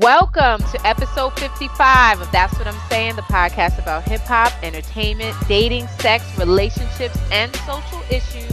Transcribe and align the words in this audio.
Welcome 0.00 0.60
to 0.72 0.80
episode 0.84 1.38
55 1.38 2.20
of 2.20 2.32
That's 2.32 2.58
What 2.58 2.66
I'm 2.66 2.88
Saying, 2.88 3.14
the 3.14 3.22
podcast 3.22 3.78
about 3.78 4.02
hip 4.02 4.22
hop, 4.22 4.52
entertainment, 4.64 5.36
dating, 5.46 5.86
sex, 5.86 6.36
relationships, 6.36 7.16
and 7.30 7.54
social 7.58 8.02
issues 8.10 8.52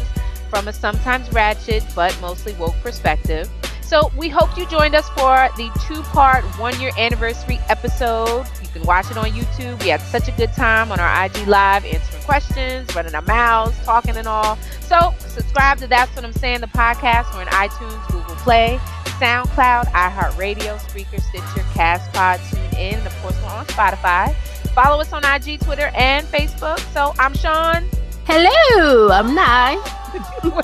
from 0.51 0.67
a 0.67 0.73
sometimes 0.73 1.31
ratchet 1.31 1.83
but 1.95 2.15
mostly 2.21 2.53
woke 2.53 2.75
perspective. 2.83 3.49
So, 3.81 4.11
we 4.15 4.29
hope 4.29 4.55
you 4.55 4.67
joined 4.67 4.93
us 4.93 5.09
for 5.09 5.49
the 5.57 5.71
two 5.87 6.03
part 6.03 6.43
one 6.59 6.79
year 6.79 6.91
anniversary 6.95 7.59
episode. 7.69 8.45
You 8.61 8.67
can 8.71 8.83
watch 8.83 9.09
it 9.09 9.17
on 9.17 9.31
YouTube. 9.31 9.81
We 9.81 9.89
had 9.89 10.01
such 10.01 10.27
a 10.27 10.31
good 10.33 10.53
time 10.53 10.91
on 10.91 10.99
our 10.99 11.25
IG 11.25 11.47
Live 11.47 11.85
answering 11.85 12.23
questions, 12.23 12.95
running 12.95 13.15
our 13.15 13.23
mouths, 13.23 13.75
talking, 13.83 14.15
and 14.15 14.27
all. 14.27 14.57
So, 14.81 15.15
subscribe 15.17 15.79
to 15.79 15.87
That's 15.87 16.15
What 16.15 16.23
I'm 16.23 16.33
Saying, 16.33 16.61
the 16.61 16.67
podcast. 16.67 17.33
We're 17.33 17.41
in 17.41 17.47
iTunes, 17.47 18.07
Google 18.11 18.35
Play. 18.35 18.79
SoundCloud, 19.21 19.85
iHeartRadio, 19.91 20.79
Spreaker, 20.79 21.21
Stitcher, 21.21 21.63
Castpod, 21.75 22.39
TuneIn, 22.49 22.93
and 22.95 23.05
of 23.05 23.15
course 23.21 23.39
we're 23.43 23.49
on 23.49 23.67
Spotify. 23.67 24.33
Follow 24.73 24.99
us 24.99 25.13
on 25.13 25.23
IG, 25.23 25.59
Twitter, 25.59 25.91
and 25.93 26.25
Facebook. 26.25 26.79
So 26.91 27.13
I'm 27.19 27.35
Sean. 27.35 27.87
Hello, 28.25 29.11
I'm 29.11 29.35
Nye. 29.35 29.77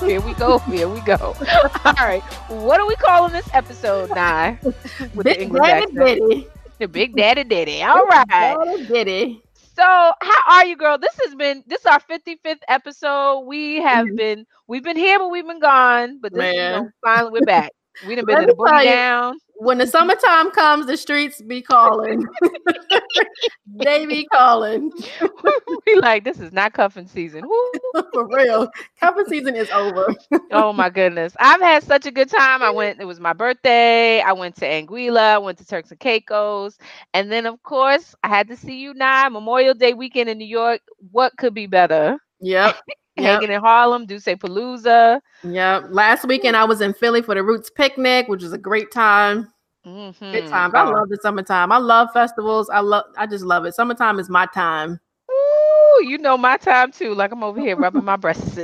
here 0.00 0.20
we 0.20 0.34
go. 0.34 0.58
Here 0.58 0.88
we 0.88 1.00
go. 1.02 1.36
All 1.84 1.94
right. 2.00 2.20
What 2.48 2.80
are 2.80 2.86
we 2.88 2.96
calling 2.96 3.32
this 3.32 3.48
episode, 3.54 4.10
Nye? 4.10 4.58
With 4.62 5.22
Big 5.22 5.36
the 5.36 5.42
English 5.42 5.62
Daddy 5.62 5.82
accent? 5.84 6.20
Diddy. 6.28 6.48
The 6.80 6.88
Big 6.88 7.14
Daddy 7.14 7.44
Diddy. 7.44 7.82
All 7.84 8.06
right. 8.06 8.26
Daddy 8.28 8.86
Diddy. 8.86 9.42
So, 9.76 9.84
how 9.84 10.42
are 10.50 10.66
you, 10.66 10.76
girl? 10.76 10.98
This 10.98 11.16
has 11.24 11.36
been 11.36 11.62
this 11.68 11.78
is 11.78 11.86
our 11.86 12.00
55th 12.00 12.56
episode. 12.66 13.42
We 13.42 13.76
have 13.82 14.06
mm-hmm. 14.06 14.16
been 14.16 14.46
we've 14.66 14.82
been 14.82 14.96
here, 14.96 15.20
but 15.20 15.28
we've 15.30 15.46
been 15.46 15.60
gone. 15.60 16.18
But 16.20 16.32
this 16.32 16.38
Man. 16.38 16.54
is 16.54 16.56
you 16.56 16.82
know, 16.82 16.90
finally 17.04 17.30
we're 17.30 17.46
back. 17.46 17.70
We 18.06 18.14
done 18.14 18.26
been 18.26 18.42
in 18.42 18.46
the 18.46 18.54
boogie 18.54 18.84
down. 18.84 19.38
When 19.60 19.78
the 19.78 19.86
summertime 19.86 20.52
comes, 20.52 20.86
the 20.86 20.96
streets 20.96 21.42
be 21.42 21.62
calling. 21.62 22.24
they 23.66 24.06
be 24.06 24.24
calling. 24.26 24.92
we 25.86 25.96
like 25.96 26.22
this 26.22 26.38
is 26.38 26.52
not 26.52 26.74
cuffing 26.74 27.08
season. 27.08 27.42
For 28.12 28.28
real, 28.28 28.70
cuffing 29.00 29.24
season 29.26 29.56
is 29.56 29.68
over. 29.70 30.14
oh 30.52 30.72
my 30.72 30.90
goodness, 30.90 31.34
I've 31.40 31.60
had 31.60 31.82
such 31.82 32.06
a 32.06 32.12
good 32.12 32.30
time. 32.30 32.62
I 32.62 32.70
went. 32.70 33.00
It 33.00 33.04
was 33.04 33.18
my 33.18 33.32
birthday. 33.32 34.20
I 34.20 34.32
went 34.32 34.54
to 34.56 34.64
Anguilla. 34.64 35.34
I 35.34 35.38
went 35.38 35.58
to 35.58 35.66
Turks 35.66 35.90
and 35.90 35.98
Caicos, 35.98 36.78
and 37.12 37.32
then 37.32 37.46
of 37.46 37.60
course 37.64 38.14
I 38.22 38.28
had 38.28 38.46
to 38.48 38.56
see 38.56 38.78
you 38.78 38.94
now 38.94 39.28
Memorial 39.28 39.74
Day 39.74 39.92
weekend 39.92 40.28
in 40.28 40.38
New 40.38 40.46
York. 40.46 40.82
What 41.10 41.36
could 41.36 41.52
be 41.52 41.66
better? 41.66 42.18
Yep 42.40 42.76
yep. 43.18 43.40
hanging 43.40 43.54
in 43.54 43.60
Harlem, 43.60 44.06
Duce 44.06 44.24
Palooza. 44.24 45.20
Yeah. 45.42 45.82
Last 45.90 46.26
weekend 46.26 46.56
I 46.56 46.64
was 46.64 46.80
in 46.80 46.94
Philly 46.94 47.22
for 47.22 47.34
the 47.34 47.42
Roots 47.42 47.70
picnic, 47.70 48.28
which 48.28 48.42
was 48.42 48.52
a 48.52 48.58
great 48.58 48.90
time. 48.92 49.52
Mm-hmm. 49.86 50.32
Good 50.32 50.48
time. 50.48 50.74
I 50.74 50.82
love 50.82 51.08
the 51.08 51.18
summertime. 51.22 51.72
I 51.72 51.78
love 51.78 52.08
festivals. 52.12 52.68
I 52.70 52.80
love 52.80 53.04
I 53.16 53.26
just 53.26 53.44
love 53.44 53.64
it. 53.64 53.74
Summertime 53.74 54.18
is 54.18 54.28
my 54.28 54.46
time. 54.46 55.00
Ooh, 55.30 56.04
you 56.04 56.18
know 56.18 56.36
my 56.36 56.56
time 56.56 56.92
too. 56.92 57.14
Like 57.14 57.32
I'm 57.32 57.42
over 57.42 57.60
here 57.60 57.76
rubbing 57.76 58.04
my 58.04 58.16
breasts. 58.16 58.54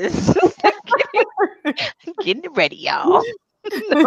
getting 2.23 2.45
it 2.45 2.53
ready, 2.55 2.77
y'all. 2.77 3.23
no. 3.91 4.07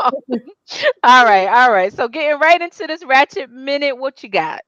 All 1.03 1.25
right, 1.25 1.47
all 1.47 1.71
right. 1.71 1.91
So 1.91 2.07
getting 2.07 2.39
right 2.39 2.61
into 2.61 2.85
this 2.85 3.03
ratchet 3.03 3.49
minute, 3.49 3.97
what 3.97 4.21
you 4.21 4.29
got? 4.29 4.61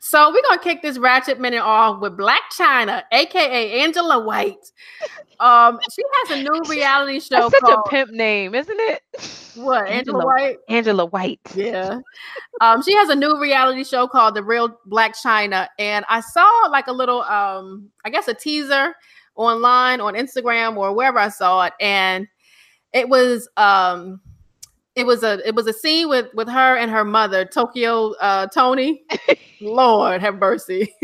So 0.00 0.32
we're 0.32 0.42
gonna 0.42 0.60
kick 0.60 0.82
this 0.82 0.98
ratchet 0.98 1.40
minute 1.40 1.62
off 1.62 2.00
with 2.00 2.16
Blac 2.16 2.38
Chyna, 2.56 3.02
aka 3.12 3.80
Angela 3.80 4.24
White. 4.24 4.72
Um, 5.40 5.78
she 5.92 6.02
has 6.24 6.38
a 6.38 6.42
new 6.42 6.62
reality 6.68 7.20
show. 7.20 7.48
That's 7.48 7.52
such 7.52 7.60
called, 7.60 7.86
a 7.86 7.90
pimp 7.90 8.10
name, 8.10 8.54
isn't 8.54 8.80
it? 8.80 9.02
What 9.56 9.88
Angela, 9.88 10.18
Angela 10.18 10.26
White? 10.26 10.56
Angela 10.68 11.06
White. 11.06 11.40
Yeah. 11.54 12.00
um, 12.60 12.82
she 12.82 12.94
has 12.94 13.08
a 13.08 13.14
new 13.14 13.40
reality 13.40 13.84
show 13.84 14.06
called 14.06 14.34
The 14.34 14.42
Real 14.42 14.78
Blac 14.88 15.14
Chyna, 15.22 15.68
and 15.78 16.04
I 16.08 16.20
saw 16.20 16.68
like 16.70 16.86
a 16.86 16.92
little, 16.92 17.22
um, 17.22 17.88
I 18.04 18.10
guess 18.10 18.28
a 18.28 18.34
teaser 18.34 18.94
online 19.34 20.00
on 20.00 20.14
Instagram 20.14 20.76
or 20.76 20.92
wherever 20.92 21.18
I 21.18 21.28
saw 21.28 21.64
it, 21.64 21.72
and 21.80 22.26
it 22.92 23.08
was 23.08 23.48
um 23.56 24.20
it 24.98 25.06
was 25.06 25.22
a 25.22 25.46
it 25.46 25.54
was 25.54 25.68
a 25.68 25.72
scene 25.72 26.08
with 26.08 26.26
with 26.34 26.48
her 26.48 26.76
and 26.76 26.90
her 26.90 27.04
mother, 27.04 27.44
Tokyo 27.44 28.14
uh, 28.20 28.48
Toni. 28.48 29.04
Lord 29.60 30.20
have 30.20 30.38
mercy. 30.38 30.92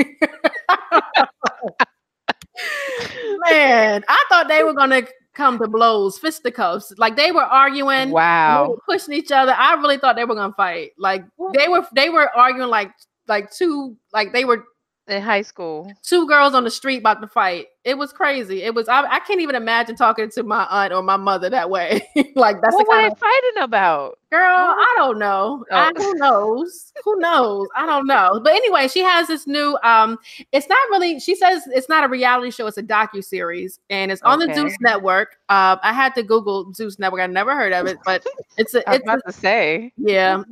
Man, 3.48 4.04
I 4.08 4.24
thought 4.28 4.48
they 4.48 4.64
were 4.64 4.74
gonna 4.74 5.02
come 5.34 5.58
to 5.60 5.68
blows, 5.68 6.18
fisticuffs. 6.18 6.92
Like 6.98 7.14
they 7.14 7.30
were 7.30 7.42
arguing. 7.42 8.10
Wow. 8.10 8.70
Were 8.70 8.78
pushing 8.88 9.14
each 9.14 9.30
other. 9.30 9.52
I 9.52 9.74
really 9.74 9.98
thought 9.98 10.16
they 10.16 10.24
were 10.24 10.34
gonna 10.34 10.54
fight. 10.54 10.90
Like 10.98 11.24
they 11.54 11.68
were 11.68 11.86
they 11.94 12.10
were 12.10 12.28
arguing 12.36 12.70
like 12.70 12.90
like 13.28 13.52
two 13.52 13.96
like 14.12 14.32
they 14.32 14.44
were 14.44 14.64
in 15.08 15.20
high 15.20 15.42
school. 15.42 15.92
Two 16.02 16.26
girls 16.26 16.54
on 16.54 16.64
the 16.64 16.70
street 16.70 16.98
about 16.98 17.20
to 17.20 17.26
fight. 17.26 17.66
It 17.84 17.98
was 17.98 18.12
crazy. 18.12 18.62
It 18.62 18.74
was. 18.74 18.88
I, 18.88 19.02
I 19.02 19.20
can't 19.20 19.40
even 19.40 19.54
imagine 19.54 19.96
talking 19.96 20.30
to 20.30 20.42
my 20.42 20.66
aunt 20.70 20.92
or 20.92 21.02
my 21.02 21.18
mother 21.18 21.50
that 21.50 21.68
way. 21.68 22.00
like 22.34 22.60
that's 22.62 22.74
what 22.74 22.88
were 22.88 23.02
they 23.02 23.14
fighting 23.14 23.62
about, 23.62 24.18
girl. 24.30 24.40
I 24.40 24.94
don't 24.96 25.18
know. 25.18 25.64
Oh. 25.70 25.76
I, 25.76 25.92
who 25.94 26.14
knows? 26.14 26.92
who 27.04 27.16
knows? 27.18 27.68
I 27.76 27.84
don't 27.84 28.06
know. 28.06 28.40
But 28.42 28.54
anyway, 28.54 28.88
she 28.88 29.00
has 29.00 29.28
this 29.28 29.46
new. 29.46 29.76
Um, 29.82 30.18
it's 30.52 30.68
not 30.68 30.78
really. 30.90 31.20
She 31.20 31.36
says 31.36 31.62
it's 31.66 31.88
not 31.90 32.04
a 32.04 32.08
reality 32.08 32.50
show. 32.50 32.66
It's 32.66 32.78
a 32.78 32.82
docu 32.82 33.22
series, 33.22 33.78
and 33.90 34.10
it's 34.10 34.22
on 34.22 34.42
okay. 34.42 34.52
the 34.52 34.58
Zeus 34.58 34.76
Network. 34.80 35.36
Um, 35.50 35.78
I 35.82 35.92
had 35.92 36.14
to 36.14 36.22
Google 36.22 36.72
Zeus 36.72 36.98
Network. 36.98 37.20
I 37.20 37.26
never 37.26 37.54
heard 37.54 37.74
of 37.74 37.86
it, 37.86 37.98
but 38.06 38.24
it's 38.56 38.74
a. 38.74 38.88
I 38.88 38.92
was 38.92 39.02
about 39.02 39.18
a, 39.26 39.30
to 39.30 39.32
say. 39.32 39.92
Yeah. 39.98 40.42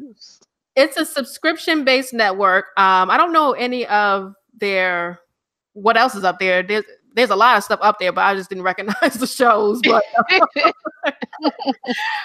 It's 0.74 0.96
a 0.96 1.04
subscription 1.04 1.84
based 1.84 2.14
network. 2.14 2.66
Um, 2.78 3.10
I 3.10 3.18
don't 3.18 3.32
know 3.32 3.52
any 3.52 3.86
of 3.88 4.34
there 4.62 5.18
what 5.74 5.96
else 5.96 6.14
is 6.14 6.24
up 6.24 6.38
there 6.38 6.62
there's 6.62 6.84
there's 7.14 7.30
a 7.30 7.36
lot 7.36 7.58
of 7.58 7.64
stuff 7.64 7.80
up 7.82 7.98
there 7.98 8.12
but 8.12 8.22
i 8.22 8.34
just 8.34 8.48
didn't 8.48 8.62
recognize 8.72 9.14
the 9.14 9.26
shows 9.26 9.80
but 9.84 10.04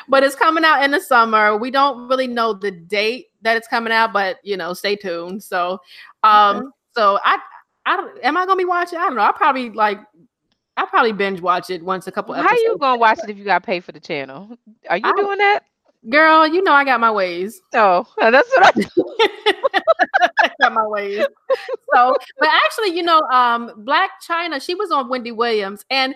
but 0.07 0.23
it's 0.23 0.35
coming 0.35 0.63
out 0.63 0.83
in 0.83 0.91
the 0.91 1.01
summer 1.01 1.57
we 1.57 1.71
don't 1.71 2.07
really 2.07 2.27
know 2.27 2.53
the 2.53 2.71
date 2.71 3.25
that 3.41 3.57
it's 3.57 3.67
coming 3.67 3.91
out 3.91 4.13
but 4.13 4.37
you 4.43 4.55
know 4.55 4.73
stay 4.73 4.95
tuned 4.95 5.43
so 5.43 5.79
um 6.23 6.57
okay. 6.57 6.67
so 6.95 7.19
i 7.25 7.37
i 7.87 7.97
don't 7.97 8.23
am 8.23 8.37
i 8.37 8.45
gonna 8.45 8.55
be 8.55 8.65
watching 8.65 8.99
i 8.99 9.01
don't 9.01 9.15
know 9.15 9.21
i 9.21 9.31
probably 9.31 9.71
like 9.71 9.99
I 10.79 10.85
probably 10.85 11.11
binge 11.11 11.41
watch 11.41 11.71
it 11.71 11.83
once 11.83 12.05
a 12.05 12.11
couple. 12.11 12.35
How 12.35 12.49
are 12.49 12.55
you 12.55 12.77
gonna 12.79 12.99
watch 12.99 13.17
it 13.23 13.31
if 13.31 13.37
you 13.39 13.43
got 13.43 13.63
paid 13.63 13.83
for 13.83 13.93
the 13.93 13.99
channel? 13.99 14.47
Are 14.87 14.97
you 14.97 15.05
I, 15.05 15.11
doing 15.13 15.39
that? 15.39 15.63
Girl, 16.09 16.47
you 16.47 16.63
know 16.63 16.71
I 16.71 16.85
got 16.85 16.99
my 16.99 17.11
ways. 17.11 17.61
Oh, 17.73 18.05
that's 18.17 18.49
what 18.51 18.77
I, 18.77 18.85
I 20.39 20.51
got 20.61 20.73
my 20.73 20.85
ways. 20.87 21.25
So, 21.93 22.15
but 22.39 22.49
actually, 22.65 22.95
you 22.95 23.03
know, 23.03 23.19
um, 23.31 23.83
Blac 23.85 24.09
Chyna, 24.27 24.61
she 24.61 24.75
was 24.75 24.91
on 24.91 25.09
Wendy 25.09 25.31
Williams, 25.31 25.83
and 25.89 26.15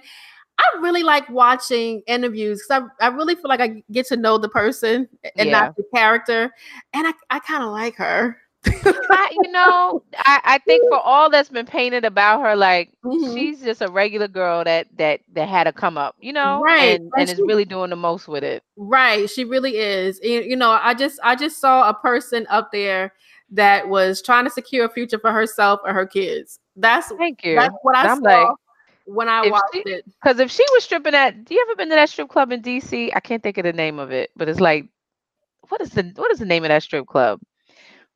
I 0.58 0.80
really 0.80 1.04
like 1.04 1.28
watching 1.30 2.04
interviews 2.08 2.64
because 2.68 2.90
I, 3.02 3.06
I 3.06 3.10
really 3.10 3.36
feel 3.36 3.50
like 3.50 3.60
I 3.60 3.84
get 3.92 4.06
to 4.08 4.18
know 4.18 4.38
the 4.38 4.50
person 4.50 5.10
and 5.36 5.50
yeah. 5.50 5.60
not 5.60 5.76
the 5.76 5.84
character, 5.94 6.54
and 6.94 7.08
I, 7.08 7.14
I 7.30 7.40
kind 7.40 7.64
of 7.64 7.72
like 7.72 7.96
her. 7.96 8.38
I, 8.66 9.30
you 9.32 9.52
know, 9.52 10.04
I, 10.18 10.42
I 10.44 10.58
think 10.60 10.88
for 10.90 11.00
all 11.00 11.30
that's 11.30 11.50
been 11.50 11.66
painted 11.66 12.06
about 12.06 12.42
her, 12.42 12.56
like 12.56 12.92
mm-hmm. 13.04 13.34
she's 13.34 13.62
just 13.62 13.82
a 13.82 13.88
regular 13.88 14.28
girl 14.28 14.64
that 14.64 14.88
that 14.98 15.22
that 15.34 15.50
had 15.50 15.64
to 15.64 15.74
come 15.74 15.98
up, 15.98 16.16
you 16.20 16.32
know, 16.32 16.62
right, 16.62 17.00
and, 17.00 17.12
and, 17.18 17.30
and 17.30 17.30
is 17.30 17.40
really 17.40 17.66
doing 17.66 17.90
the 17.90 17.96
most 17.96 18.28
with 18.28 18.44
it. 18.44 18.64
Right, 18.78 19.30
she 19.30 19.46
really 19.46 19.78
is. 19.78 20.20
You, 20.22 20.42
you 20.42 20.56
know, 20.56 20.72
I 20.72 20.94
just 20.94 21.20
I 21.24 21.36
just 21.36 21.60
saw 21.60 21.90
a 21.90 21.94
person 21.94 22.46
up 22.50 22.72
there 22.72 23.14
that 23.52 23.90
was 23.90 24.22
trying 24.22 24.46
to 24.46 24.52
secure 24.52 24.86
a 24.86 24.90
future 24.90 25.20
for 25.20 25.32
herself 25.32 25.80
or 25.84 25.94
her 25.94 26.06
kids. 26.06 26.60
That's 26.76 27.08
thank 27.18 27.44
you. 27.44 27.56
That's 27.56 27.76
what 27.82 27.96
I 27.96 28.10
I'm 28.10 28.22
saw. 28.22 28.44
Like, 28.44 28.58
when 29.06 29.28
I 29.28 29.48
watched 29.50 29.74
she, 29.74 29.80
it. 29.80 30.06
Because 30.06 30.40
if 30.40 30.52
she 30.52 30.64
was 30.72 30.84
stripping 30.84 31.16
at, 31.16 31.46
do 31.46 31.54
you 31.54 31.66
ever 31.68 31.76
been 31.76 31.90
to 31.90 31.96
that 31.96 32.10
strip 32.10 32.30
club 32.30 32.52
in 32.52 32.62
DC? 32.62 33.12
I 33.16 33.20
can't 33.20 33.42
think 33.42 33.58
of 33.58 33.64
the 33.64 33.74
name 33.74 34.00
of 34.00 34.12
it, 34.12 34.30
but 34.36 34.48
it's 34.48 34.60
like, 34.60 34.88
what 35.70 35.82
is 35.82 35.90
the 35.92 36.12
what 36.16 36.32
is 36.32 36.40
the 36.40 36.46
name 36.46 36.64
of 36.64 36.70
that 36.70 36.84
strip 36.84 37.08
club? 37.08 37.40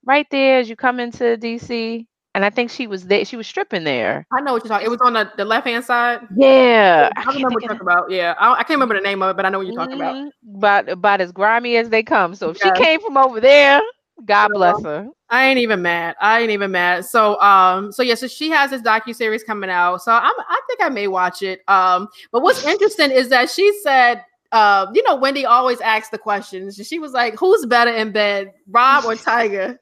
Right 0.06 0.28
there 0.32 0.60
as 0.60 0.70
you 0.70 0.76
come 0.76 1.00
into 1.00 1.38
DC. 1.38 2.06
And 2.34 2.44
I 2.44 2.50
think 2.50 2.70
she 2.70 2.86
was 2.86 3.08
there. 3.08 3.24
She 3.24 3.38
was 3.38 3.48
stripping 3.48 3.86
there. 3.86 4.28
I 4.34 4.42
know 4.42 4.52
what 4.52 4.64
you're 4.66 4.70
talking. 4.70 4.86
It 4.86 4.90
was 4.90 5.00
on 5.02 5.14
the, 5.14 5.32
the 5.38 5.46
left 5.46 5.66
hand 5.66 5.86
side. 5.86 6.20
Yeah, 6.36 7.10
I, 7.16 7.22
I 7.22 7.26
remember 7.28 7.54
what 7.54 7.64
you're 7.64 7.70
talking 7.70 7.82
about. 7.82 8.12
Yeah, 8.12 8.36
I, 8.38 8.52
I, 8.52 8.58
can't 8.58 8.72
remember 8.72 8.94
the 8.94 9.00
name 9.00 9.22
of 9.22 9.30
it, 9.30 9.38
but 9.38 9.46
I 9.46 9.50
know 9.50 9.60
what 9.60 9.68
you're 9.68 9.76
talking 9.76 9.98
mm-hmm. 9.98 10.28
about. 10.54 10.86
About 10.86 10.90
about 10.90 11.22
as 11.22 11.32
grimy 11.32 11.78
as 11.78 11.90
they 11.90 12.04
come. 12.04 12.36
So 12.36 12.50
if 12.50 12.58
she 12.58 12.70
came 12.72 13.00
from 13.00 13.16
over 13.16 13.40
there, 13.40 13.82
God 14.26 14.50
bless 14.54 14.84
her. 14.84 15.08
I 15.30 15.48
ain't 15.48 15.60
even 15.60 15.82
mad. 15.82 16.16
I 16.20 16.42
ain't 16.42 16.52
even 16.52 16.72
mad. 16.72 17.06
So 17.06 17.40
um, 17.40 17.94
so 17.94 18.04
yeah, 18.04 18.16
so 18.16 18.28
she 18.28 18.50
has 18.50 18.70
this 18.70 18.82
docu 18.82 19.16
series 19.16 19.46
coming 19.46 19.70
out. 19.70 20.02
So 20.02 20.12
I'm 20.12 20.34
I 20.38 20.62
think 20.68 20.82
I 20.84 20.90
may 20.90 21.08
watch 21.08 21.42
it. 21.42 21.62
Um, 21.70 22.10
but 22.34 22.42
what's 22.42 22.66
interesting 22.66 23.12
is 23.12 23.30
that 23.30 23.50
she 23.50 23.72
said 23.82 24.26
uh, 24.52 24.88
you 24.94 25.04
know, 25.04 25.16
Wendy 25.16 25.46
always 25.46 25.82
asks 25.82 26.10
the 26.10 26.18
questions. 26.18 26.80
She 26.88 27.00
was 27.00 27.12
like, 27.12 27.38
"Who's 27.38 27.66
better 27.66 27.92
in 27.92 28.12
bed, 28.12 28.54
Rob 28.70 29.04
or 29.06 29.16
Tyga?" 29.16 29.78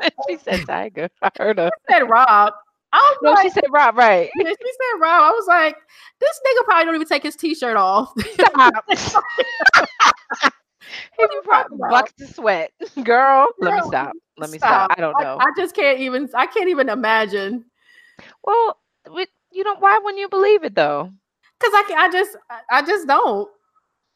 she 0.28 0.36
said 0.38 0.60
Tyga. 0.60 1.10
I 1.22 1.30
heard 1.38 1.58
her. 1.58 1.70
She 1.88 1.94
said 1.94 2.08
Rob. 2.08 2.52
I 2.92 2.96
was 2.96 3.18
no, 3.22 3.32
like, 3.32 3.42
she 3.42 3.50
said 3.50 3.64
Rob, 3.72 3.96
right? 3.96 4.30
she 4.36 4.44
said 4.44 5.00
Rob. 5.00 5.22
I 5.22 5.30
was 5.30 5.46
like, 5.48 5.76
this 6.20 6.40
nigga 6.46 6.64
probably 6.64 6.84
don't 6.84 6.94
even 6.94 7.08
take 7.08 7.24
his 7.24 7.34
t-shirt 7.34 7.76
off. 7.76 8.12
What 11.16 11.32
you 11.32 11.42
probably 11.42 11.78
bucks 11.78 12.12
of 12.20 12.34
sweat, 12.34 12.72
girl. 13.02 13.46
Let 13.58 13.74
me 13.74 13.80
stop. 13.88 14.12
Let 14.36 14.50
me 14.50 14.58
stop. 14.58 14.90
stop. 14.90 14.94
I 14.96 15.00
don't 15.00 15.20
know. 15.20 15.38
I, 15.40 15.44
I, 15.44 15.52
just 15.56 15.74
can't 15.74 16.00
even. 16.00 16.28
I 16.34 16.46
can't 16.46 16.68
even 16.68 16.88
imagine. 16.88 17.64
Well, 18.42 18.78
you 19.50 19.64
know 19.64 19.76
why 19.76 19.98
wouldn't 19.98 20.20
you 20.20 20.28
believe 20.28 20.64
it 20.64 20.74
though? 20.74 21.10
Because 21.58 21.72
I 21.74 21.84
can. 21.88 21.98
I 21.98 22.12
just. 22.12 22.36
I 22.70 22.82
just 22.82 23.06
don't. 23.06 23.48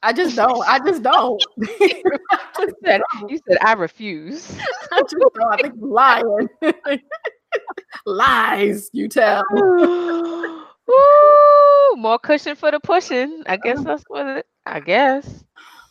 I 0.03 0.13
just 0.13 0.37
don't. 0.37 0.67
I 0.67 0.79
just 0.79 1.03
don't. 1.03 1.45
you, 1.59 2.03
said, 2.85 3.01
you 3.29 3.39
said 3.49 3.59
I 3.61 3.73
refuse. 3.73 4.57
I 4.93 5.01
just 5.01 5.17
don't. 5.19 5.53
I 5.53 5.57
think 5.57 5.75
lying. 5.79 6.49
Lies 8.07 8.91
you 8.93 9.09
tell. 9.09 9.43
Ooh, 10.91 11.97
more 11.97 12.19
cushion 12.19 12.55
for 12.55 12.71
the 12.71 12.81
pushing. 12.81 13.43
I 13.47 13.57
guess 13.57 13.83
that's 13.83 14.05
what 14.09 14.27
it. 14.27 14.47
I 14.65 14.81
guess. 14.81 15.45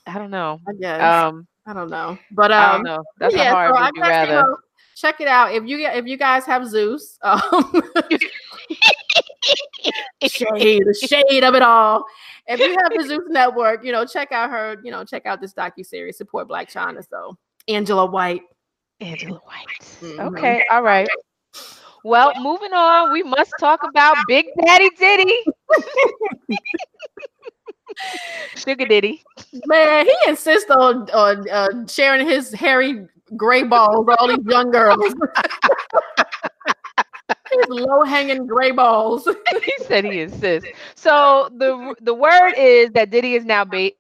I 0.05 0.17
don't 0.17 0.31
know. 0.31 0.61
I 0.67 0.73
guess. 0.79 1.01
Um, 1.01 1.47
I 1.65 1.73
don't 1.73 1.89
know. 1.89 2.17
But 2.31 2.51
um, 2.51 2.57
I 2.57 2.71
don't 2.71 2.75
um, 2.75 2.83
know. 2.83 3.03
That's 3.19 3.35
yeah, 3.35 3.51
a 3.51 3.53
hard. 3.53 3.75
So 3.75 3.81
would 3.81 3.97
rather? 3.99 4.31
You 4.31 4.41
know, 4.41 4.57
check 4.95 5.21
it 5.21 5.27
out. 5.27 5.53
If 5.53 5.65
you 5.65 5.79
if 5.79 6.05
you 6.05 6.17
guys 6.17 6.45
have 6.45 6.65
Zeus, 6.67 7.19
um, 7.21 7.39
shade, 10.23 10.83
the 10.85 11.07
shade 11.07 11.43
of 11.43 11.55
it 11.55 11.61
all. 11.61 12.05
If 12.47 12.59
you 12.59 12.77
have 12.81 12.91
the 12.95 13.05
Zeus 13.07 13.23
Network, 13.27 13.83
you 13.83 13.91
know, 13.91 14.05
check 14.05 14.31
out 14.31 14.49
her. 14.49 14.77
You 14.83 14.91
know, 14.91 15.03
check 15.03 15.25
out 15.25 15.41
this 15.41 15.53
docu 15.53 15.85
series. 15.85 16.17
Support 16.17 16.47
Blac 16.47 16.71
Chyna. 16.71 17.05
So 17.07 17.37
Angela 17.67 18.05
White. 18.05 18.41
Angela 19.01 19.39
White. 19.45 19.65
Mm-hmm. 20.01 20.19
Okay. 20.35 20.63
All 20.71 20.81
right. 20.81 21.07
Well, 22.03 22.31
moving 22.39 22.73
on, 22.73 23.11
we 23.11 23.23
must 23.23 23.51
talk 23.59 23.81
about 23.83 24.15
Big 24.27 24.45
Daddy 24.65 24.89
Diddy. 24.97 25.43
Sugar 28.55 28.85
Diddy. 28.85 29.23
Man, 29.65 30.05
he 30.05 30.15
insists 30.29 30.69
on, 30.71 31.09
on 31.11 31.49
uh, 31.49 31.85
sharing 31.87 32.25
his 32.25 32.53
hairy 32.53 33.07
gray 33.35 33.63
balls 33.63 34.05
with 34.07 34.17
all 34.19 34.27
these 34.27 34.45
young 34.45 34.71
girls. 34.71 34.99
low 37.67 38.03
hanging 38.03 38.45
gray 38.47 38.71
balls. 38.71 39.27
he 39.63 39.73
said 39.79 40.05
he 40.05 40.21
insists. 40.21 40.69
So 40.95 41.49
the 41.55 41.95
the 42.01 42.13
word 42.13 42.53
is 42.57 42.91
that 42.91 43.09
Diddy 43.11 43.35
is 43.35 43.45
now 43.45 43.65
ba- 43.65 43.91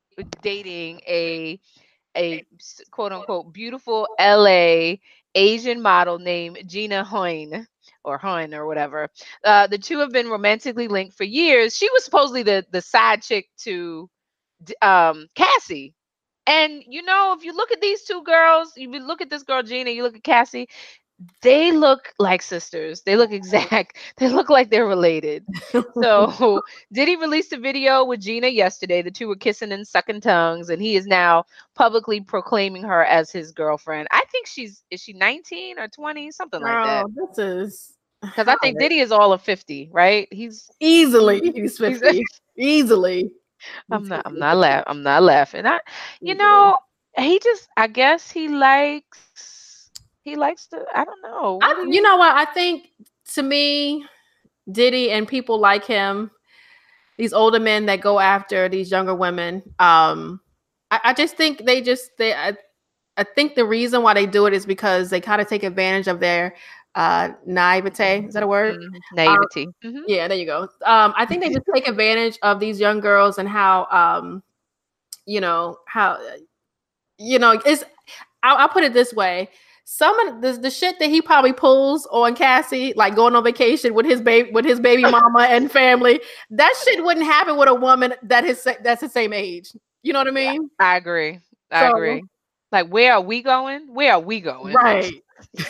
dating 0.41 1.01
a 1.07 1.59
a 2.17 2.45
quote 2.91 3.13
unquote 3.13 3.53
beautiful 3.53 4.09
LA 4.19 4.97
Asian 5.35 5.81
model 5.81 6.19
named 6.19 6.59
Gina 6.67 7.03
Hoyne 7.03 7.67
or 8.03 8.17
Hun 8.17 8.53
or 8.53 8.65
whatever. 8.67 9.09
Uh, 9.43 9.67
the 9.67 9.77
two 9.77 9.99
have 9.99 10.11
been 10.11 10.29
romantically 10.29 10.87
linked 10.87 11.15
for 11.17 11.23
years. 11.23 11.75
She 11.75 11.89
was 11.91 12.03
supposedly 12.05 12.43
the 12.43 12.65
the 12.71 12.81
side 12.81 13.21
chick 13.21 13.47
to 13.59 14.09
um, 14.81 15.27
Cassie. 15.35 15.93
And 16.47 16.83
you 16.87 17.03
know, 17.03 17.35
if 17.37 17.43
you 17.43 17.55
look 17.55 17.71
at 17.71 17.81
these 17.81 18.03
two 18.03 18.23
girls, 18.23 18.73
you 18.77 18.89
look 18.91 19.21
at 19.21 19.29
this 19.29 19.43
girl 19.43 19.63
Gina, 19.63 19.91
you 19.91 20.03
look 20.03 20.15
at 20.15 20.23
Cassie, 20.23 20.67
they 21.41 21.71
look 21.71 22.13
like 22.19 22.41
sisters. 22.41 23.01
They 23.01 23.15
look 23.15 23.31
exact. 23.31 23.97
They 24.17 24.29
look 24.29 24.49
like 24.49 24.69
they're 24.69 24.87
related. 24.87 25.45
so 26.01 26.61
did 26.93 27.07
he 27.07 27.15
release 27.15 27.51
a 27.51 27.57
video 27.57 28.03
with 28.05 28.21
Gina 28.21 28.47
yesterday? 28.47 29.01
The 29.01 29.11
two 29.11 29.27
were 29.27 29.35
kissing 29.35 29.71
and 29.71 29.87
sucking 29.87 30.21
tongues, 30.21 30.69
and 30.69 30.81
he 30.81 30.95
is 30.95 31.05
now 31.07 31.45
publicly 31.75 32.21
proclaiming 32.21 32.83
her 32.83 33.03
as 33.03 33.31
his 33.31 33.51
girlfriend. 33.51 34.07
I 34.11 34.23
think 34.31 34.47
she's 34.47 34.83
is 34.91 35.01
she 35.01 35.13
19 35.13 35.79
or 35.79 35.87
20, 35.87 36.31
something 36.31 36.61
like 36.61 36.85
that. 36.85 37.05
This 37.15 37.37
is 37.37 37.93
because 38.21 38.47
I 38.47 38.55
think 38.61 38.79
Diddy 38.79 38.99
is 38.99 39.11
all 39.11 39.33
of 39.33 39.41
50, 39.41 39.89
right? 39.91 40.27
He's 40.31 40.69
easily 40.79 41.51
he's 41.53 41.77
50. 41.77 42.23
easily. 42.57 43.31
I'm 43.91 44.07
not 44.07 44.23
I'm 44.25 44.37
not 44.37 44.57
laughing. 44.57 44.85
I'm 44.87 45.03
not 45.03 45.23
laughing. 45.23 45.65
I 45.65 45.79
you 46.21 46.35
know, 46.35 46.77
he 47.17 47.39
just 47.39 47.67
I 47.77 47.87
guess 47.87 48.29
he 48.31 48.47
likes 48.47 49.56
he 50.27 50.35
likes 50.35 50.67
to 50.67 50.83
I 50.93 51.05
don't 51.05 51.21
know. 51.21 51.59
I, 51.61 51.85
you 51.87 52.01
know 52.01 52.17
what? 52.17 52.35
I 52.35 52.43
think 52.43 52.89
to 53.33 53.41
me, 53.41 54.05
Diddy 54.69 55.09
and 55.11 55.25
people 55.25 55.57
like 55.57 55.85
him, 55.85 56.31
these 57.17 57.31
older 57.31 57.61
men 57.61 57.85
that 57.85 58.01
go 58.01 58.19
after 58.19 58.67
these 58.67 58.91
younger 58.91 59.15
women, 59.15 59.63
um, 59.79 60.41
I, 60.91 60.99
I 61.05 61.13
just 61.13 61.37
think 61.37 61.65
they 61.65 61.81
just 61.81 62.11
they 62.17 62.33
I, 62.33 62.57
I 63.15 63.23
think 63.23 63.55
the 63.55 63.63
reason 63.63 64.03
why 64.03 64.13
they 64.13 64.25
do 64.25 64.47
it 64.47 64.53
is 64.53 64.65
because 64.65 65.09
they 65.09 65.21
kind 65.21 65.41
of 65.41 65.47
take 65.47 65.63
advantage 65.63 66.07
of 66.07 66.19
their 66.19 66.55
uh 66.95 67.29
naivete 67.45 68.25
is 68.25 68.33
that 68.33 68.43
a 68.43 68.47
word 68.47 68.75
mm-hmm. 68.75 69.15
naivety 69.15 69.65
um, 69.65 69.73
mm-hmm. 69.83 70.03
yeah 70.07 70.27
there 70.27 70.37
you 70.37 70.45
go 70.45 70.61
um 70.85 71.13
i 71.15 71.25
think 71.25 71.43
they 71.43 71.49
just 71.49 71.65
take 71.71 71.87
advantage 71.87 72.39
of 72.41 72.59
these 72.59 72.79
young 72.79 72.99
girls 73.01 73.37
and 73.37 73.47
how 73.47 73.85
um 73.91 74.41
you 75.25 75.39
know 75.39 75.77
how 75.85 76.17
you 77.19 77.37
know 77.37 77.61
it's 77.65 77.83
i'll, 78.41 78.57
I'll 78.57 78.69
put 78.69 78.83
it 78.83 78.93
this 78.93 79.13
way 79.13 79.49
some 79.89 80.19
of 80.27 80.41
the, 80.41 80.51
the 80.51 80.69
shit 80.69 80.99
that 80.99 81.09
he 81.09 81.21
probably 81.21 81.53
pulls 81.53 82.05
on 82.07 82.35
Cassie, 82.35 82.93
like 82.97 83.15
going 83.15 83.37
on 83.37 83.43
vacation 83.45 83.93
with 83.93 84.05
his 84.05 84.19
baby 84.19 84.51
with 84.51 84.65
his 84.65 84.81
baby 84.81 85.03
mama 85.03 85.47
and 85.49 85.71
family, 85.71 86.19
that 86.49 86.73
shit 86.83 87.01
wouldn't 87.01 87.25
happen 87.25 87.55
with 87.55 87.69
a 87.69 87.73
woman 87.73 88.13
that 88.23 88.43
is 88.43 88.67
that's 88.83 88.99
the 88.99 89.07
same 89.07 89.31
age. 89.31 89.71
You 90.03 90.11
know 90.11 90.19
what 90.19 90.27
I 90.27 90.31
mean? 90.31 90.69
I 90.77 90.97
agree. 90.97 91.39
I 91.71 91.89
so, 91.89 91.95
agree. 91.95 92.21
Like, 92.69 92.89
where 92.89 93.13
are 93.13 93.21
we 93.21 93.41
going? 93.41 93.93
Where 93.93 94.11
are 94.11 94.19
we 94.19 94.41
going? 94.41 94.73
Right. 94.73 95.13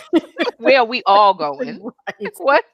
Where 0.58 0.80
are 0.80 0.86
we 0.86 1.04
all 1.06 1.36
going? 1.36 1.80
Right. 2.08 2.34
What? 2.38 2.66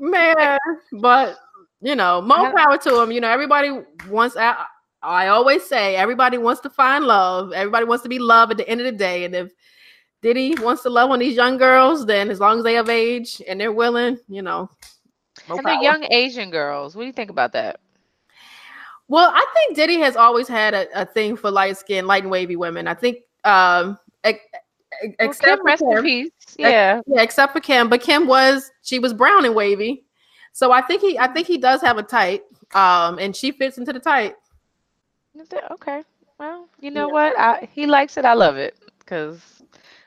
Man, 0.00 0.58
but 1.00 1.38
you 1.80 1.94
know, 1.94 2.20
more 2.20 2.52
power 2.52 2.78
to 2.78 3.00
him. 3.00 3.12
You 3.12 3.20
know, 3.20 3.30
everybody 3.30 3.70
wants. 4.08 4.36
I, 4.36 4.56
I 5.02 5.28
always 5.28 5.64
say 5.64 5.96
everybody 5.96 6.38
wants 6.38 6.60
to 6.62 6.70
find 6.70 7.04
love. 7.04 7.52
Everybody 7.52 7.84
wants 7.84 8.02
to 8.02 8.08
be 8.08 8.18
loved 8.18 8.52
at 8.52 8.58
the 8.58 8.68
end 8.68 8.80
of 8.80 8.84
the 8.84 8.92
day. 8.92 9.24
And 9.24 9.34
if 9.34 9.52
Diddy 10.22 10.54
wants 10.56 10.82
to 10.82 10.90
love 10.90 11.10
on 11.10 11.20
these 11.20 11.36
young 11.36 11.56
girls, 11.56 12.06
then 12.06 12.30
as 12.30 12.40
long 12.40 12.58
as 12.58 12.64
they 12.64 12.74
have 12.74 12.88
age 12.88 13.40
and 13.46 13.60
they're 13.60 13.72
willing, 13.72 14.18
you 14.28 14.42
know. 14.42 14.70
And 15.48 15.64
they're 15.64 15.82
young 15.82 16.04
Asian 16.10 16.50
girls. 16.50 16.96
What 16.96 17.02
do 17.02 17.06
you 17.06 17.12
think 17.12 17.30
about 17.30 17.52
that? 17.52 17.80
Well, 19.06 19.30
I 19.32 19.46
think 19.54 19.76
Diddy 19.76 19.98
has 20.00 20.16
always 20.16 20.48
had 20.48 20.74
a, 20.74 21.02
a 21.02 21.06
thing 21.06 21.36
for 21.36 21.50
light 21.50 21.76
skinned, 21.78 22.06
light 22.06 22.24
and 22.24 22.30
wavy 22.30 22.56
women. 22.56 22.86
I 22.88 22.94
think 22.94 23.18
um, 23.44 23.98
except 25.18 25.62
well, 25.64 25.76
for 25.76 26.02
Kim. 26.02 26.30
Yeah. 26.58 27.00
yeah, 27.06 27.22
except 27.22 27.52
for 27.52 27.60
Kim. 27.60 27.88
But 27.88 28.02
Kim 28.02 28.26
was 28.26 28.70
she 28.82 28.98
was 28.98 29.14
brown 29.14 29.44
and 29.44 29.54
wavy. 29.54 30.04
So 30.52 30.72
I 30.72 30.82
think 30.82 31.00
he 31.00 31.18
I 31.18 31.28
think 31.28 31.46
he 31.46 31.58
does 31.58 31.80
have 31.82 31.98
a 31.98 32.02
type. 32.02 32.44
Um, 32.74 33.18
and 33.18 33.34
she 33.34 33.52
fits 33.52 33.78
into 33.78 33.92
the 33.92 34.00
type. 34.00 34.36
Okay. 35.72 36.02
Well, 36.38 36.68
you 36.80 36.90
know 36.90 37.08
yeah. 37.08 37.12
what? 37.12 37.38
I, 37.38 37.68
he 37.72 37.86
likes 37.86 38.16
it. 38.16 38.24
I 38.24 38.34
love 38.34 38.56
it 38.56 38.76
because 39.00 39.40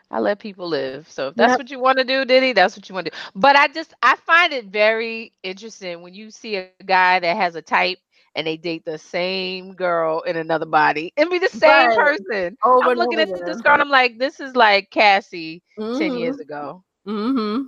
I 0.10 0.20
let 0.20 0.40
people 0.40 0.68
live. 0.68 1.10
So 1.10 1.30
if 1.30 1.36
that's 1.36 1.52
yep. 1.52 1.60
what 1.60 1.72
you 1.72 1.80
want 1.80 1.98
to 1.98 2.04
do, 2.04 2.26
Diddy, 2.26 2.54
that's 2.54 2.76
what 2.76 2.88
you 2.88 2.96
want 2.96 3.06
to 3.06 3.12
do. 3.12 3.18
But 3.36 3.56
I 3.56 3.68
just 3.68 3.94
I 4.04 4.16
find 4.18 4.54
it 4.54 4.66
very 4.66 5.34
interesting 5.44 6.02
when 6.02 6.14
you 6.14 6.32
see 6.32 6.58
a 6.58 6.70
guy 6.86 7.20
that 7.20 7.38
has 7.38 7.56
a 7.56 7.62
type 7.62 7.98
and 8.36 8.48
they 8.48 8.58
date 8.58 8.86
the 8.86 8.98
same 8.98 9.74
girl 9.74 10.22
in 10.22 10.38
another 10.38 10.66
body 10.66 11.14
and 11.18 11.30
be 11.30 11.40
the 11.40 11.50
same 11.50 11.90
right. 11.90 11.98
person. 11.98 12.58
Over 12.64 12.92
I'm 12.92 12.98
looking 12.98 13.20
at 13.20 13.30
this 13.46 13.62
girl 13.62 13.74
and 13.74 13.82
I'm 13.82 13.90
like, 13.90 14.18
this 14.18 14.40
is 14.40 14.56
like 14.56 14.90
Cassie 14.90 15.62
mm-hmm. 15.80 16.00
10 16.00 16.18
years 16.18 16.40
ago. 16.40 16.84
Mm-hmm. 17.08 17.64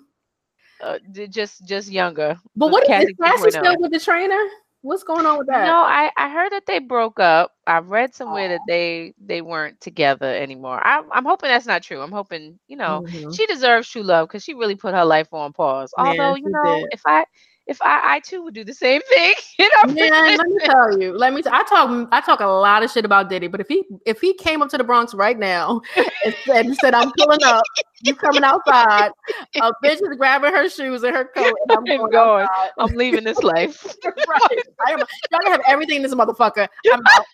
Uh, 0.82 1.00
just 1.30 1.66
just 1.66 1.90
younger. 1.90 2.38
But 2.58 2.72
what 2.72 2.86
Cassie 2.86 3.12
is 3.12 3.18
Cassie 3.18 3.52
still 3.52 3.78
with 3.80 3.92
the 3.92 4.00
trainer? 4.00 4.44
What's 4.84 5.04
going 5.04 5.26
on 5.26 5.38
with 5.38 5.48
that? 5.48 5.66
No, 5.66 5.78
I, 5.78 6.12
I 6.18 6.30
heard 6.30 6.52
that 6.52 6.66
they 6.66 6.80
broke 6.80 7.18
up. 7.18 7.54
I 7.66 7.78
read 7.80 8.14
somewhere 8.14 8.48
oh. 8.48 8.50
that 8.50 8.60
they 8.68 9.14
they 9.26 9.42
weren't 9.42 9.80
together 9.80 10.26
anymore. 10.26 10.86
I, 10.86 11.02
I'm 11.10 11.24
hoping 11.24 11.50
that's 11.50 11.66
not 11.66 11.84
true. 11.84 12.02
I'm 12.02 12.12
hoping 12.12 12.60
you 12.68 12.76
know 12.76 13.06
mm-hmm. 13.08 13.32
she 13.32 13.46
deserves 13.46 13.88
true 13.88 14.04
love 14.04 14.28
because 14.28 14.44
she 14.44 14.54
really 14.54 14.76
put 14.76 14.94
her 14.94 15.06
life 15.06 15.30
on 15.32 15.54
pause. 15.54 15.94
Man, 15.98 16.20
Although 16.20 16.36
you 16.36 16.50
know, 16.50 16.76
did. 16.82 16.90
if 16.92 17.02
I 17.08 17.24
if 17.68 17.82
I, 17.82 18.16
I 18.16 18.20
too 18.20 18.44
would 18.44 18.54
do 18.54 18.64
the 18.64 18.74
same 18.74 19.02
thing. 19.10 19.34
You 19.60 19.70
know, 19.70 19.94
man, 19.94 20.36
let 20.36 20.48
me 20.48 20.58
tell 20.66 21.00
you. 21.00 21.16
Let 21.16 21.32
me. 21.32 21.44
T- 21.44 21.50
I 21.52 21.62
talk. 21.64 22.10
I 22.12 22.22
talk 22.22 22.40
a 22.40 22.46
lot 22.48 22.84
of 22.84 22.90
shit 22.90 23.06
about 23.06 23.30
Diddy, 23.30 23.48
but 23.48 23.62
if 23.62 23.68
he 23.68 23.84
if 24.06 24.20
he 24.20 24.34
came 24.34 24.64
up 24.64 24.70
to 24.70 24.80
the 24.80 24.84
Bronx 24.84 25.14
right 25.14 25.38
now 25.38 25.80
and 25.96 26.36
said, 26.48 26.66
and 26.66 26.76
said 26.76 26.96
"I'm 26.96 27.12
pulling 27.16 27.44
up, 27.44 27.64
you 28.02 28.16
coming 28.16 28.44
outside," 28.44 29.12
a 29.62 29.72
bitch 29.84 30.02
is 30.02 30.18
grabbing 30.18 30.52
her 30.52 30.68
shoes 30.70 31.04
and 31.04 31.16
her 31.16 31.26
coat, 31.26 31.56
and 31.64 31.72
I'm 31.72 31.86
going. 31.86 32.12
going. 32.12 32.48
I'm 32.80 32.96
leaving 32.96 33.24
this 33.24 33.44
life. 33.44 33.86
right. 34.06 34.64
I 34.88 34.92
am. 34.94 35.00
Y'all 35.32 35.42
can 35.42 35.52
have 35.52 35.62
everything 35.68 35.98
in 35.98 36.02
this 36.02 36.16
motherfucker. 36.16 36.68
I'm 36.92 37.02
out. 37.16 37.26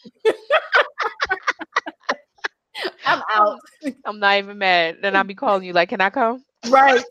I'm 3.05 3.23
out. 3.33 3.59
I'm 4.05 4.19
not 4.19 4.37
even 4.39 4.57
mad. 4.57 4.97
Then 5.01 5.15
I'll 5.15 5.23
be 5.23 5.35
calling 5.35 5.63
you 5.63 5.71
like, 5.71 5.87
"Can 5.89 6.01
I 6.01 6.09
come?" 6.09 6.43
Right 6.67 7.01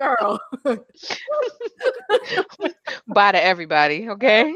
girl. 0.00 0.40
Bye 3.08 3.32
to 3.32 3.42
everybody, 3.42 4.08
okay? 4.10 4.54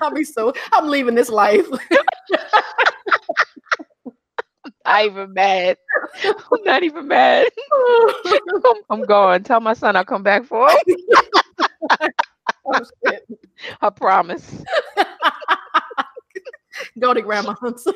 I'll 0.00 0.12
be 0.12 0.24
so 0.24 0.52
I'm 0.72 0.88
leaving 0.88 1.14
this 1.14 1.28
life. 1.28 1.66
I'm 4.84 5.06
even 5.06 5.32
mad. 5.32 5.76
I'm 6.24 6.64
not 6.64 6.82
even 6.82 7.06
mad. 7.08 7.46
I'm, 7.72 8.82
I'm 8.90 9.02
going. 9.04 9.42
Tell 9.44 9.60
my 9.60 9.74
son 9.74 9.96
I'll 9.96 10.04
come 10.04 10.22
back 10.22 10.44
for 10.44 10.68
him. 10.68 10.76
oh, 12.66 12.80
I 13.80 13.90
promise. 13.90 14.62
Go 16.98 17.14
to 17.14 17.22
grandma's. 17.22 17.86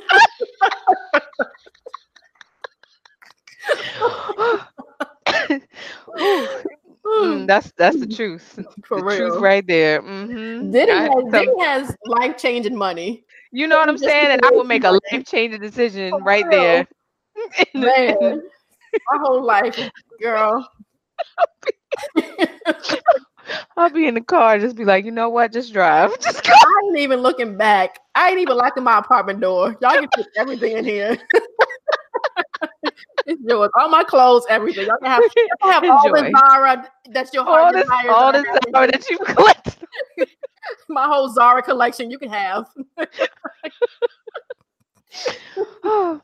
Mm, 7.06 7.46
that's 7.46 7.72
that's 7.76 7.98
the 7.98 8.06
truth. 8.06 8.58
For 8.86 8.98
the 8.98 9.02
real. 9.02 9.16
truth 9.16 9.36
right 9.36 9.66
there. 9.66 10.00
hmm 10.02 10.70
Diddy, 10.70 10.92
I- 10.92 11.02
has, 11.02 11.30
some- 11.30 11.46
Diddy 11.46 11.60
has 11.60 11.96
life 12.06 12.36
changing 12.36 12.76
money. 12.76 13.24
You 13.52 13.66
know 13.66 13.76
what 13.78 13.88
I'm 13.88 13.98
saying? 13.98 14.30
And 14.32 14.40
I 14.44 14.50
because 14.50 14.56
would 14.56 14.66
make 14.66 14.84
a 14.84 14.92
life 14.92 15.24
changing 15.26 15.60
decision 15.60 16.18
For 16.18 16.20
right 16.24 16.48
real. 16.48 16.50
there. 16.50 16.86
In 17.74 17.80
the- 17.82 17.92
in 18.08 18.16
Man, 18.20 18.42
my 19.10 19.18
whole 19.20 19.42
life, 19.44 19.76
girl. 20.20 20.68
I'll 23.76 23.90
be 23.90 24.06
in 24.06 24.14
the 24.14 24.20
car, 24.20 24.58
just 24.58 24.76
be 24.76 24.84
like, 24.84 25.04
you 25.04 25.10
know 25.12 25.28
what? 25.28 25.52
Just 25.52 25.72
drive. 25.72 26.12
Just 26.20 26.44
go. 26.44 26.52
I 26.52 26.80
ain't 26.86 26.98
even 26.98 27.20
looking 27.20 27.56
back. 27.56 27.98
I 28.14 28.30
ain't 28.30 28.40
even 28.40 28.56
locking 28.56 28.82
my 28.84 28.98
apartment 28.98 29.40
door. 29.40 29.76
Y'all 29.80 29.98
can 29.98 30.08
put 30.14 30.26
everything 30.36 30.78
in 30.78 30.84
here. 30.84 31.16
It's 33.26 33.42
yours. 33.44 33.70
All 33.78 33.88
my 33.88 34.04
clothes, 34.04 34.44
everything. 34.48 34.86
Y'all 34.86 34.96
can 35.02 35.10
have, 35.10 35.22
y'all 35.62 35.72
have 35.72 35.84
all 35.84 36.12
the 36.12 36.32
Zara. 36.36 36.88
That's 37.10 37.34
your 37.34 37.44
All 37.46 37.54
heart 37.54 37.74
this, 37.74 37.82
desires. 37.82 38.06
all 38.10 38.32
this 38.32 38.44
I 38.46 38.52
have. 38.52 38.60
Zara 38.72 38.86
that 38.92 39.10
you 39.10 39.18
collect. 39.18 39.78
My 40.88 41.06
whole 41.06 41.28
Zara 41.28 41.62
collection. 41.62 42.10
You 42.10 42.18
can 42.18 42.30
have. 42.30 42.66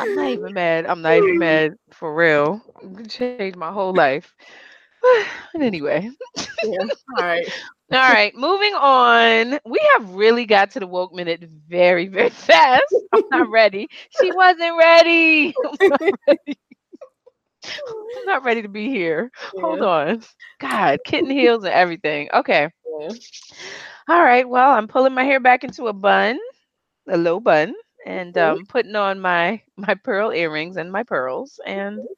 I'm 0.00 0.14
not 0.14 0.30
even 0.30 0.54
mad. 0.54 0.86
I'm 0.86 1.02
not 1.02 1.16
even 1.16 1.38
mad 1.38 1.74
for 1.92 2.14
real. 2.14 2.60
Changed 3.08 3.56
my 3.56 3.72
whole 3.72 3.92
life. 3.92 4.34
Anyway, 5.60 6.10
Yeah. 6.62 6.86
All 7.18 7.24
right. 7.24 7.46
all 7.92 7.98
right, 7.98 8.34
moving 8.34 8.74
on. 8.74 9.58
We 9.64 9.78
have 9.94 10.10
really 10.14 10.46
got 10.46 10.70
to 10.72 10.80
the 10.80 10.86
woke 10.86 11.12
minute 11.12 11.44
very, 11.68 12.08
very 12.08 12.30
fast. 12.30 13.04
I'm 13.12 13.22
not 13.30 13.50
ready. 13.50 13.88
She 14.10 14.32
wasn't 14.32 14.76
ready. 14.78 15.54
I'm 15.64 15.76
not 15.88 16.00
ready. 16.28 16.58
I'm 18.16 18.24
not 18.26 18.44
ready 18.44 18.62
to 18.62 18.68
be 18.68 18.88
here. 18.88 19.30
Hold 19.60 19.82
on. 19.82 20.22
God, 20.60 21.02
kitten 21.04 21.30
heels 21.30 21.64
and 21.64 21.72
everything. 21.72 22.28
Okay. 22.32 22.68
Yeah. 23.00 23.12
All 24.08 24.22
right. 24.22 24.48
Well, 24.48 24.70
I'm 24.72 24.88
pulling 24.88 25.14
my 25.14 25.24
hair 25.24 25.40
back 25.40 25.64
into 25.64 25.86
a 25.86 25.92
bun, 25.92 26.38
a 27.08 27.16
low 27.16 27.40
bun, 27.40 27.74
and 28.06 28.36
Mhm. 28.38 28.38
um, 28.38 28.66
putting 28.66 28.96
on 28.96 29.20
my 29.20 29.62
my 29.76 29.94
pearl 29.94 30.30
earrings 30.32 30.76
and 30.76 30.90
my 30.92 31.02
pearls, 31.04 31.60
and 31.66 32.08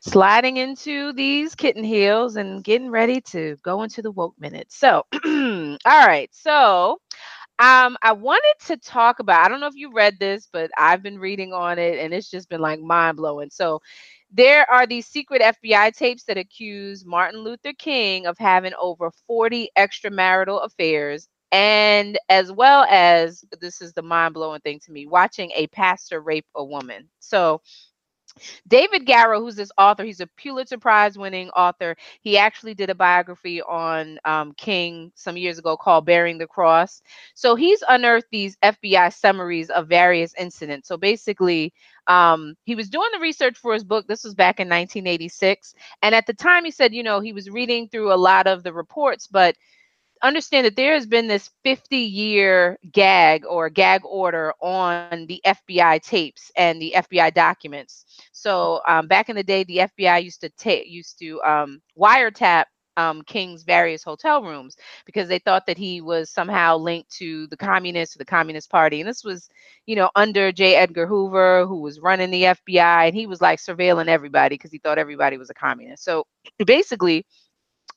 sliding 0.00 0.56
into 0.56 1.12
these 1.12 1.54
kitten 1.54 1.84
heels 1.84 2.36
and 2.36 2.64
getting 2.64 2.90
ready 2.90 3.20
to 3.20 3.56
go 3.62 3.82
into 3.82 4.02
the 4.02 4.10
woke 4.10 4.34
minute. 4.38 4.72
So, 4.72 5.04
all 5.24 5.78
right. 5.86 6.28
So, 6.32 6.98
um, 7.58 7.96
I 8.02 8.12
wanted 8.12 8.54
to 8.68 8.76
talk 8.78 9.18
about. 9.20 9.44
I 9.44 9.48
don't 9.48 9.60
know 9.60 9.66
if 9.66 9.76
you 9.76 9.92
read 9.92 10.18
this, 10.18 10.48
but 10.50 10.70
I've 10.78 11.02
been 11.02 11.18
reading 11.18 11.52
on 11.52 11.78
it, 11.78 11.98
and 11.98 12.14
it's 12.14 12.30
just 12.30 12.48
been 12.48 12.60
like 12.60 12.80
mind 12.80 13.18
blowing. 13.18 13.50
So, 13.50 13.80
there 14.32 14.68
are 14.70 14.86
these 14.86 15.06
secret 15.06 15.42
FBI 15.42 15.94
tapes 15.94 16.24
that 16.24 16.38
accuse 16.38 17.04
Martin 17.04 17.40
Luther 17.40 17.72
King 17.74 18.26
of 18.26 18.38
having 18.38 18.72
over 18.80 19.10
40 19.26 19.70
extramarital 19.76 20.64
affairs, 20.64 21.28
and 21.52 22.18
as 22.30 22.50
well 22.52 22.86
as 22.88 23.44
this 23.60 23.82
is 23.82 23.92
the 23.92 24.02
mind 24.02 24.34
blowing 24.34 24.60
thing 24.60 24.80
to 24.86 24.92
me 24.92 25.06
watching 25.06 25.50
a 25.54 25.66
pastor 25.68 26.20
rape 26.20 26.46
a 26.54 26.64
woman. 26.64 27.08
So, 27.18 27.60
David 28.68 29.06
Garrow, 29.06 29.40
who's 29.40 29.56
this 29.56 29.72
author, 29.78 30.04
he's 30.04 30.20
a 30.20 30.26
Pulitzer 30.26 30.78
Prize 30.78 31.18
winning 31.18 31.50
author. 31.50 31.96
He 32.20 32.38
actually 32.38 32.74
did 32.74 32.90
a 32.90 32.94
biography 32.94 33.62
on 33.62 34.18
um, 34.24 34.52
King 34.56 35.12
some 35.14 35.36
years 35.36 35.58
ago 35.58 35.76
called 35.76 36.06
Bearing 36.06 36.38
the 36.38 36.46
Cross. 36.46 37.02
So 37.34 37.54
he's 37.54 37.82
unearthed 37.88 38.28
these 38.30 38.56
FBI 38.62 39.12
summaries 39.12 39.70
of 39.70 39.88
various 39.88 40.34
incidents. 40.38 40.88
So 40.88 40.96
basically, 40.96 41.72
um, 42.06 42.56
he 42.64 42.74
was 42.74 42.88
doing 42.88 43.08
the 43.12 43.20
research 43.20 43.56
for 43.56 43.72
his 43.72 43.84
book. 43.84 44.06
This 44.06 44.24
was 44.24 44.34
back 44.34 44.60
in 44.60 44.68
1986. 44.68 45.74
And 46.02 46.14
at 46.14 46.26
the 46.26 46.34
time, 46.34 46.64
he 46.64 46.70
said, 46.70 46.94
you 46.94 47.02
know, 47.02 47.20
he 47.20 47.32
was 47.32 47.50
reading 47.50 47.88
through 47.88 48.12
a 48.12 48.14
lot 48.16 48.46
of 48.46 48.62
the 48.62 48.72
reports, 48.72 49.26
but 49.26 49.56
understand 50.22 50.66
that 50.66 50.76
there 50.76 50.94
has 50.94 51.06
been 51.06 51.26
this 51.26 51.50
50 51.64 51.96
year 51.96 52.78
gag 52.92 53.44
or 53.46 53.68
gag 53.68 54.02
order 54.04 54.52
on 54.60 55.26
the 55.26 55.40
FBI 55.46 56.02
tapes 56.02 56.50
and 56.56 56.80
the 56.80 56.94
FBI 56.96 57.32
documents. 57.34 58.04
So 58.32 58.80
um, 58.86 59.06
back 59.06 59.28
in 59.28 59.36
the 59.36 59.42
day, 59.42 59.64
the 59.64 59.78
FBI 59.78 60.22
used 60.22 60.40
to 60.42 60.48
take 60.50 60.88
used 60.88 61.18
to 61.20 61.40
um, 61.42 61.80
wiretap 61.98 62.64
um, 62.96 63.22
King's 63.22 63.62
various 63.62 64.02
hotel 64.02 64.42
rooms 64.42 64.76
because 65.06 65.28
they 65.28 65.38
thought 65.38 65.66
that 65.66 65.78
he 65.78 66.00
was 66.00 66.30
somehow 66.30 66.76
linked 66.76 67.10
to 67.16 67.46
the 67.46 67.56
communists 67.56 68.14
or 68.14 68.18
the 68.18 68.24
Communist 68.24 68.70
Party. 68.70 69.00
And 69.00 69.08
this 69.08 69.24
was, 69.24 69.48
you 69.86 69.96
know, 69.96 70.10
under 70.16 70.52
J. 70.52 70.74
Edgar 70.74 71.06
Hoover, 71.06 71.66
who 71.66 71.80
was 71.80 72.00
running 72.00 72.30
the 72.30 72.42
FBI, 72.42 73.06
and 73.06 73.14
he 73.14 73.26
was 73.26 73.40
like 73.40 73.58
surveilling 73.58 74.08
everybody 74.08 74.54
because 74.54 74.72
he 74.72 74.78
thought 74.78 74.98
everybody 74.98 75.38
was 75.38 75.50
a 75.50 75.54
communist. 75.54 76.04
So 76.04 76.26
basically, 76.64 77.24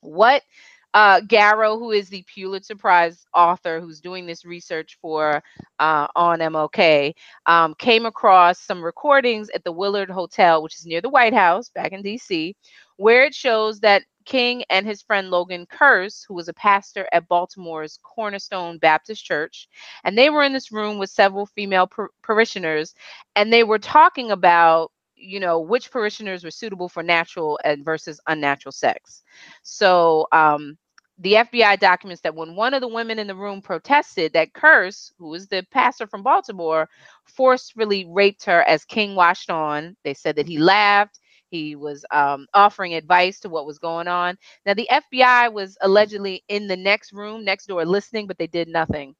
what 0.02 0.44
uh, 0.94 1.22
Garrow, 1.22 1.78
who 1.80 1.92
is 1.92 2.10
the 2.10 2.24
Pulitzer 2.34 2.76
Prize 2.76 3.26
author 3.34 3.80
who's 3.80 4.00
doing 4.00 4.26
this 4.26 4.46
research 4.46 4.98
for 5.02 5.42
uh, 5.80 6.08
on 6.16 6.40
MLK, 6.40 7.14
um, 7.46 7.74
came 7.80 8.06
across 8.06 8.60
some 8.60 8.84
recordings 8.84 9.50
at 9.56 9.64
the 9.64 9.72
Willard 9.72 10.10
Hotel, 10.10 10.62
which 10.62 10.78
is 10.78 10.86
near 10.86 11.02
the 11.02 11.10
White 11.10 11.34
House 11.34 11.70
back 11.70 11.92
in 11.92 12.04
DC, 12.04 12.56
where 12.98 13.24
it 13.26 13.34
shows 13.34 13.80
that 13.82 14.04
King 14.26 14.64
and 14.70 14.86
his 14.86 15.02
friend 15.02 15.30
Logan 15.30 15.66
Kearse, 15.66 16.24
who 16.28 16.34
was 16.34 16.48
a 16.48 16.54
pastor 16.54 17.08
at 17.12 17.28
Baltimore's 17.28 18.00
Cornerstone 18.04 18.78
Baptist 18.78 19.26
Church, 19.26 19.68
and 20.04 20.18
they 20.18 20.30
were 20.30 20.44
in 20.44 20.54
this 20.54 20.72
room 20.72 20.98
with 21.00 21.10
several 21.10 21.46
female 21.46 21.88
par- 21.88 22.12
parishioners, 22.22 22.94
and 23.36 23.52
they 23.52 23.64
were 23.64 23.80
talking 23.80 24.32
about 24.32 24.92
you 25.16 25.40
know 25.40 25.60
which 25.60 25.92
parishioners 25.92 26.44
were 26.44 26.52
suitable 26.52 26.90
for 26.90 27.02
natural 27.04 27.60
and 27.64 27.84
versus 27.86 28.20
unnatural 28.28 28.72
sex. 28.72 29.24
So 29.64 30.28
um, 30.32 30.78
the 31.20 31.34
FBI 31.36 31.80
documents 31.80 32.22
that 32.24 32.36
when 32.36 32.56
one 32.56 32.74
of 32.74 32.82
the 32.82 32.88
women 32.90 33.20
in 33.20 33.28
the 33.28 33.36
room 33.36 33.62
protested 33.62 34.34
that 34.34 34.54
Kearse, 34.54 35.12
who 35.20 35.30
was 35.30 35.48
the 35.48 35.66
pastor 35.72 36.08
from 36.08 36.24
Baltimore, 36.24 36.90
forcefully 37.26 38.06
raped 38.10 38.46
her 38.46 38.64
as 38.64 38.86
King 38.86 39.16
watched 39.16 39.50
on. 39.50 39.96
They 40.04 40.14
said 40.16 40.38
that 40.38 40.48
he 40.48 40.60
laughed. 40.60 41.20
He 41.50 41.76
was 41.76 42.06
um, 42.12 42.48
offering 42.54 42.96
advice 42.96 43.40
to 43.42 43.50
what 43.50 43.68
was 43.68 43.80
going 43.80 44.08
on. 44.10 44.38
Now, 44.66 44.74
the 44.74 44.90
FBI 44.92 45.54
was 45.54 45.78
allegedly 45.82 46.44
in 46.50 46.68
the 46.68 46.78
next 46.78 47.14
room, 47.14 47.46
next 47.46 47.68
door, 47.68 47.86
listening, 47.86 48.28
but 48.28 48.38
they 48.40 48.48
did 48.48 48.68
nothing. 48.68 49.16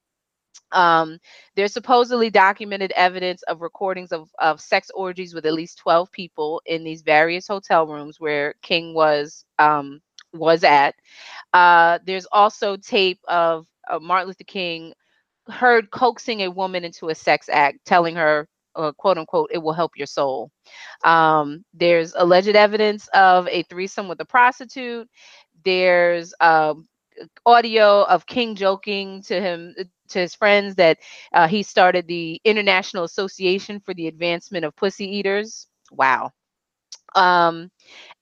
Um, 0.72 1.20
there's 1.56 1.74
supposedly 1.74 2.30
documented 2.30 2.92
evidence 2.96 3.44
of 3.44 3.62
recordings 3.62 4.12
of, 4.12 4.30
of 4.40 4.60
sex 4.60 4.90
orgies 4.94 5.34
with 5.34 5.46
at 5.46 5.54
least 5.54 5.78
12 5.80 6.12
people 6.12 6.62
in 6.66 6.84
these 6.84 7.02
various 7.02 7.48
hotel 7.48 7.88
rooms 7.88 8.20
where 8.20 8.56
King 8.62 8.94
was 8.94 9.46
um, 9.60 10.02
was 10.34 10.64
at. 10.64 10.96
Uh, 11.54 12.00
there's 12.06 12.26
also 12.32 12.76
tape 12.76 13.20
of 13.28 13.68
uh, 13.90 14.00
Martin 14.00 14.28
Luther 14.28 14.44
King 14.46 14.94
heard 15.50 15.92
coaxing 15.92 16.42
a 16.42 16.52
woman 16.52 16.84
into 16.84 17.10
a 17.10 17.16
sex 17.16 17.50
act, 17.50 17.80
telling 17.86 18.16
her, 18.16 18.48
uh, 18.76 18.92
quote 18.94 19.18
unquote, 19.18 19.50
it 19.54 19.58
will 19.58 19.74
help 19.74 19.92
your 19.96 20.08
soul. 20.08 20.52
Um, 21.04 21.64
there's 21.74 22.14
alleged 22.16 22.56
evidence 22.56 23.08
of 23.14 23.48
a 23.48 23.64
threesome 23.64 24.08
with 24.08 24.20
a 24.22 24.26
prostitute. 24.26 25.08
There's 25.64 26.34
um, 26.40 26.88
audio 27.46 28.04
of 28.04 28.26
King 28.26 28.56
joking 28.56 29.22
to 29.24 29.40
him 29.40 29.76
to 30.10 30.20
his 30.20 30.36
friends 30.36 30.76
that 30.76 31.00
uh, 31.34 31.48
he 31.48 31.64
started 31.64 32.08
the 32.08 32.40
International 32.44 33.04
Association 33.04 33.80
for 33.80 33.94
the 33.94 34.08
Advancement 34.08 34.66
of 34.66 34.76
Pussy 34.76 35.06
Eaters. 35.18 35.68
Wow. 35.92 36.32
Um, 37.16 37.70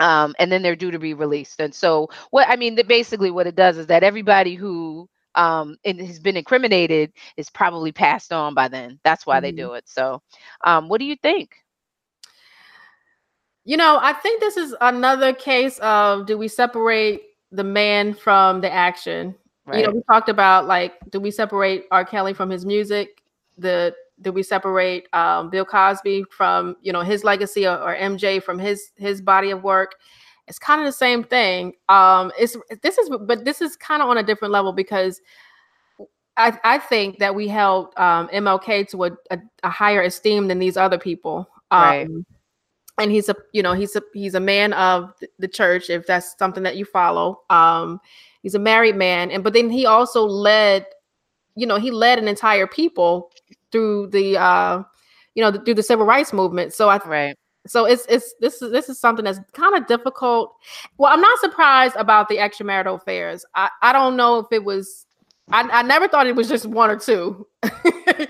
Um, 0.00 0.34
and 0.38 0.50
then 0.50 0.62
they're 0.62 0.76
due 0.76 0.92
to 0.92 0.98
be 0.98 1.14
released. 1.14 1.60
And 1.60 1.74
so, 1.74 2.08
what 2.30 2.48
I 2.48 2.56
mean, 2.56 2.76
that 2.76 2.88
basically 2.88 3.30
what 3.30 3.46
it 3.46 3.54
does 3.56 3.78
is 3.78 3.86
that 3.88 4.02
everybody 4.02 4.54
who 4.54 5.08
um, 5.34 5.76
and 5.84 6.00
has 6.00 6.18
been 6.20 6.36
incriminated 6.36 7.12
is 7.36 7.50
probably 7.50 7.92
passed 7.92 8.32
on 8.32 8.54
by 8.54 8.68
then. 8.68 8.98
That's 9.04 9.26
why 9.26 9.40
they 9.40 9.52
Mhm. 9.52 9.70
do 9.70 9.74
it. 9.74 9.88
So, 9.88 10.22
um, 10.64 10.88
what 10.88 10.98
do 11.00 11.04
you 11.06 11.16
think? 11.16 11.50
You 13.64 13.76
know, 13.76 13.98
I 14.00 14.12
think 14.14 14.40
this 14.40 14.56
is 14.56 14.74
another 14.80 15.32
case 15.32 15.78
of 15.80 16.26
do 16.26 16.38
we 16.38 16.48
separate 16.48 17.22
the 17.52 17.64
man 17.64 18.14
from 18.14 18.60
the 18.60 18.72
action? 18.72 19.34
You 19.72 19.86
know, 19.86 19.92
we 19.92 20.02
talked 20.10 20.28
about 20.28 20.66
like, 20.66 20.94
do 21.10 21.20
we 21.20 21.30
separate 21.30 21.84
R. 21.90 22.04
Kelly 22.04 22.34
from 22.34 22.50
his 22.50 22.64
music? 22.64 23.22
The 23.58 23.94
do 24.22 24.32
we 24.32 24.42
separate 24.42 25.08
um, 25.14 25.50
Bill 25.50 25.64
Cosby 25.64 26.24
from 26.30 26.76
you 26.82 26.92
know 26.92 27.02
his 27.02 27.24
legacy 27.24 27.66
or, 27.66 27.76
or 27.76 27.94
MJ 27.96 28.42
from 28.42 28.58
his 28.58 28.90
his 28.96 29.20
body 29.20 29.50
of 29.50 29.62
work? 29.62 29.96
It's 30.48 30.58
kind 30.58 30.80
of 30.80 30.86
the 30.86 30.92
same 30.92 31.22
thing. 31.22 31.74
Um, 31.88 32.32
it's 32.38 32.56
this 32.82 32.98
is 32.98 33.10
but 33.20 33.44
this 33.44 33.60
is 33.60 33.76
kind 33.76 34.02
of 34.02 34.08
on 34.08 34.18
a 34.18 34.22
different 34.22 34.52
level 34.52 34.72
because 34.72 35.20
I 36.36 36.58
I 36.64 36.78
think 36.78 37.18
that 37.18 37.34
we 37.34 37.46
held 37.46 37.92
um, 37.96 38.28
MLK 38.28 38.88
to 38.90 39.04
a, 39.04 39.10
a, 39.30 39.38
a 39.62 39.70
higher 39.70 40.02
esteem 40.02 40.48
than 40.48 40.58
these 40.58 40.76
other 40.76 40.98
people. 40.98 41.48
Um, 41.70 41.80
Right. 41.80 42.08
And 43.00 43.10
he's 43.10 43.28
a 43.28 43.34
you 43.52 43.62
know 43.62 43.72
he's 43.72 43.96
a 43.96 44.02
he's 44.14 44.34
a 44.34 44.40
man 44.40 44.72
of 44.74 45.12
the 45.38 45.48
church 45.48 45.90
if 45.90 46.06
that's 46.06 46.36
something 46.38 46.62
that 46.62 46.76
you 46.76 46.84
follow. 46.84 47.40
Um 47.50 48.00
he's 48.42 48.54
a 48.54 48.58
married 48.58 48.96
man. 48.96 49.30
And 49.30 49.42
but 49.44 49.52
then 49.52 49.70
he 49.70 49.86
also 49.86 50.24
led 50.24 50.86
you 51.56 51.66
know 51.66 51.76
he 51.76 51.90
led 51.90 52.18
an 52.18 52.28
entire 52.28 52.66
people 52.66 53.32
through 53.72 54.08
the 54.08 54.36
uh 54.38 54.82
you 55.34 55.42
know 55.42 55.52
through 55.64 55.74
the 55.74 55.82
civil 55.82 56.06
rights 56.06 56.32
movement. 56.32 56.72
So 56.72 56.88
i 56.88 56.98
Right. 57.06 57.36
so 57.66 57.84
it's 57.84 58.06
it's 58.08 58.34
this 58.40 58.62
is 58.62 58.70
this 58.72 58.88
is 58.88 58.98
something 59.00 59.24
that's 59.24 59.40
kind 59.52 59.76
of 59.76 59.86
difficult. 59.86 60.54
Well 60.98 61.12
i'm 61.12 61.20
not 61.20 61.38
surprised 61.40 61.96
about 61.96 62.28
the 62.28 62.36
extramarital 62.36 62.96
affairs. 62.96 63.44
I 63.54 63.68
i 63.82 63.92
don't 63.92 64.16
know 64.16 64.38
if 64.38 64.46
it 64.52 64.64
was 64.64 65.06
i, 65.52 65.62
I 65.62 65.82
never 65.82 66.06
thought 66.08 66.26
it 66.26 66.36
was 66.36 66.48
just 66.48 66.66
one 66.66 66.90
or 66.90 66.96
two. 66.96 67.46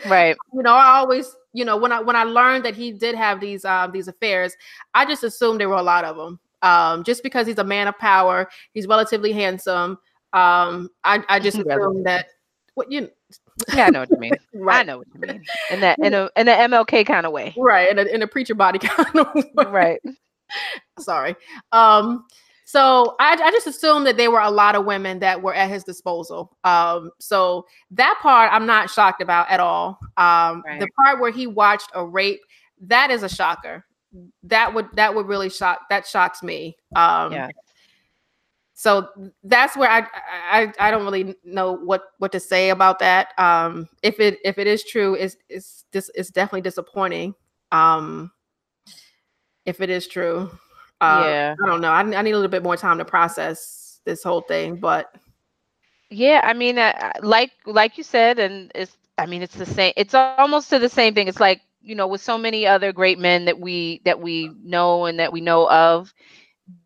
Right. 0.07 0.37
you 0.55 0.63
know, 0.63 0.73
I 0.75 0.99
always, 0.99 1.35
you 1.53 1.65
know, 1.65 1.77
when 1.77 1.93
I 1.93 2.01
when 2.01 2.17
I 2.17 2.25
learned 2.25 2.65
that 2.65 2.75
he 2.77 2.93
did 2.93 3.15
have 3.15 3.41
these 3.41 3.65
um 3.65 3.93
these 3.93 4.09
affairs, 4.09 4.55
I 4.95 5.05
just 5.07 5.25
assumed 5.25 5.61
there 5.61 5.69
were 5.69 5.77
a 5.77 5.83
lot 5.83 6.05
of 6.05 6.17
them. 6.17 6.39
Um, 6.63 7.05
just 7.05 7.23
because 7.23 7.47
he's 7.47 7.59
a 7.59 7.65
man 7.65 7.89
of 7.89 7.99
power, 7.99 8.49
he's 8.75 8.87
relatively 8.87 9.33
handsome. 9.33 9.99
Um, 10.33 10.91
I 11.05 11.25
I 11.29 11.41
just 11.41 11.59
Relative. 11.59 11.81
assumed 11.81 12.07
that 12.07 12.27
what 12.75 12.91
you 12.93 13.09
Yeah, 13.75 13.87
I 13.87 13.91
know 13.91 14.01
what 14.01 14.11
you 14.11 14.19
mean. 14.19 14.33
I 14.69 14.83
know 14.85 14.99
what 14.99 15.07
you 15.15 15.21
mean. 15.21 15.45
In 15.71 15.81
that 15.81 15.99
in 16.01 16.15
a 16.15 16.31
in 16.37 16.49
a 16.49 16.53
MLK 16.53 17.07
kind 17.07 17.27
of 17.27 17.33
way. 17.33 17.55
right 17.57 17.91
in 17.91 17.99
a, 17.99 18.03
in 18.03 18.23
a 18.23 18.27
preacher 18.27 18.55
body 18.55 18.79
kind 18.83 19.19
of 19.19 19.35
way. 19.35 19.65
Right. 19.67 20.01
Sorry. 20.99 21.35
Um, 21.73 22.27
so 22.71 23.17
I, 23.19 23.33
I 23.33 23.51
just 23.51 23.67
assumed 23.67 24.07
that 24.07 24.17
there 24.17 24.31
were 24.31 24.39
a 24.39 24.51
lot 24.51 24.77
of 24.77 24.85
women 24.85 25.19
that 25.19 25.43
were 25.43 25.53
at 25.53 25.69
his 25.69 25.83
disposal. 25.83 26.57
Um, 26.63 27.11
so 27.19 27.67
that 27.91 28.17
part 28.23 28.53
I'm 28.53 28.65
not 28.65 28.89
shocked 28.89 29.21
about 29.21 29.51
at 29.51 29.59
all. 29.59 29.99
Um, 30.17 30.63
the 30.79 30.87
part 31.03 31.19
where 31.19 31.33
he 31.33 31.49
watched 31.49 31.91
a 31.97 32.07
rape, 32.07 32.39
that 32.83 33.11
is 33.11 33.25
a 33.25 33.29
shocker. 33.29 33.85
That 34.45 34.73
would 34.73 34.87
that 34.95 35.13
would 35.13 35.27
really 35.27 35.51
shock 35.51 35.81
that 35.91 36.07
shocks 36.07 36.45
me. 36.45 36.77
Um, 36.95 37.33
Yeah. 37.33 37.49
So 38.75 39.09
that's 39.43 39.77
where 39.77 39.91
I, 39.91 40.07
I 40.53 40.73
I 40.79 40.91
don't 40.93 41.03
really 41.05 41.35
know 41.43 41.73
what 41.73 42.05
what 42.19 42.31
to 42.31 42.39
say 42.39 42.71
about 42.71 43.01
that. 43.01 43.37
Um, 43.37 43.89
if 44.05 44.21
it 44.21 44.39
if 44.45 44.59
it 44.59 44.69
is 44.69 44.85
true, 44.85 45.15
it's 45.15 45.37
it's 45.49 45.87
this 45.91 46.09
it's 46.15 46.31
definitely 46.31 46.61
disappointing. 46.61 47.35
Um, 47.73 48.31
if 49.67 49.81
it 49.81 49.91
is 49.91 50.07
true, 50.07 50.53
uh, 51.01 51.33
Yeah. 51.33 51.57
I 51.63 51.67
don't 51.67 51.81
know. 51.81 51.91
I, 51.91 52.01
I 52.01 52.23
need 52.23 52.33
a 52.33 52.37
little 52.37 52.49
bit 52.49 52.63
more 52.63 52.77
time 52.77 52.99
to 52.99 53.05
process 53.05 54.01
this 54.05 54.23
whole 54.23 54.43
thing, 54.43 54.77
but 54.77 55.15
Yeah, 56.11 56.41
I 56.45 56.53
mean, 56.55 56.79
uh, 56.79 56.93
uh, 57.01 57.13
like 57.23 57.53
like 57.67 57.97
you 57.99 58.05
said, 58.05 58.39
and 58.39 58.71
it's 58.75 58.97
I 59.19 59.27
mean, 59.27 59.43
it's 59.43 59.57
the 59.57 59.67
same. 59.67 59.93
It's 59.97 60.15
almost 60.15 60.49
to 60.53 60.57
the 60.57 60.69
same 60.69 60.95
thing. 60.95 61.09
It's 61.09 61.41
like 61.41 61.43
you 61.63 61.77
know, 61.77 61.89
with 61.89 62.05
so 62.05 62.21
many 62.21 62.51
other 62.67 62.93
great 62.93 63.19
men 63.19 63.45
that 63.45 63.59
we 63.59 64.01
that 64.05 64.21
we 64.21 64.51
know 64.63 65.07
and 65.07 65.19
that 65.19 65.33
we 65.33 65.41
know 65.41 65.69
of, 65.71 66.13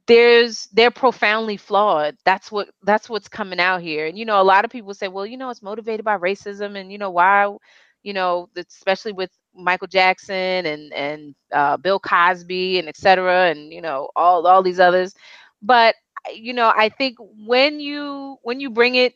there's 0.07 0.67
they're 0.73 0.91
profoundly 0.91 1.57
flawed. 1.57 2.17
That's 2.25 2.51
what 2.53 2.69
that's 2.83 3.09
what's 3.09 3.29
coming 3.29 3.61
out 3.61 3.83
here. 3.83 4.07
And 4.07 4.19
you 4.19 4.25
know, 4.27 4.41
a 4.41 4.45
lot 4.45 4.65
of 4.65 4.71
people 4.71 4.95
say, 4.95 5.09
well, 5.09 5.27
you 5.27 5.37
know, 5.37 5.51
it's 5.51 5.63
motivated 5.63 6.05
by 6.05 6.19
racism, 6.19 6.79
and 6.79 6.93
you 6.93 6.99
know 6.99 7.11
why, 7.11 7.55
you 8.03 8.13
know, 8.13 8.49
especially 8.57 9.13
with 9.13 9.31
Michael 9.57 9.89
Jackson 9.89 10.67
and 10.67 10.93
and 10.93 11.35
uh, 11.53 11.77
Bill 11.77 12.01
Cosby 12.01 12.79
and 12.79 12.89
et 12.89 12.97
cetera, 12.97 13.51
and 13.51 13.73
you 13.73 13.81
know, 13.81 14.09
all 14.17 14.47
all 14.47 14.63
these 14.63 14.81
others. 14.81 15.15
But 15.63 15.97
you 16.35 16.53
know, 16.55 16.73
I 16.75 16.89
think 16.89 17.17
when 17.21 17.81
you 17.81 18.39
when 18.43 18.61
you 18.61 18.71
bring 18.71 18.95
it 18.97 19.15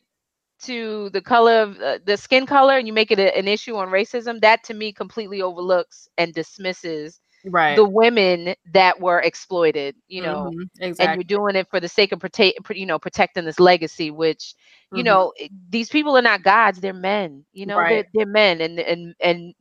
to 0.63 1.09
the 1.11 1.21
color 1.21 1.61
of 1.61 1.79
uh, 1.81 1.99
the 2.05 2.17
skin 2.17 2.45
color 2.45 2.77
and 2.77 2.87
you 2.87 2.93
make 2.93 3.11
it 3.11 3.19
a, 3.19 3.37
an 3.37 3.47
issue 3.47 3.75
on 3.75 3.89
racism, 3.89 4.41
that 4.41 4.63
to 4.65 4.73
me 4.73 4.91
completely 4.93 5.41
overlooks 5.41 6.07
and 6.17 6.33
dismisses 6.33 7.19
right, 7.45 7.75
the 7.75 7.85
women 7.85 8.55
that 8.73 8.99
were 8.99 9.19
exploited. 9.19 9.95
You 10.07 10.21
know, 10.21 10.53
Mhm, 10.57 10.97
and 10.99 11.13
you're 11.13 11.23
doing 11.23 11.55
it 11.55 11.67
for 11.69 11.79
the 11.79 11.87
sake 11.89 12.11
of 12.11 12.19
protect, 12.19 12.59
you 12.71 12.85
know, 12.85 12.99
protecting 12.99 13.45
this 13.45 13.59
legacy, 13.59 14.11
which 14.11 14.55
you 14.91 15.03
Mhm. 15.03 15.19
know 15.19 15.33
these 15.69 15.89
people 15.89 16.17
are 16.17 16.21
not 16.21 16.43
gods; 16.43 16.79
they're 16.81 16.93
men. 16.93 17.45
You 17.53 17.65
know, 17.67 17.83
Right. 17.83 18.03
they're, 18.03 18.05
they're 18.13 18.25
men, 18.27 18.61
and 18.61 18.79
and 18.79 19.15
and 19.21 19.53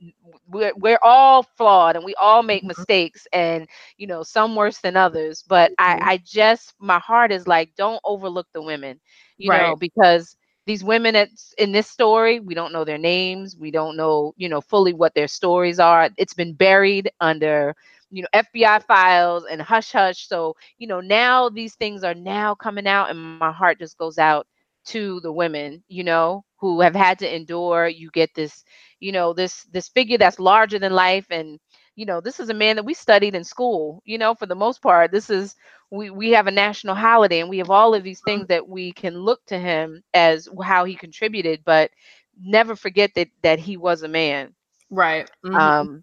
we're 0.46 0.72
we're 0.76 0.98
all 1.02 1.42
flawed, 1.56 1.96
and 1.96 2.04
we 2.04 2.14
all 2.16 2.42
make 2.42 2.64
Mhm. 2.64 2.84
mistakes, 2.84 3.26
and 3.32 3.68
you 3.98 4.06
know, 4.06 4.22
some 4.22 4.56
worse 4.56 4.78
than 4.80 4.96
others. 4.96 5.44
But. 5.46 5.72
I 5.78 5.98
I 6.02 6.18
just 6.24 6.74
my 6.80 6.98
heart 7.00 7.32
is 7.32 7.46
like, 7.48 7.74
don't 7.76 8.00
overlook 8.04 8.46
the 8.54 8.62
women, 8.62 9.00
you 9.38 9.50
know, 9.50 9.76
because 9.76 10.36
these 10.68 10.84
women 10.84 11.14
that's 11.14 11.54
in 11.58 11.72
this 11.72 11.88
story, 11.88 12.40
we 12.40 12.54
don't 12.54 12.72
know 12.72 12.84
their 12.84 12.98
names, 12.98 13.56
we 13.58 13.72
don't 13.72 13.96
know, 13.96 14.34
you 14.38 14.48
know, 14.48 14.60
fully 14.62 14.94
what 14.94 15.14
their 15.14 15.28
stories 15.28 15.80
are. 15.80 16.10
It's 16.18 16.34
been 16.34 16.54
buried 16.54 17.10
under 17.20 17.74
you 18.10 18.22
know 18.22 18.28
FBI 18.34 18.80
files 18.80 19.44
and 19.50 19.62
hush 19.62 19.92
hush. 19.92 20.28
So 20.28 20.56
you 20.78 20.88
know 20.88 21.00
now 21.00 21.50
these 21.50 21.76
things 21.76 22.04
are 22.04 22.14
now 22.14 22.54
coming 22.54 22.86
out, 22.88 23.10
and 23.10 23.20
my 23.20 23.36
heart 23.36 23.62
just 23.64 23.80
goes 23.80 24.02
out 24.02 24.30
to 24.68 25.06
the 25.06 25.18
women, 25.18 25.72
you 25.76 26.04
know, 26.04 26.44
who 26.58 26.80
have 26.80 26.94
had 26.94 27.18
to 27.20 27.34
endure. 27.34 27.88
You 27.88 28.10
get 28.10 28.34
this, 28.34 28.64
you 29.00 29.12
know, 29.12 29.32
this 29.32 29.64
this 29.72 29.88
figure 29.88 30.18
that's 30.18 30.38
larger 30.38 30.78
than 30.78 30.92
life, 30.92 31.26
and 31.30 31.58
you 31.96 32.06
know, 32.06 32.20
this 32.20 32.40
is 32.40 32.50
a 32.50 32.54
man 32.54 32.76
that 32.76 32.84
we 32.84 32.94
studied 32.94 33.34
in 33.34 33.44
school. 33.44 34.02
You 34.04 34.18
know, 34.18 34.34
for 34.34 34.46
the 34.46 34.54
most 34.56 34.82
part, 34.82 35.12
this 35.12 35.30
is 35.30 35.56
we 35.90 36.10
we 36.10 36.30
have 36.30 36.46
a 36.46 36.50
national 36.52 36.94
holiday, 36.94 37.40
and 37.40 37.50
we 37.50 37.58
have 37.58 37.70
all 37.70 37.94
of 37.94 38.02
these 38.04 38.20
things 38.20 38.48
that 38.48 38.68
we 38.68 38.92
can 38.92 39.18
look 39.18 39.44
to 39.46 39.58
him 39.58 40.02
as 40.14 40.48
how 40.62 40.84
he 40.84 40.94
contributed, 40.96 41.62
but 41.64 41.90
never 42.40 42.74
forget 42.76 43.12
that 43.14 43.28
that 43.42 43.58
he 43.58 43.76
was 43.76 44.02
a 44.02 44.08
man. 44.08 44.54
Right. 44.90 45.28
mhm, 45.42 45.70
um 45.78 46.02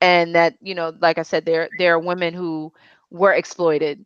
and 0.00 0.34
that 0.34 0.54
you 0.60 0.74
know 0.74 0.92
like 1.00 1.18
i 1.18 1.22
said 1.22 1.44
there 1.44 1.68
there 1.72 1.94
are 1.94 1.98
women 1.98 2.34
who 2.34 2.72
were 3.10 3.32
exploited. 3.32 4.04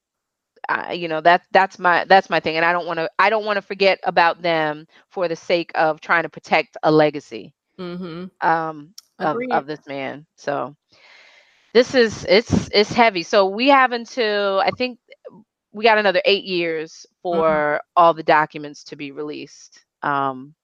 Uh, 0.69 0.93
you 0.93 1.09
know 1.09 1.21
that 1.21 1.43
that's 1.53 1.79
my 1.79 2.05
that's 2.05 2.29
my 2.31 2.41
thing 2.41 2.57
and 2.57 2.65
i 2.65 2.73
don't 2.73 2.87
want 2.87 2.99
to 2.99 3.09
i 3.19 3.29
don't 3.31 3.45
want 3.45 3.57
to 3.57 3.63
forget 3.63 3.99
about 4.05 4.43
them 4.43 4.87
for 5.09 5.29
the 5.29 5.37
sake 5.37 5.71
of 5.75 6.01
trying 6.01 6.23
to 6.23 6.29
protect 6.29 6.77
a 6.83 6.91
legacy 6.91 7.53
mhm. 7.79 8.31
um 8.41 8.95
of, 9.21 9.43
of 9.51 9.67
this 9.67 9.81
man. 9.87 10.27
So 10.37 10.75
this 11.73 11.95
is 11.95 12.25
it's 12.29 12.69
it's 12.73 12.93
heavy. 12.93 13.23
So 13.23 13.47
we 13.49 13.69
have 13.69 13.93
until 13.93 14.61
i 14.65 14.71
think 14.71 14.99
we 15.75 15.85
got 15.85 15.99
another 15.99 16.23
eight 16.27 16.45
years 16.45 17.07
for 17.23 17.81
all 17.97 18.15
the 18.15 18.25
documents 18.25 18.85
to 18.85 18.97
be 18.97 19.13
released 19.13 19.85
um 20.03 20.55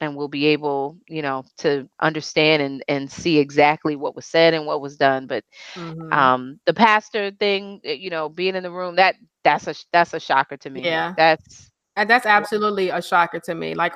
and 0.00 0.16
we'll 0.16 0.28
be 0.28 0.46
able 0.46 0.96
you 1.08 1.22
know 1.22 1.44
to 1.58 1.88
understand 2.00 2.62
and 2.62 2.84
and 2.88 3.10
see 3.10 3.38
exactly 3.38 3.96
what 3.96 4.16
was 4.16 4.26
said 4.26 4.54
and 4.54 4.66
what 4.66 4.82
was 4.82 4.96
done 4.96 5.26
but 5.26 5.44
Mhm. 5.76 6.12
um 6.12 6.60
the 6.66 6.74
pastor 6.74 7.30
thing 7.32 7.80
uh, 7.88 7.92
you 7.92 8.10
know 8.10 8.28
being 8.28 8.56
in 8.56 8.64
the 8.64 8.70
room 8.70 8.96
that 8.96 9.16
that's 9.44 9.68
a 9.68 9.74
that's 9.92 10.14
a 10.14 10.20
shocker 10.20 10.56
to 10.56 10.70
me 10.70 10.98
Yeah. 10.98 11.14
that's 11.16 11.70
And 11.96 12.08
that's 12.10 12.26
absolutely 12.26 12.90
a 12.90 13.02
shocker 13.02 13.40
to 13.40 13.54
me. 13.54 13.74
Like, 13.74 13.94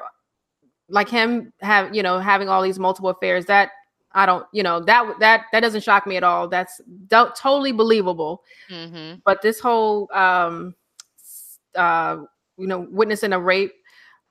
like 0.88 1.09
him 1.09 1.53
have 1.61 1.95
you 1.95 2.03
know 2.03 2.19
having 2.19 2.49
all 2.49 2.62
these 2.62 2.79
multiple 2.79 3.11
affairs. 3.11 3.47
That 3.47 3.71
I 4.14 4.27
don't, 4.27 4.46
you 4.53 4.62
know, 4.62 4.81
that 4.81 5.18
that 5.20 5.44
that 5.53 5.61
doesn't 5.61 5.83
shock 5.83 6.07
me 6.07 6.16
at 6.16 6.25
all. 6.25 6.48
That's 6.48 6.81
do- 7.09 7.31
totally 7.37 7.72
believable. 7.72 8.42
hmm 8.68 9.14
But 9.25 9.42
this 9.42 9.61
whole, 9.61 10.09
um, 10.12 10.75
uh, 11.75 12.18
you 12.59 12.66
know, 12.66 12.87
witnessing 12.90 13.33
a 13.33 13.40
rape, 13.40 13.72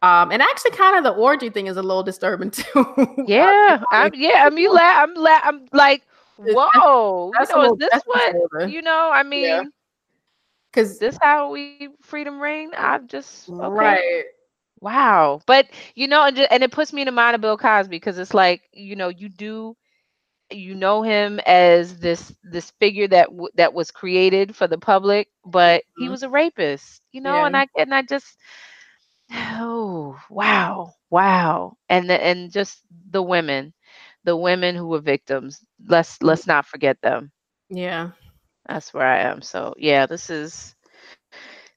um, 0.02 0.32
and 0.32 0.42
actually, 0.42 0.72
kind 0.72 0.98
of 0.98 1.04
the 1.04 1.12
orgy 1.12 1.50
thing 1.50 1.68
is 1.68 1.78
a 1.78 1.82
little 1.82 2.04
disturbing 2.04 2.52
too. 2.52 2.86
yeah 3.28 3.82
I'm, 3.92 4.12
yeah 4.16 4.46
i'm 4.48 4.58
you 4.58 4.74
la- 4.74 4.80
i'm 4.82 5.14
la- 5.14 5.42
i'm 5.44 5.66
like 5.74 6.04
whoa 6.38 7.32
that's 7.38 7.52
a 7.52 7.54
you 7.54 7.62
know 7.62 7.74
is 7.74 7.78
this 7.78 7.90
that's 7.92 8.08
what 8.08 8.34
disturbing. 8.34 8.70
you 8.74 8.82
know 8.82 9.12
i 9.14 9.22
mean 9.22 9.70
because 10.72 10.98
this 11.00 11.18
how 11.22 11.52
we 11.52 11.90
freedom 12.02 12.40
reign. 12.40 12.72
I 12.78 13.00
just 13.00 13.50
okay. 13.50 13.68
right. 13.68 14.24
Wow. 14.82 15.42
But 15.48 15.70
you 15.96 16.08
know, 16.08 16.24
and, 16.26 16.38
and 16.40 16.64
it 16.64 16.72
puts 16.72 16.94
me 16.94 17.02
in 17.02 17.08
the 17.08 17.12
mind 17.12 17.36
of 17.36 17.42
Bill 17.42 17.58
Cosby 17.58 17.96
because 17.96 18.20
it's 18.20 18.34
like, 18.34 18.64
you 18.74 18.96
know, 18.96 19.10
you 19.10 19.30
do 19.30 19.76
you 20.52 20.76
know 20.76 21.02
him 21.02 21.40
as 21.46 21.98
this 22.00 22.34
this 22.44 22.72
figure 22.80 23.08
that 23.08 23.28
w- 23.30 23.50
that 23.56 23.74
was 23.74 23.92
created 23.92 24.56
for 24.56 24.68
the 24.68 24.78
public, 24.78 25.28
but 25.46 25.84
he 25.96 26.08
Mhm. 26.08 26.10
was 26.10 26.24
a 26.24 26.30
rapist, 26.30 27.02
you 27.12 27.22
know, 27.22 27.44
Yeah. 27.44 27.46
and 27.46 27.56
I 27.56 27.68
and 27.78 27.94
I 27.94 28.02
just 28.04 28.38
oh, 29.32 30.20
wow. 30.30 30.94
Wow. 31.10 31.78
And 31.90 32.10
the, 32.10 32.24
and 32.24 32.52
just 32.52 32.82
the 33.10 33.22
women, 33.22 33.74
the 34.24 34.36
women 34.36 34.76
who 34.76 34.88
were 34.88 35.00
victims. 35.02 35.64
Let's 35.86 36.22
let's 36.22 36.48
not 36.48 36.66
forget 36.66 37.02
them. 37.02 37.32
Yeah. 37.70 38.12
That's 38.68 38.94
where 38.94 39.06
I 39.06 39.20
am. 39.20 39.42
So, 39.42 39.74
yeah, 39.78 40.06
this 40.06 40.30
is 40.30 40.76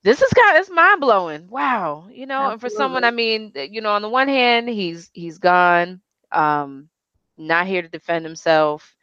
this 0.04 0.22
is 0.22 0.32
kind 0.32 0.56
of 0.56 0.60
it's 0.62 0.70
mind 0.70 1.00
blowing. 1.00 1.48
Wow, 1.50 2.08
you 2.12 2.26
know, 2.26 2.48
and 2.50 2.60
for 2.60 2.70
someone, 2.70 3.04
I 3.04 3.10
mean, 3.10 3.52
you 3.54 3.80
know, 3.82 3.92
on 3.92 4.02
the 4.02 4.08
one 4.10 4.28
hand, 4.28 4.68
he's 4.68 5.10
he's 5.14 5.38
gone, 5.38 6.00
um, 6.32 6.88
not 7.38 7.66
here 7.66 7.82
to 7.82 7.88
defend 7.88 8.24
himself. 8.26 8.96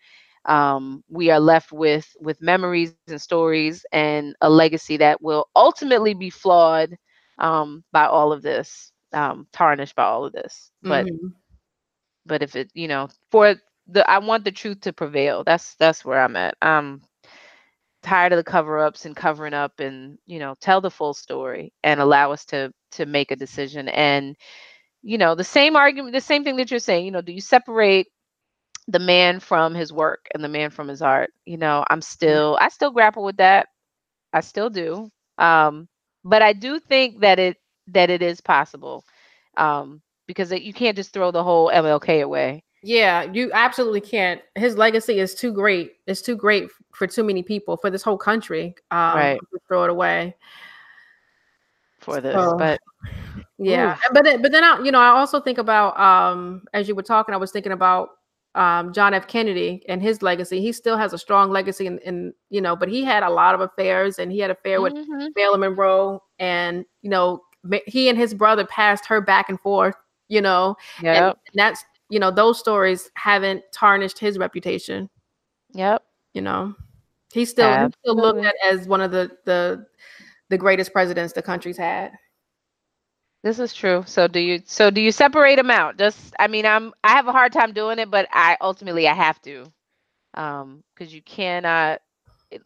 Um, 0.46 1.04
we 1.10 1.32
are 1.32 1.40
left 1.40 1.72
with 1.72 2.16
with 2.22 2.42
memories 2.42 2.94
and 2.94 3.06
stories 3.06 3.70
and 3.74 4.20
a 4.24 4.32
legacy 4.32 4.82
that 4.82 5.06
will 5.06 5.34
ultimately 5.42 6.02
be 6.02 6.30
flawed 6.30 6.96
um, 7.38 7.84
by 7.92 8.06
all 8.06 8.32
of 8.32 8.42
this, 8.42 8.92
um, 9.14 9.48
tarnished 9.52 9.96
by 9.96 10.04
all 10.04 10.26
of 10.26 10.34
this. 10.34 10.72
But 10.88 11.08
Mhm. 11.12 11.36
but 12.26 12.42
if 12.44 12.56
it, 12.56 12.72
you 12.74 12.88
know, 12.88 13.10
for 13.32 13.56
the 13.88 14.10
I 14.10 14.20
want 14.20 14.46
the 14.46 14.52
truth 14.52 14.82
to 14.82 14.94
prevail. 14.94 15.44
That's 15.44 15.76
that's 15.76 16.06
where 16.06 16.22
I'm 16.22 16.36
at. 16.36 16.56
I'm 16.62 17.02
tired 18.04 18.34
of 18.34 18.38
the 18.38 18.44
cover-ups 18.44 19.06
and 19.06 19.16
covering 19.16 19.54
up 19.54 19.80
and, 19.80 20.18
you 20.26 20.40
know, 20.40 20.56
tell 20.62 20.82
the 20.82 20.92
full 20.92 21.14
story 21.14 21.74
and 21.84 22.00
allow 22.00 22.32
us 22.32 22.46
to 22.48 22.74
to 22.94 23.06
make 23.06 23.32
a 23.32 23.36
decision. 23.36 23.88
And, 23.90 24.36
you 25.04 25.18
know, 25.18 25.36
the 25.36 25.44
same 25.44 25.76
argument, 25.76 26.14
the 26.14 26.22
same 26.22 26.44
thing 26.44 26.58
that 26.58 26.72
you're 26.72 26.80
saying, 26.80 27.06
you 27.06 27.12
know, 27.12 27.22
do 27.22 27.34
you 27.34 27.42
separate 27.42 28.08
the 28.88 29.00
man 29.00 29.40
from 29.40 29.74
his 29.76 29.94
work 29.94 30.28
and 30.34 30.44
the 30.44 30.50
man 30.50 30.70
from 30.72 30.88
his 30.88 31.02
art? 31.02 31.32
You 31.46 31.58
know, 31.58 31.86
I'm 31.90 32.02
still 32.02 32.58
I 32.62 32.70
still 32.70 32.92
grapple 32.92 33.24
with 33.24 33.38
that. 33.38 33.68
I 34.34 34.42
still 34.42 34.70
do. 34.70 35.10
Um, 35.38 35.88
but 36.24 36.42
I 36.42 36.54
do 36.54 36.80
think 36.80 37.22
that 37.22 37.40
it 37.40 37.58
that 37.88 38.10
it 38.10 38.22
is 38.22 38.42
possible. 38.42 39.04
Um, 39.58 40.02
because 40.28 40.52
you 40.52 40.74
can't 40.74 40.96
just 40.98 41.14
throw 41.14 41.32
the 41.32 41.44
whole 41.44 41.70
MLK 41.70 42.22
away. 42.24 42.64
Yeah, 42.84 43.24
you 43.32 43.52
absolutely 43.54 44.02
can't. 44.02 44.42
His 44.56 44.76
legacy 44.78 45.20
is 45.20 45.36
too 45.36 45.54
great. 45.54 45.94
It's 46.08 46.22
too 46.22 46.36
great 46.36 46.70
for 46.94 47.06
too 47.06 47.24
many 47.24 47.44
people, 47.44 47.78
for 47.78 47.90
this 47.92 48.02
whole 48.02 48.18
country. 48.18 48.76
Um, 48.90 49.16
Right. 49.16 49.40
to 49.54 49.60
throw 49.68 49.84
it 49.84 49.90
away. 49.90 50.36
for 52.00 52.20
this. 52.20 52.34
So, 52.34 52.58
But 52.58 52.80
Yeah, 53.60 53.94
Oof. 53.94 54.00
but 54.14 54.24
then, 54.24 54.42
but 54.42 54.52
then 54.52 54.64
I, 54.64 54.82
you 54.82 54.92
know, 54.92 55.00
I 55.00 55.10
also 55.10 55.40
think 55.40 55.60
about 55.60 56.00
um, 56.00 56.64
as 56.74 56.88
you 56.88 56.96
were 56.96 57.04
talking, 57.04 57.36
I 57.36 57.38
was 57.38 57.52
thinking 57.52 57.72
about 57.72 58.10
um, 58.56 58.92
John 58.92 59.14
F. 59.14 59.28
Kennedy 59.28 59.84
and 59.88 60.02
his 60.02 60.24
legacy. 60.24 60.60
He 60.62 60.72
still 60.72 60.98
has 60.98 61.14
a 61.14 61.18
strong 61.20 61.52
legacy, 61.52 61.86
in, 61.86 62.00
in 62.00 62.34
you 62.50 62.60
know, 62.62 62.76
but 62.76 62.90
he 62.90 63.04
had 63.04 63.22
a 63.22 63.30
lot 63.30 63.54
of 63.54 63.62
affairs, 63.62 64.18
and 64.18 64.32
he 64.32 64.40
had 64.40 64.50
an 64.50 64.58
affair 64.60 64.82
with 64.82 64.94
Mhm. 64.94 65.30
Marilyn 65.36 65.60
Monroe, 65.62 66.24
and 66.40 66.86
you 67.04 67.10
know, 67.12 67.44
he 67.86 68.10
and 68.10 68.18
his 68.18 68.34
brother 68.34 68.66
passed 68.66 69.06
her 69.06 69.22
back 69.22 69.48
and 69.50 69.60
forth. 69.62 69.96
You 70.28 70.42
know, 70.42 70.76
and 71.18 71.36
that's 71.54 71.86
you 72.12 72.20
know, 72.20 72.30
those 72.30 72.60
stories 72.60 73.10
haven't 73.16 73.64
tarnished 73.74 74.20
his 74.20 74.38
reputation. 74.38 75.10
Yep. 75.74 76.04
You 76.34 76.42
know, 76.42 76.76
he's 77.34 77.50
still 77.50 77.90
still 78.04 78.16
looked 78.16 78.46
at 78.46 78.56
as 78.66 78.88
one 78.88 79.02
of 79.02 79.12
the 79.12 79.32
the 79.46 79.86
the 80.50 80.58
greatest 80.58 80.92
presidents 80.92 81.34
the 81.34 81.42
country's 81.42 81.78
had. 81.78 82.12
This 83.44 83.60
is 83.60 83.74
true. 83.74 84.04
So 84.06 84.28
do 84.28 84.40
you 84.40 84.62
so 84.66 84.92
do 84.92 85.02
you 85.02 85.12
separate 85.12 85.56
them 85.56 85.72
out? 85.72 85.98
Just 85.98 86.36
I 86.38 86.48
mean, 86.48 86.66
I'm 86.66 86.94
I 87.04 87.12
have 87.14 87.28
a 87.28 87.32
hard 87.32 87.54
time 87.54 87.74
doing 87.74 87.98
it, 87.98 88.12
but 88.12 88.28
I 88.32 88.58
ultimately 88.62 89.08
I 89.08 89.14
have 89.14 89.42
to. 89.44 89.66
Um 90.36 90.84
because 90.94 91.14
you 91.14 91.22
cannot 91.22 92.02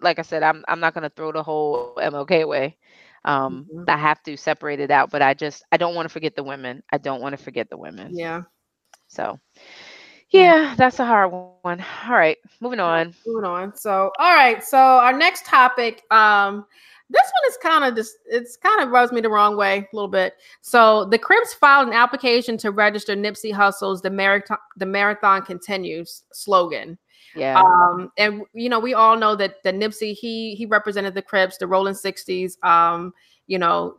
like 0.02 0.18
I 0.20 0.24
said, 0.24 0.42
I'm 0.44 0.66
I'm 0.68 0.80
not 0.80 0.96
going 0.96 1.04
to 1.04 1.10
throw 1.16 1.32
the 1.32 1.44
whole 1.44 1.94
MLK 1.98 2.42
away. 2.42 2.78
Um 3.24 3.68
Mhm. 3.72 3.90
I 3.90 3.98
have 3.98 4.22
to 4.24 4.36
separate 4.38 4.80
it 4.80 4.92
out, 4.92 5.12
but 5.12 5.22
I 5.22 5.36
just 5.36 5.64
I 5.72 5.78
don't 5.78 5.96
want 5.96 6.08
to 6.08 6.14
forget 6.14 6.36
the 6.36 6.44
women. 6.44 6.84
I 6.92 6.98
don't 6.98 7.22
want 7.22 7.38
to 7.38 7.44
forget 7.44 7.70
the 7.70 7.78
women. 7.78 8.18
Yeah. 8.18 8.42
So 9.16 9.40
Yeah. 10.30 10.76
that's 10.78 11.00
a 11.00 11.06
hard 11.06 11.32
one. 11.32 11.84
All 12.06 12.12
right, 12.14 12.38
moving 12.60 12.80
on. 12.80 13.14
Moving 13.26 13.46
on. 13.50 13.76
So, 13.76 14.12
all 14.20 14.36
right. 14.36 14.64
So 14.64 14.78
our 14.78 15.14
next 15.14 15.46
topic, 15.46 16.04
um, 16.12 16.66
this 17.10 17.22
one 17.22 17.50
is 17.52 17.58
kind 17.62 17.84
of 17.86 17.96
just 17.96 18.16
it's 18.26 18.58
kind 18.58 18.82
of 18.82 18.90
rubs 18.90 19.12
me 19.12 19.22
the 19.22 19.30
wrong 19.30 19.56
way 19.56 19.78
a 19.78 19.96
little 19.96 20.08
bit. 20.10 20.34
So 20.62 21.06
the 21.06 21.20
Crips 21.20 21.54
filed 21.54 21.88
an 21.88 21.94
application 21.94 22.58
to 22.58 22.72
register 22.72 23.16
Nipsey 23.16 23.52
Hussle's 23.54 24.02
"The 24.02 24.10
Marathon 24.10 24.58
The 24.78 24.88
Marathon 24.88 25.44
Continues" 25.44 26.24
slogan. 26.34 26.98
Yeah. 27.36 27.62
Um, 27.62 28.12
and 28.18 28.42
you 28.54 28.70
know, 28.70 28.80
we 28.80 28.94
all 28.96 29.18
know 29.18 29.36
that 29.36 29.62
the 29.64 29.72
Nipsey 29.72 30.14
he 30.16 30.56
he 30.56 30.66
represented 30.66 31.14
the 31.14 31.22
Crips, 31.22 31.58
the 31.58 31.68
Rolling 31.68 31.94
Sixties. 31.94 32.58
Um, 32.64 33.14
you 33.48 33.60
know, 33.60 33.98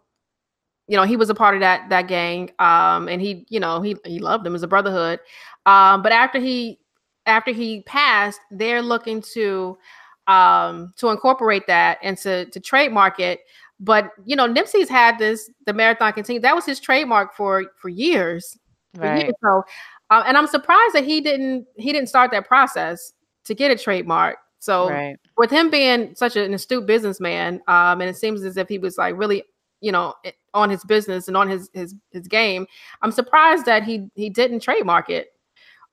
you 0.89 0.97
know, 0.97 1.03
he 1.03 1.17
was 1.17 1.31
a 1.31 1.35
part 1.35 1.55
of 1.55 1.61
that 1.61 1.89
that 1.91 2.09
gang. 2.09 2.51
Um, 2.59 3.09
and 3.09 3.21
he, 3.21 3.45
you 3.49 3.61
know, 3.61 3.83
he 3.83 3.97
he 4.05 4.19
loved 4.19 4.45
them 4.45 4.55
as 4.55 4.63
a 4.63 4.69
brotherhood. 4.69 5.21
Um, 5.67 6.03
but 6.03 6.13
after 6.13 6.39
he 6.39 6.79
after 7.27 7.51
he 7.51 7.83
passed, 7.83 8.41
they're 8.51 8.83
looking 8.83 9.21
to 9.35 9.79
um 10.27 10.93
to 10.97 11.09
incorporate 11.09 11.67
that 11.67 11.99
and 12.03 12.17
to 12.19 12.47
to 12.47 12.61
trademark 12.61 13.21
it. 13.21 13.41
But 13.79 14.11
you 14.25 14.37
know, 14.37 14.49
Nipsey's 14.49 14.89
had 14.89 15.19
this 15.19 15.51
the 15.67 15.73
marathon 15.73 16.13
continue. 16.13 16.41
That 16.41 16.55
was 16.55 16.65
his 16.65 16.81
trademark 16.81 17.35
for 17.35 17.65
for 17.77 17.89
years. 17.89 18.57
For 18.95 19.03
right. 19.03 19.25
years. 19.25 19.35
So 19.43 19.65
um, 20.11 20.23
and 20.27 20.37
I'm 20.37 20.47
surprised 20.47 20.95
that 20.95 21.05
he 21.05 21.21
didn't 21.21 21.67
he 21.77 21.93
didn't 21.93 22.09
start 22.09 22.31
that 22.31 22.47
process 22.47 23.13
to 23.45 23.55
get 23.55 23.71
a 23.71 23.77
trademark. 23.77 24.39
So 24.59 24.91
Right. 24.91 25.17
with 25.37 25.51
him 25.51 25.71
being 25.71 26.15
such 26.15 26.37
an 26.37 26.55
astute 26.55 26.87
businessman, 26.87 27.61
um, 27.69 28.01
and 28.01 28.05
it 28.05 28.17
seems 28.17 28.43
as 28.43 28.57
if 28.57 28.69
he 28.69 28.79
was 28.79 28.99
like 28.99 29.17
really, 29.17 29.45
you 29.81 29.93
know, 29.93 30.15
on 30.55 30.71
his 30.71 30.85
business 30.85 31.29
and 31.29 31.37
on 31.37 31.49
his 31.49 31.71
his 31.73 31.95
his 32.11 32.27
game. 32.29 32.67
I'm 33.03 33.13
surprised 33.13 33.67
that 33.67 33.85
he 33.85 34.09
he 34.15 34.31
didn't 34.31 34.61
trademark 34.61 35.11
it. 35.11 35.29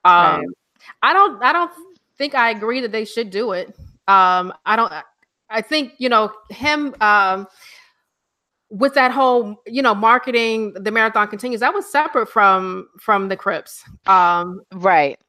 Um, 0.06 0.39
Right. 0.39 0.48
I 1.02 1.13
don't 1.13 1.43
I 1.43 1.54
don't 1.54 1.72
think 2.17 2.36
I 2.36 2.50
agree 2.50 2.82
that 2.82 2.91
they 2.91 3.06
should 3.06 3.30
do 3.30 3.52
it. 3.54 3.76
Um, 4.08 4.54
I 4.65 4.76
don't. 4.76 4.91
I 5.50 5.62
think 5.62 5.93
you 5.98 6.10
know 6.10 6.32
him. 6.50 6.96
Um, 7.02 7.48
with 8.69 8.96
that 8.96 9.12
whole 9.12 9.62
you 9.67 9.84
know 9.84 9.93
marketing 9.93 10.74
the 10.74 10.89
marathon 10.89 11.28
continues 11.28 11.60
that 11.60 11.72
was 11.74 11.86
separate 11.86 12.28
from 12.28 12.88
from 13.00 13.28
the 13.28 13.38
crips 13.38 13.84
um 14.08 14.62
Right. 14.74 15.19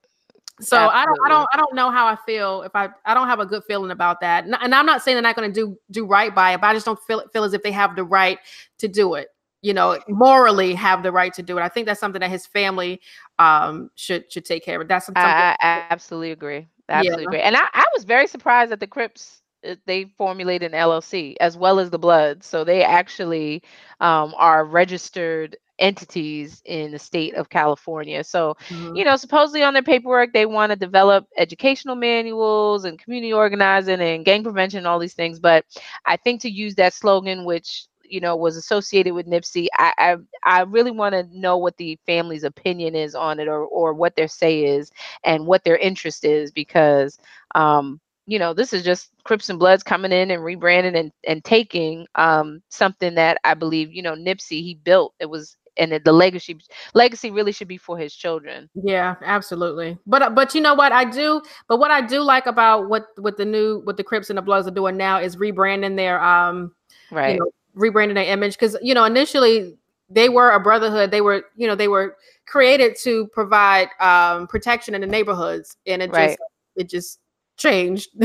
So 0.61 0.77
I 0.77 1.05
don't, 1.05 1.19
I 1.25 1.29
don't, 1.29 1.49
I 1.53 1.57
don't 1.57 1.75
know 1.75 1.91
how 1.91 2.07
I 2.07 2.17
feel 2.27 2.63
if 2.63 2.73
I, 2.75 2.89
I 3.05 3.15
don't 3.15 3.27
have 3.29 3.41
a 3.41 3.47
good 3.47 3.65
feeling 3.65 3.91
about 3.91 4.21
that. 4.21 4.45
And, 4.45 4.55
I'm 4.75 4.87
not 4.87 5.03
saying 5.03 5.17
they're 5.17 5.23
not 5.23 5.37
going 5.37 5.53
to 5.53 5.55
do 5.55 5.79
do 5.91 6.07
right 6.07 6.35
by 6.35 6.53
it, 6.55 6.61
but 6.61 6.69
I 6.69 6.75
just 6.75 6.87
don't 6.87 6.99
feel 7.07 7.27
feel 7.33 7.45
as 7.45 7.55
if 7.55 7.63
they 7.63 7.73
have 7.73 7.97
the 7.97 8.05
right 8.05 8.39
to 8.79 8.89
do 8.89 9.15
it. 9.15 9.29
You 9.63 9.73
know, 9.73 9.99
morally 10.09 10.75
have 10.75 11.03
the 11.03 11.11
right 11.11 11.33
to 11.35 11.43
do 11.43 11.59
it. 11.59 11.63
I 11.63 11.69
think 11.69 11.87
that's 11.87 11.99
something 11.99 12.21
that 12.21 12.31
his 12.31 12.47
family 12.47 13.01
um 13.39 13.91
should 13.97 14.31
should 14.31 14.45
take 14.45 14.65
care 14.65 14.81
of. 14.81 14.87
That's 14.89 15.07
something. 15.07 15.23
I, 15.25 15.57
I 15.61 15.87
absolutely 15.91 16.31
agree. 16.31 16.69
Absolutely 16.89 17.25
Yeah. 17.25 17.29
agree. 17.29 17.41
And 17.41 17.57
I, 17.57 17.67
I 17.73 17.85
was 17.95 18.05
very 18.05 18.27
surprised 18.27 18.71
that 18.71 18.81
the 18.81 18.87
Crips 18.87 19.43
uh, 19.67 19.75
they 19.87 20.05
formulated 20.19 20.73
an 20.73 20.79
LLC 20.79 21.35
as 21.41 21.57
well 21.57 21.81
as 21.81 21.91
the 21.91 21.99
Bloods. 21.99 22.47
So 22.47 22.63
they 22.63 22.85
actually 22.85 23.63
um, 24.01 24.35
are 24.37 24.65
registered 24.65 25.57
entities 25.79 26.63
in 26.65 26.93
the 26.93 26.99
state 26.99 27.35
of 27.35 27.49
California. 27.49 28.23
So 28.25 28.57
Mhm. 28.71 28.95
you 28.95 29.05
know, 29.05 29.17
supposedly 29.17 29.63
on 29.63 29.75
their 29.75 29.83
paperwork, 29.83 30.33
they 30.33 30.47
want 30.47 30.71
to 30.71 30.77
develop 30.77 31.27
educational 31.37 31.97
manuals 31.97 32.85
and 32.85 32.99
community 32.99 33.33
organizing 33.33 34.01
and 34.01 34.25
gang 34.25 34.43
prevention 34.43 34.79
and 34.79 34.87
all 34.87 34.99
these 34.99 35.15
things. 35.15 35.39
But 35.39 35.65
I 36.07 36.17
think 36.17 36.41
to 36.43 36.51
use 36.51 36.75
that 36.77 36.95
slogan, 36.95 37.45
which 37.45 37.87
you 38.09 38.21
know 38.21 38.37
was 38.37 38.57
associated 38.57 39.15
with 39.15 39.27
Nipsey, 39.27 39.67
I 39.77 39.93
I, 39.99 40.17
I 40.45 40.63
really 40.63 40.91
want 40.91 41.15
to 41.15 41.27
know 41.33 41.57
what 41.59 41.77
the 41.77 41.99
family's 42.07 42.45
opinion 42.45 42.95
is 42.95 43.15
on 43.15 43.41
it, 43.41 43.49
or 43.49 43.65
or 43.65 43.93
what 43.95 44.17
their 44.17 44.29
say 44.29 44.65
is, 44.65 44.91
and 45.25 45.47
what 45.47 45.65
their 45.65 45.77
interest 45.77 46.25
is, 46.25 46.51
because 46.51 47.19
um, 47.55 48.01
you 48.27 48.39
know 48.39 48.53
this 48.55 48.73
is 48.73 48.83
just 48.85 49.11
Crips 49.25 49.49
and 49.51 49.59
Bloods 49.59 49.83
coming 49.83 50.13
in 50.13 50.31
and 50.31 50.43
rebranding 50.43 50.99
and 50.99 51.13
and 51.27 51.45
taking 51.45 52.07
um 52.15 52.63
something 52.71 53.15
that 53.15 53.39
I 53.45 53.55
believe 53.55 53.93
you 53.93 54.03
know 54.03 54.15
Nipsey 54.15 54.63
he 54.63 54.75
built. 54.83 55.15
It 55.21 55.29
was 55.31 55.57
and 55.77 56.01
the 56.05 56.13
legacy 56.13 56.59
legacy 56.95 57.31
really 57.31 57.53
should 57.53 57.69
be 57.69 57.77
for 57.77 57.99
his 57.99 58.15
children. 58.15 58.69
Yeah, 58.75 59.15
absolutely. 59.23 59.99
But 60.07 60.23
uh, 60.23 60.31
but 60.31 60.55
you 60.55 60.61
know 60.61 60.75
what 60.75 60.93
I 60.93 61.05
do? 61.05 61.41
But 61.69 61.79
what 61.79 61.91
I 61.91 62.01
do 62.01 62.21
like 62.23 62.47
about 62.47 62.89
what 62.89 63.07
what 63.19 63.37
the 63.37 63.45
new 63.45 63.81
what 63.85 63.97
the 63.97 64.05
Crips 64.05 64.31
and 64.31 64.37
the 64.37 64.43
Bloods 64.43 64.67
are 64.67 64.73
doing 64.73 64.97
now 64.97 65.19
is 65.21 65.37
rebranding 65.37 65.97
their 65.97 66.23
um 66.23 66.75
Right. 67.11 67.35
you 67.35 67.39
know 67.39 67.51
rebranding 67.77 68.15
their 68.15 68.25
image 68.33 68.55
because 68.55 68.77
you 68.83 68.95
know 68.95 69.05
initially 69.05 69.77
they 70.11 70.29
were 70.29 70.51
a 70.51 70.61
brotherhood. 70.61 71.11
They 71.11 71.21
were 71.21 71.45
you 71.57 71.67
know 71.67 71.75
they 71.75 71.89
were 71.89 72.17
created 72.47 72.97
to 73.05 73.27
provide 73.29 73.89
um 74.01 74.47
protection 74.49 74.95
in 74.95 75.01
the 75.01 75.07
neighborhoods, 75.07 75.77
and 75.87 76.03
it 76.03 76.13
Right. 76.13 76.31
just 76.31 76.39
it 76.77 76.89
just 76.91 77.21
changed. 77.57 78.09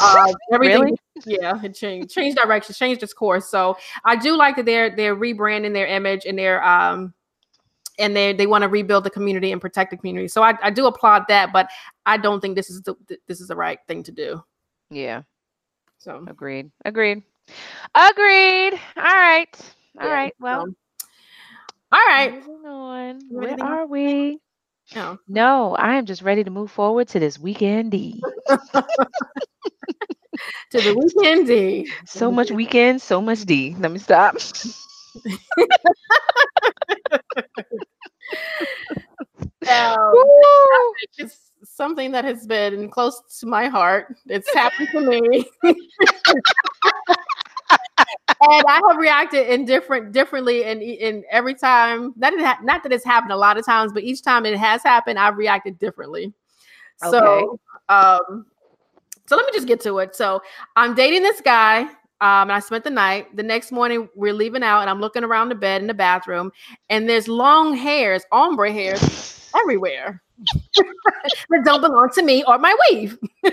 uh, 0.00 0.26
everything 0.52 0.82
Really? 0.82 0.96
Yeah, 1.24 1.60
it 1.62 1.74
changed 1.74 2.10
changed 2.10 2.36
direction, 2.36 2.74
changed 2.74 3.02
its 3.02 3.12
course. 3.12 3.48
So 3.48 3.76
I 4.04 4.16
do 4.16 4.36
like 4.36 4.56
that 4.56 4.66
they're 4.66 4.94
they're 4.94 5.16
rebranding 5.16 5.72
their 5.72 5.86
image 5.86 6.24
and 6.26 6.38
they're 6.38 6.62
um 6.64 7.12
and 7.98 8.16
they 8.16 8.32
they 8.32 8.46
want 8.46 8.62
to 8.62 8.68
rebuild 8.68 9.04
the 9.04 9.10
community 9.10 9.52
and 9.52 9.60
protect 9.60 9.90
the 9.90 9.96
community. 9.96 10.28
So 10.28 10.42
I, 10.42 10.54
I 10.62 10.70
do 10.70 10.86
applaud 10.86 11.24
that, 11.28 11.52
but 11.52 11.70
I 12.06 12.16
don't 12.16 12.40
think 12.40 12.56
this 12.56 12.70
is 12.70 12.82
the 12.82 12.94
this 13.28 13.40
is 13.40 13.48
the 13.48 13.56
right 13.56 13.78
thing 13.86 14.02
to 14.04 14.12
do. 14.12 14.42
Yeah. 14.90 15.22
So 15.98 16.24
agreed. 16.26 16.70
Agreed. 16.84 17.22
Agreed. 17.94 18.72
All 18.96 19.02
right. 19.02 19.74
All 20.00 20.08
yeah, 20.08 20.14
right. 20.14 20.34
Well. 20.40 20.66
All 21.92 22.06
right. 22.08 22.34
Moving 22.34 22.66
on. 22.66 23.20
Where 23.28 23.62
are 23.62 23.86
we? 23.86 24.38
No. 24.94 25.18
No, 25.28 25.74
I 25.76 25.96
am 25.96 26.06
just 26.06 26.22
ready 26.22 26.42
to 26.44 26.50
move 26.50 26.70
forward 26.70 27.08
to 27.08 27.20
this 27.20 27.38
weekend. 27.38 27.94
to 30.70 30.80
the 30.80 30.94
weekend 30.94 31.46
D. 31.46 31.92
So 32.06 32.30
much 32.30 32.50
weekend, 32.50 33.00
so 33.02 33.20
much 33.20 33.44
D. 33.44 33.76
Let 33.78 33.90
me 33.90 33.98
stop. 33.98 34.36
um, 39.68 40.24
it's 41.18 41.52
something 41.64 42.12
that 42.12 42.24
has 42.24 42.46
been 42.46 42.88
close 42.88 43.20
to 43.40 43.46
my 43.46 43.68
heart. 43.68 44.16
It's 44.26 44.52
happened 44.54 44.88
to 44.92 45.00
me. 45.00 45.44
and 48.42 48.64
I 48.66 48.80
have 48.88 48.96
reacted 48.96 49.48
in 49.48 49.64
different 49.64 50.12
differently 50.12 50.64
and 50.64 50.82
in 50.82 51.24
every 51.30 51.54
time 51.54 52.12
that 52.16 52.32
it 52.32 52.40
ha- 52.40 52.58
not 52.62 52.82
that 52.82 52.92
it's 52.92 53.04
happened 53.04 53.32
a 53.32 53.36
lot 53.36 53.56
of 53.56 53.64
times, 53.64 53.92
but 53.92 54.02
each 54.02 54.22
time 54.22 54.44
it 54.46 54.58
has 54.58 54.82
happened, 54.82 55.18
I've 55.18 55.36
reacted 55.36 55.78
differently. 55.78 56.32
Okay. 57.04 57.10
So 57.10 57.58
um 57.88 58.46
so 59.32 59.36
let 59.36 59.46
me 59.46 59.52
just 59.54 59.66
get 59.66 59.80
to 59.80 59.98
it. 60.00 60.14
So 60.14 60.42
I'm 60.76 60.94
dating 60.94 61.22
this 61.22 61.40
guy. 61.40 61.84
Um, 62.20 62.42
and 62.42 62.52
I 62.52 62.60
spent 62.60 62.84
the 62.84 62.90
night. 62.90 63.34
The 63.34 63.42
next 63.42 63.72
morning, 63.72 64.10
we're 64.14 64.34
leaving 64.34 64.62
out, 64.62 64.82
and 64.82 64.90
I'm 64.90 65.00
looking 65.00 65.24
around 65.24 65.48
the 65.48 65.54
bed 65.54 65.80
in 65.80 65.88
the 65.88 65.94
bathroom, 65.94 66.52
and 66.88 67.08
there's 67.08 67.26
long 67.26 67.74
hairs, 67.74 68.22
ombre 68.30 68.70
hairs, 68.70 69.50
everywhere 69.58 70.22
that 70.76 71.62
don't 71.64 71.80
belong 71.80 72.10
to 72.14 72.22
me 72.22 72.44
or 72.44 72.58
my 72.58 72.76
weave. 72.90 73.18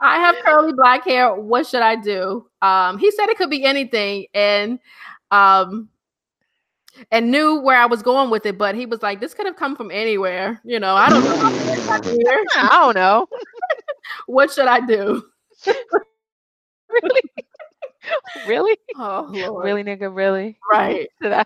I 0.00 0.18
have 0.18 0.34
curly 0.44 0.72
black 0.72 1.04
hair. 1.04 1.34
What 1.34 1.68
should 1.68 1.82
I 1.82 1.96
do? 1.96 2.48
Um, 2.60 2.98
he 2.98 3.10
said 3.12 3.28
it 3.28 3.38
could 3.38 3.48
be 3.48 3.64
anything, 3.64 4.26
and 4.34 4.80
um, 5.30 5.88
and 7.10 7.30
knew 7.30 7.60
where 7.60 7.78
I 7.78 7.86
was 7.86 8.02
going 8.02 8.30
with 8.30 8.46
it, 8.46 8.58
but 8.58 8.74
he 8.74 8.86
was 8.86 9.02
like, 9.02 9.20
"This 9.20 9.34
could 9.34 9.46
have 9.46 9.56
come 9.56 9.76
from 9.76 9.90
anywhere." 9.90 10.60
You 10.64 10.80
know, 10.80 10.94
I 10.94 11.08
don't 11.08 11.24
know. 11.24 11.34
I 12.54 12.68
don't 12.72 12.94
know. 12.94 13.26
what 14.26 14.52
should 14.52 14.66
I 14.66 14.80
do? 14.80 15.22
really? 16.88 17.22
really? 18.46 18.76
Oh, 18.96 19.28
Lord. 19.30 19.64
really, 19.64 19.84
nigga, 19.84 20.14
really? 20.14 20.58
Right. 20.70 21.08
I... 21.22 21.44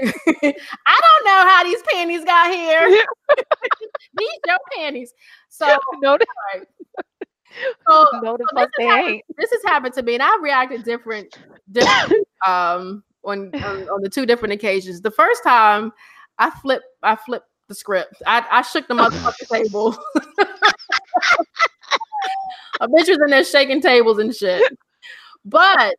I 0.00 1.00
don't 1.00 1.24
know 1.24 1.46
how 1.48 1.64
these 1.64 1.82
panties 1.92 2.24
got 2.24 2.52
here. 2.52 3.04
these 4.14 4.28
your 4.46 4.58
panties. 4.76 5.12
So 5.48 5.78
no, 6.00 6.16
right. 6.54 6.66
So, 7.86 8.08
no, 8.22 8.36
so 8.38 8.44
fuck 8.54 8.70
they 8.78 8.88
ain't. 8.88 9.24
This 9.36 9.50
has 9.50 9.62
happened 9.64 9.94
to 9.94 10.02
me, 10.02 10.14
and 10.14 10.22
I 10.22 10.38
reacted 10.40 10.84
different, 10.84 11.38
different 11.70 12.26
um, 12.46 13.04
on, 13.24 13.54
on, 13.54 13.88
on 13.88 14.02
the 14.02 14.10
two 14.10 14.26
different 14.26 14.54
occasions. 14.54 15.00
The 15.00 15.10
first 15.10 15.42
time, 15.42 15.92
I 16.38 16.50
flipped, 16.50 16.86
I 17.02 17.16
flipped 17.16 17.46
the 17.68 17.74
script. 17.74 18.22
I, 18.26 18.44
I 18.50 18.62
shook 18.62 18.88
the 18.88 18.94
motherfucking 18.94 19.48
table. 19.48 19.96
A 22.80 22.88
bitch 22.88 23.08
was 23.08 23.18
in 23.22 23.30
there 23.30 23.44
shaking 23.44 23.80
tables 23.80 24.18
and 24.18 24.34
shit. 24.34 24.62
But 25.44 25.94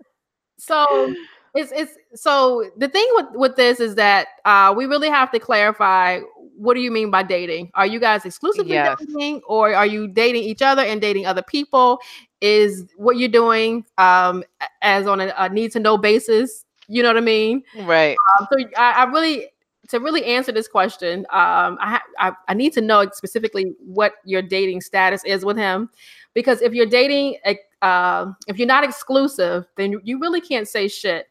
so 0.58 1.14
it's 1.54 1.72
it's 1.72 1.98
so 2.22 2.70
the 2.78 2.88
thing 2.88 3.08
with 3.14 3.28
with 3.34 3.56
this 3.56 3.80
is 3.80 3.96
that 3.96 4.28
uh 4.46 4.74
we 4.76 4.86
really 4.86 5.10
have 5.10 5.32
to 5.32 5.40
clarify 5.40 6.20
what 6.56 6.76
do 6.76 6.82
you 6.82 6.92
mean 6.92 7.10
by 7.10 7.24
dating? 7.24 7.72
Are 7.74 7.86
you 7.86 8.00
guys 8.00 8.26
exclusively 8.26 8.74
yes. 8.74 8.98
dating 9.00 9.42
or 9.48 9.74
are 9.74 9.86
you 9.86 10.08
dating 10.08 10.44
each 10.44 10.62
other 10.62 10.84
and 10.84 11.02
dating 11.02 11.26
other 11.26 11.42
people? 11.42 12.00
Is 12.42 12.86
what 12.98 13.18
you're 13.18 13.30
doing 13.30 13.86
um 13.98 14.44
as 14.82 15.08
on 15.08 15.20
a, 15.22 15.34
a 15.38 15.50
need 15.50 15.72
to 15.74 15.80
know 15.80 15.98
basis? 15.98 16.63
You 16.88 17.04
know 17.04 17.10
what 17.10 17.18
I 17.18 17.22
mean? 17.22 17.64
Right. 17.82 18.16
Um, 18.40 18.48
so 18.52 18.66
I, 18.78 18.92
I 18.92 19.04
really 19.06 19.50
to 19.90 20.00
really 20.00 20.26
answer 20.26 20.52
this 20.52 20.68
question, 20.68 21.20
um, 21.30 21.78
I, 21.82 22.00
I, 22.18 22.32
I 22.48 22.54
need 22.54 22.74
to 22.74 22.82
know 22.82 23.08
specifically 23.14 23.74
what 23.80 24.14
your 24.24 24.42
dating 24.42 24.82
status 24.82 25.24
is 25.26 25.44
with 25.44 25.58
him, 25.58 25.90
because 26.34 26.62
if 26.62 26.74
you're 26.74 26.86
dating, 26.86 27.38
uh, 27.82 28.32
if 28.48 28.58
you're 28.58 28.68
not 28.68 28.84
exclusive, 28.84 29.66
then 29.76 30.00
you 30.04 30.20
really 30.20 30.42
can't 30.42 30.68
say 30.68 30.88
shit. 30.88 31.28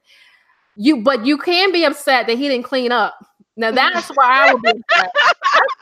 You, 0.76 1.02
but 1.02 1.24
you 1.24 1.38
can 1.38 1.72
be 1.72 1.84
upset 1.84 2.26
that 2.26 2.36
he 2.36 2.48
didn't 2.48 2.64
clean 2.64 2.92
up. 2.92 3.14
Now 3.56 3.70
that's 3.72 4.08
why 4.08 4.48
I 4.48 4.54
would 4.54 4.62
be 4.62 4.70
upset. 4.70 5.12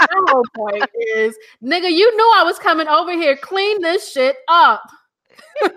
My 0.00 0.06
whole 0.28 0.44
point 0.56 0.84
is, 1.16 1.36
nigga, 1.62 1.90
you 1.90 2.16
knew 2.16 2.32
I 2.36 2.44
was 2.44 2.58
coming 2.58 2.88
over 2.88 3.12
here. 3.12 3.36
Clean 3.36 3.80
this 3.82 4.10
shit 4.10 4.36
up. 4.48 4.82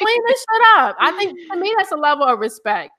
clean 0.00 0.22
this 0.26 0.38
shit 0.38 0.62
up. 0.78 0.96
I 1.00 1.12
think 1.12 1.38
to 1.50 1.58
me 1.58 1.74
that's 1.76 1.92
a 1.92 1.96
level 1.96 2.24
of 2.24 2.38
respect 2.38 2.90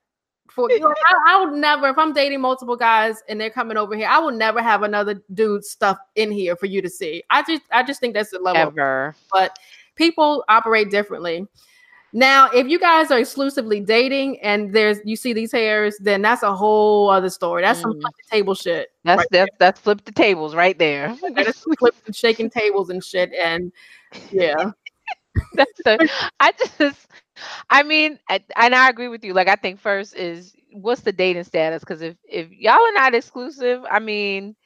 for 0.50 0.70
you 0.70 0.80
know, 0.80 0.92
I, 1.06 1.34
I, 1.34 1.44
would 1.44 1.54
never 1.54 1.88
if 1.88 1.98
i'm 1.98 2.12
dating 2.12 2.40
multiple 2.40 2.76
guys 2.76 3.22
and 3.28 3.40
they're 3.40 3.50
coming 3.50 3.76
over 3.76 3.96
here 3.96 4.08
i 4.08 4.18
will 4.18 4.32
never 4.32 4.60
have 4.60 4.82
another 4.82 5.22
dude 5.32 5.64
stuff 5.64 5.98
in 6.16 6.30
here 6.30 6.56
for 6.56 6.66
you 6.66 6.82
to 6.82 6.90
see. 6.90 7.22
I 7.30 7.42
just 7.42 7.62
i 7.72 7.82
just 7.82 8.00
think 8.00 8.14
that's 8.14 8.30
the 8.30 8.38
level 8.38 8.62
ever. 8.62 9.14
but 9.32 9.58
people 9.96 10.44
operate 10.48 10.90
differently. 10.90 11.46
Now 12.12 12.50
if 12.50 12.66
you 12.66 12.80
guys 12.80 13.12
are 13.12 13.20
exclusively 13.20 13.80
dating 13.80 14.40
and 14.40 14.72
there's 14.72 14.98
you 15.04 15.14
see 15.14 15.32
these 15.32 15.52
hairs 15.52 15.96
then 16.00 16.22
that's 16.22 16.42
a 16.42 16.54
whole 16.54 17.08
other 17.08 17.30
story. 17.30 17.62
That's 17.62 17.78
mm. 17.78 17.82
some 17.82 18.00
flip 18.00 18.14
the 18.16 18.36
table 18.36 18.54
shit 18.54 18.88
that's 19.04 19.18
right 19.18 19.26
that's, 19.30 19.56
that's 19.58 19.80
flip 19.80 20.04
the 20.04 20.12
tables 20.12 20.54
right 20.54 20.78
there. 20.78 21.16
That's 21.34 21.62
flipping 21.78 22.12
shaking 22.12 22.50
tables 22.50 22.90
and 22.90 23.04
shit 23.04 23.30
and 23.40 23.72
yeah 24.32 24.72
that's 25.54 25.72
the 25.84 26.08
i 26.40 26.52
just 26.78 27.06
I 27.70 27.82
mean, 27.84 28.18
I, 28.28 28.42
and 28.56 28.74
I 28.74 28.88
agree 28.90 29.08
with 29.08 29.24
you. 29.24 29.32
Like, 29.34 29.48
I 29.48 29.56
think 29.56 29.80
first 29.80 30.14
is 30.16 30.54
what's 30.72 31.02
the 31.02 31.12
dating 31.12 31.44
status? 31.44 31.80
Because 31.80 32.02
if 32.02 32.16
if 32.28 32.50
y'all 32.52 32.74
are 32.74 32.92
not 32.92 33.14
exclusive, 33.14 33.82
I 33.90 33.98
mean, 34.00 34.56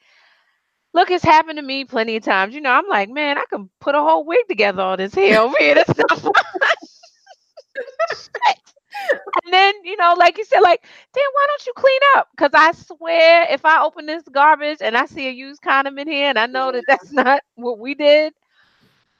look, 0.93 1.11
it's 1.11 1.23
happened 1.23 1.57
to 1.57 1.61
me 1.63 1.85
plenty 1.85 2.15
of 2.15 2.23
times. 2.23 2.55
You 2.55 2.61
know, 2.61 2.71
I'm 2.71 2.87
like, 2.87 3.09
man, 3.09 3.37
I 3.37 3.43
can 3.49 3.69
put 3.81 3.95
a 3.95 3.99
whole 3.99 4.25
wig 4.25 4.47
together 4.47 4.81
on 4.81 4.97
this 4.97 5.13
hair 5.13 5.41
over 5.41 5.55
here. 5.59 5.75
That's 5.75 5.97
not 5.97 6.21
and 9.43 9.53
then 9.53 9.73
you 9.83 9.97
know, 9.97 10.15
like 10.17 10.37
you 10.37 10.45
said, 10.45 10.61
like, 10.61 10.83
then 11.13 11.23
why 11.33 11.45
don't 11.47 11.65
you 11.65 11.73
clean 11.75 11.99
up? 12.15 12.27
Because 12.35 12.51
I 12.53 12.71
swear, 12.73 13.47
if 13.51 13.65
I 13.65 13.83
open 13.83 14.05
this 14.05 14.23
garbage 14.31 14.79
and 14.81 14.95
I 14.97 15.05
see 15.05 15.27
a 15.27 15.31
used 15.31 15.61
condom 15.61 15.97
in 15.99 16.07
here, 16.07 16.29
and 16.29 16.39
I 16.39 16.45
know 16.47 16.71
that 16.71 16.85
that's 16.87 17.11
not 17.11 17.41
what 17.55 17.79
we 17.79 17.95
did, 17.95 18.33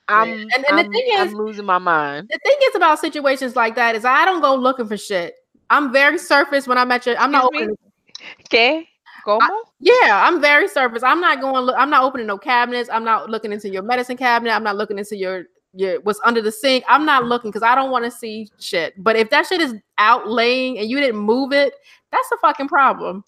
I'm 0.08 0.30
and, 0.30 0.52
and 0.56 0.66
I'm, 0.70 0.78
the 0.78 0.92
thing 0.92 1.06
is, 1.14 1.20
I'm 1.20 1.34
losing 1.34 1.66
my 1.66 1.78
mind. 1.78 2.30
The 2.32 2.40
thing 2.44 2.58
is 2.64 2.76
about 2.76 3.00
situations 3.00 3.56
like 3.56 3.76
that 3.76 3.96
is 3.96 4.06
I 4.06 4.26
don't 4.26 4.42
go 4.42 4.56
looking 4.56 4.88
for 4.88 4.98
shit. 4.98 5.36
I'm 5.70 5.92
very 5.92 6.18
surface 6.18 6.68
when 6.68 6.78
I'm 6.78 6.92
at 6.92 7.06
your. 7.06 7.18
I'm 7.18 7.32
not 7.32 7.46
opening. 7.46 7.76
Okay. 8.42 8.88
I, 9.28 9.64
yeah, 9.80 10.28
I'm 10.28 10.40
very 10.40 10.68
surface. 10.68 11.02
I'm 11.02 11.20
not 11.20 11.42
going. 11.42 11.74
I'm 11.76 11.90
not 11.90 12.04
opening 12.04 12.28
no 12.28 12.38
cabinets. 12.38 12.90
I'm 12.92 13.04
not 13.04 13.30
looking 13.30 13.52
into 13.52 13.70
your 13.70 13.82
medicine 13.82 14.18
cabinet. 14.18 14.52
I'm 14.52 14.64
not 14.64 14.76
looking 14.76 15.00
into 15.00 15.18
your 15.18 15.46
your 15.74 16.00
what's 16.02 16.20
under 16.24 16.42
the 16.42 16.52
sink. 16.52 16.84
I'm 16.88 17.06
not 17.06 17.24
mm. 17.24 17.30
looking 17.30 17.50
because 17.50 17.64
I 17.64 17.74
don't 17.74 17.92
want 17.92 18.06
to 18.06 18.12
see 18.12 18.50
shit. 18.60 18.94
But 18.98 19.16
if 19.16 19.30
that 19.32 19.48
shit 19.48 19.62
is 19.62 19.74
out 19.98 20.30
laying 20.30 20.78
and 20.78 20.90
you 20.90 21.00
didn't 21.00 21.20
move 21.20 21.52
it, 21.54 21.74
that's 22.12 22.32
a 22.34 22.38
fucking 22.38 22.68
problem. 22.68 23.24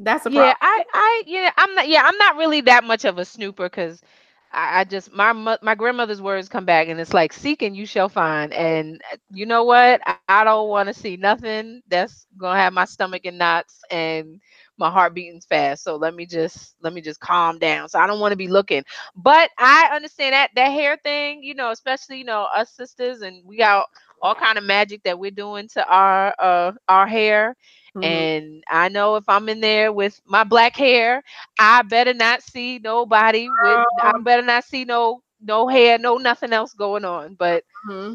That's 0.00 0.26
a 0.26 0.30
yeah. 0.30 0.54
I 0.60 0.84
I 0.92 1.22
yeah. 1.26 1.52
I'm 1.56 1.74
not. 1.74 1.88
Yeah, 1.88 2.02
I'm 2.04 2.16
not 2.18 2.36
really 2.36 2.60
that 2.62 2.82
much 2.82 3.04
of 3.04 3.18
a 3.18 3.24
snooper 3.24 3.68
because 3.68 4.02
I, 4.52 4.80
I 4.80 4.84
just 4.84 5.12
my 5.12 5.32
my 5.32 5.74
grandmother's 5.74 6.22
words 6.22 6.48
come 6.48 6.64
back 6.64 6.88
and 6.88 7.00
it's 7.00 7.12
like 7.14 7.32
seek 7.32 7.62
and 7.62 7.76
you 7.76 7.86
shall 7.86 8.08
find 8.08 8.52
and 8.52 9.00
uh, 9.12 9.16
you 9.32 9.46
know 9.46 9.64
what? 9.64 10.00
I, 10.06 10.16
I 10.28 10.44
don't 10.44 10.68
want 10.68 10.88
to 10.88 10.94
see 10.94 11.16
nothing 11.16 11.68
that's 11.88 12.26
gonna 12.38 12.58
have 12.58 12.72
my 12.72 12.84
stomach 12.84 13.24
in 13.24 13.36
knots 13.38 13.82
and 13.90 14.40
my 14.78 14.90
heart 14.90 15.14
beating 15.14 15.40
fast 15.40 15.82
so 15.84 15.96
let 15.96 16.14
me 16.14 16.26
just 16.26 16.74
let 16.82 16.92
me 16.92 17.00
just 17.00 17.20
calm 17.20 17.58
down 17.58 17.88
so 17.88 17.98
i 17.98 18.06
don't 18.06 18.20
want 18.20 18.32
to 18.32 18.36
be 18.36 18.48
looking. 18.48 18.82
But 19.16 19.50
i 19.58 19.90
understand 19.94 20.32
that 20.32 20.50
that 20.54 20.68
hair 20.70 20.96
thing 21.02 21.42
you 21.42 21.54
know 21.54 21.70
especially 21.70 22.18
you 22.18 22.24
know 22.24 22.42
us 22.54 22.70
sisters 22.70 23.22
and 23.22 23.44
we 23.46 23.56
got 23.58 23.86
all 24.22 24.34
kind 24.34 24.58
of 24.58 24.64
magic 24.64 25.02
that 25.04 25.18
we're 25.18 25.30
doing 25.30 25.68
to 25.68 25.86
our 25.88 26.34
uh 26.38 26.72
our 26.88 27.06
hair 27.06 27.56
Mm-hmm. 27.98 28.04
And 28.04 28.64
I 28.68 28.88
know 28.88 29.16
if 29.16 29.28
I'm 29.28 29.48
in 29.48 29.60
there 29.60 29.92
with 29.92 30.20
my 30.26 30.44
black 30.44 30.76
hair, 30.76 31.22
I 31.58 31.82
better 31.82 32.14
not 32.14 32.42
see 32.42 32.78
nobody 32.78 33.48
with 33.48 33.86
I 34.00 34.12
oh. 34.14 34.22
better 34.22 34.42
not 34.42 34.64
see 34.64 34.84
no 34.84 35.22
no 35.40 35.68
hair, 35.68 35.98
no 35.98 36.16
nothing 36.16 36.52
else 36.52 36.74
going 36.74 37.04
on. 37.04 37.34
But 37.34 37.64
mm-hmm. 37.88 38.14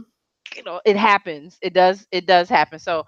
you 0.56 0.64
know, 0.64 0.82
it 0.86 0.96
happens. 0.98 1.58
It 1.62 1.74
does 1.74 2.08
it 2.12 2.26
does 2.26 2.50
happen. 2.50 2.80
So 2.80 3.06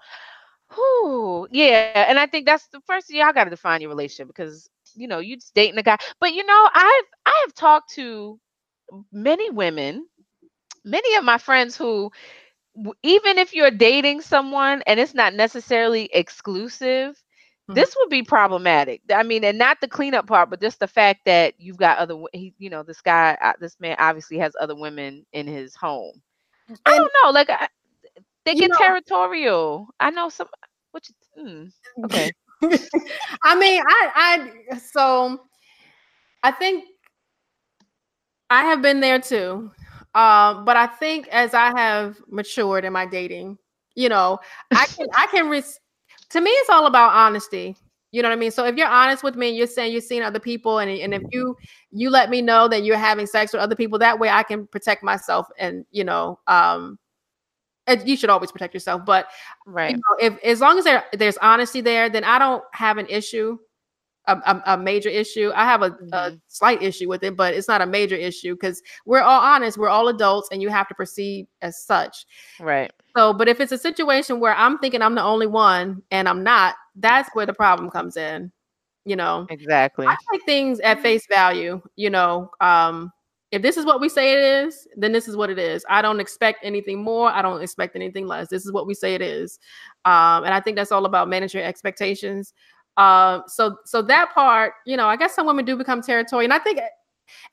whew, 0.74 1.48
yeah, 1.50 2.06
and 2.08 2.18
I 2.18 2.26
think 2.26 2.46
that's 2.46 2.66
the 2.68 2.80
first 2.86 3.08
thing 3.08 3.18
y'all 3.18 3.32
gotta 3.32 3.50
define 3.50 3.80
your 3.80 3.90
relationship 3.90 4.28
because 4.28 4.68
you 4.94 5.08
know, 5.08 5.18
you 5.18 5.36
just 5.36 5.54
dating 5.54 5.78
a 5.78 5.82
guy. 5.82 5.98
But 6.20 6.34
you 6.34 6.44
know, 6.44 6.68
I've 6.74 7.04
I 7.26 7.42
have 7.44 7.54
talked 7.54 7.94
to 7.94 8.38
many 9.12 9.50
women, 9.50 10.06
many 10.84 11.16
of 11.16 11.24
my 11.24 11.38
friends 11.38 11.76
who 11.76 12.10
even 13.02 13.38
if 13.38 13.54
you're 13.54 13.70
dating 13.70 14.20
someone 14.20 14.82
and 14.86 15.00
it's 15.00 15.14
not 15.14 15.34
necessarily 15.34 16.10
exclusive, 16.12 17.14
mm-hmm. 17.14 17.74
this 17.74 17.94
would 17.98 18.10
be 18.10 18.22
problematic. 18.22 19.00
I 19.14 19.22
mean, 19.22 19.44
and 19.44 19.58
not 19.58 19.80
the 19.80 19.88
cleanup 19.88 20.26
part, 20.26 20.50
but 20.50 20.60
just 20.60 20.80
the 20.80 20.88
fact 20.88 21.20
that 21.26 21.54
you've 21.58 21.78
got 21.78 21.98
other, 21.98 22.16
he, 22.32 22.54
you 22.58 22.70
know, 22.70 22.82
this 22.82 23.00
guy, 23.00 23.36
uh, 23.40 23.54
this 23.60 23.78
man 23.80 23.96
obviously 23.98 24.38
has 24.38 24.54
other 24.60 24.74
women 24.74 25.24
in 25.32 25.46
his 25.46 25.74
home. 25.74 26.20
And, 26.68 26.78
I 26.84 26.96
don't 26.96 27.12
know, 27.24 27.30
like 27.30 27.50
I, 27.50 27.68
they 28.44 28.54
get 28.54 28.70
know, 28.70 28.78
territorial. 28.78 29.88
I 30.00 30.10
know 30.10 30.28
some. 30.28 30.48
What 30.92 31.08
you? 31.08 31.42
Mm, 31.44 31.72
okay. 32.04 32.30
I 33.42 33.54
mean, 33.56 33.82
I, 33.86 34.50
I, 34.70 34.78
so 34.78 35.40
I 36.42 36.52
think 36.52 36.84
I 38.48 38.64
have 38.64 38.82
been 38.82 39.00
there 39.00 39.18
too. 39.18 39.70
Um, 40.16 40.64
but 40.64 40.78
I 40.78 40.86
think 40.86 41.28
as 41.28 41.52
I 41.52 41.78
have 41.78 42.16
matured 42.30 42.86
in 42.86 42.92
my 42.94 43.04
dating, 43.04 43.58
you 43.94 44.08
know, 44.08 44.38
I 44.72 44.86
can 44.96 45.06
I 45.14 45.26
can 45.26 45.50
res- 45.50 45.78
to 46.30 46.40
me 46.40 46.50
it's 46.50 46.70
all 46.70 46.86
about 46.86 47.12
honesty. 47.12 47.76
You 48.12 48.22
know 48.22 48.30
what 48.30 48.36
I 48.36 48.38
mean? 48.38 48.50
So 48.50 48.64
if 48.64 48.76
you're 48.76 48.88
honest 48.88 49.22
with 49.22 49.36
me 49.36 49.48
and 49.48 49.56
you're 49.58 49.66
saying 49.66 49.92
you're 49.92 50.00
seeing 50.00 50.22
other 50.22 50.40
people 50.40 50.78
and, 50.78 50.90
and 50.90 51.12
if 51.12 51.22
you 51.32 51.54
you 51.90 52.08
let 52.08 52.30
me 52.30 52.40
know 52.40 52.66
that 52.66 52.82
you're 52.82 52.96
having 52.96 53.26
sex 53.26 53.52
with 53.52 53.60
other 53.60 53.76
people, 53.76 53.98
that 53.98 54.18
way 54.18 54.30
I 54.30 54.42
can 54.42 54.66
protect 54.66 55.02
myself 55.02 55.48
and 55.58 55.84
you 55.90 56.04
know, 56.04 56.40
um 56.46 56.98
you 58.04 58.16
should 58.16 58.30
always 58.30 58.50
protect 58.50 58.72
yourself. 58.72 59.04
But 59.04 59.26
right, 59.66 59.90
you 59.90 59.96
know, 59.96 60.16
if 60.18 60.42
as 60.42 60.60
long 60.62 60.78
as 60.78 60.84
there, 60.84 61.04
there's 61.12 61.36
honesty 61.38 61.82
there, 61.82 62.08
then 62.08 62.24
I 62.24 62.38
don't 62.38 62.64
have 62.72 62.96
an 62.96 63.06
issue 63.08 63.58
a, 64.26 64.36
a, 64.36 64.62
a 64.74 64.78
major 64.78 65.08
issue. 65.08 65.52
I 65.54 65.64
have 65.64 65.82
a, 65.82 65.90
mm-hmm. 65.90 66.12
a, 66.12 66.38
slight 66.48 66.82
issue 66.82 67.08
with 67.08 67.22
it, 67.22 67.36
but 67.36 67.54
it's 67.54 67.68
not 67.68 67.82
a 67.82 67.86
major 67.86 68.16
issue 68.16 68.54
because 68.54 68.82
we're 69.04 69.20
all 69.20 69.40
honest. 69.40 69.78
We're 69.78 69.88
all 69.88 70.08
adults, 70.08 70.48
and 70.50 70.62
you 70.62 70.68
have 70.68 70.88
to 70.88 70.94
proceed 70.94 71.46
as 71.62 71.84
such. 71.84 72.26
Right. 72.60 72.92
So, 73.16 73.32
but 73.32 73.48
if 73.48 73.60
it's 73.60 73.72
a 73.72 73.78
situation 73.78 74.40
where 74.40 74.54
I'm 74.54 74.78
thinking 74.78 75.02
I'm 75.02 75.14
the 75.14 75.22
only 75.22 75.46
one 75.46 76.02
and 76.10 76.28
I'm 76.28 76.42
not, 76.42 76.74
that's 76.96 77.28
where 77.34 77.46
the 77.46 77.54
problem 77.54 77.90
comes 77.90 78.16
in. 78.16 78.52
You 79.04 79.16
know. 79.16 79.46
Exactly. 79.50 80.06
I 80.06 80.16
take 80.32 80.44
things 80.44 80.80
at 80.80 81.00
face 81.00 81.26
value. 81.30 81.80
You 81.96 82.10
know. 82.10 82.50
Um, 82.60 83.12
if 83.52 83.62
this 83.62 83.76
is 83.76 83.86
what 83.86 84.00
we 84.00 84.08
say 84.08 84.32
it 84.32 84.66
is, 84.66 84.88
then 84.96 85.12
this 85.12 85.28
is 85.28 85.36
what 85.36 85.50
it 85.50 85.58
is. 85.58 85.84
I 85.88 86.02
don't 86.02 86.18
expect 86.18 86.64
anything 86.64 87.02
more. 87.02 87.30
I 87.30 87.42
don't 87.42 87.62
expect 87.62 87.94
anything 87.94 88.26
less. 88.26 88.48
This 88.48 88.66
is 88.66 88.72
what 88.72 88.88
we 88.88 88.94
say 88.94 89.14
it 89.14 89.22
is. 89.22 89.60
Um, 90.04 90.44
and 90.44 90.52
I 90.52 90.60
think 90.60 90.76
that's 90.76 90.90
all 90.90 91.06
about 91.06 91.28
managing 91.28 91.62
expectations. 91.62 92.52
Uh, 92.96 93.40
so 93.46 93.76
so 93.84 94.02
that 94.02 94.32
part, 94.32 94.74
you 94.86 94.96
know, 94.96 95.06
I 95.06 95.16
guess 95.16 95.34
some 95.34 95.46
women 95.46 95.64
do 95.64 95.76
become 95.76 96.02
territorial, 96.02 96.44
and 96.44 96.52
I 96.52 96.58
think 96.58 96.80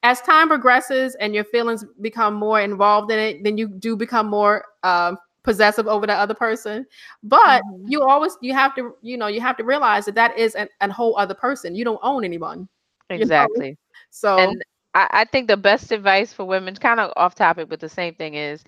as 0.03 0.21
time 0.21 0.47
progresses 0.47 1.15
and 1.15 1.33
your 1.33 1.43
feelings 1.43 1.85
become 2.01 2.33
more 2.33 2.61
involved 2.61 3.11
in 3.11 3.19
it, 3.19 3.43
then 3.43 3.57
you 3.57 3.67
do 3.67 3.95
become 3.95 4.27
more 4.27 4.65
um, 4.83 5.17
possessive 5.43 5.87
over 5.87 6.07
that 6.07 6.19
other 6.19 6.33
person. 6.33 6.85
But 7.23 7.63
mm-hmm. 7.63 7.87
you 7.87 8.03
always 8.03 8.37
you 8.41 8.53
have 8.53 8.75
to 8.75 8.95
you 9.01 9.17
know 9.17 9.27
you 9.27 9.41
have 9.41 9.57
to 9.57 9.63
realize 9.63 10.05
that 10.05 10.15
that 10.15 10.37
is 10.37 10.55
an, 10.55 10.69
a 10.81 10.91
whole 10.91 11.17
other 11.17 11.33
person. 11.33 11.75
You 11.75 11.85
don't 11.85 11.99
own 12.03 12.23
anyone. 12.23 12.67
Exactly. 13.09 13.65
You 13.65 13.71
know? 13.71 13.77
So 14.11 14.37
and 14.37 14.63
I, 14.93 15.07
I 15.11 15.25
think 15.25 15.47
the 15.47 15.57
best 15.57 15.91
advice 15.91 16.33
for 16.33 16.45
women, 16.45 16.75
kind 16.75 16.99
of 16.99 17.11
off 17.15 17.35
topic, 17.35 17.69
but 17.69 17.79
the 17.79 17.89
same 17.89 18.15
thing 18.15 18.35
is 18.35 18.63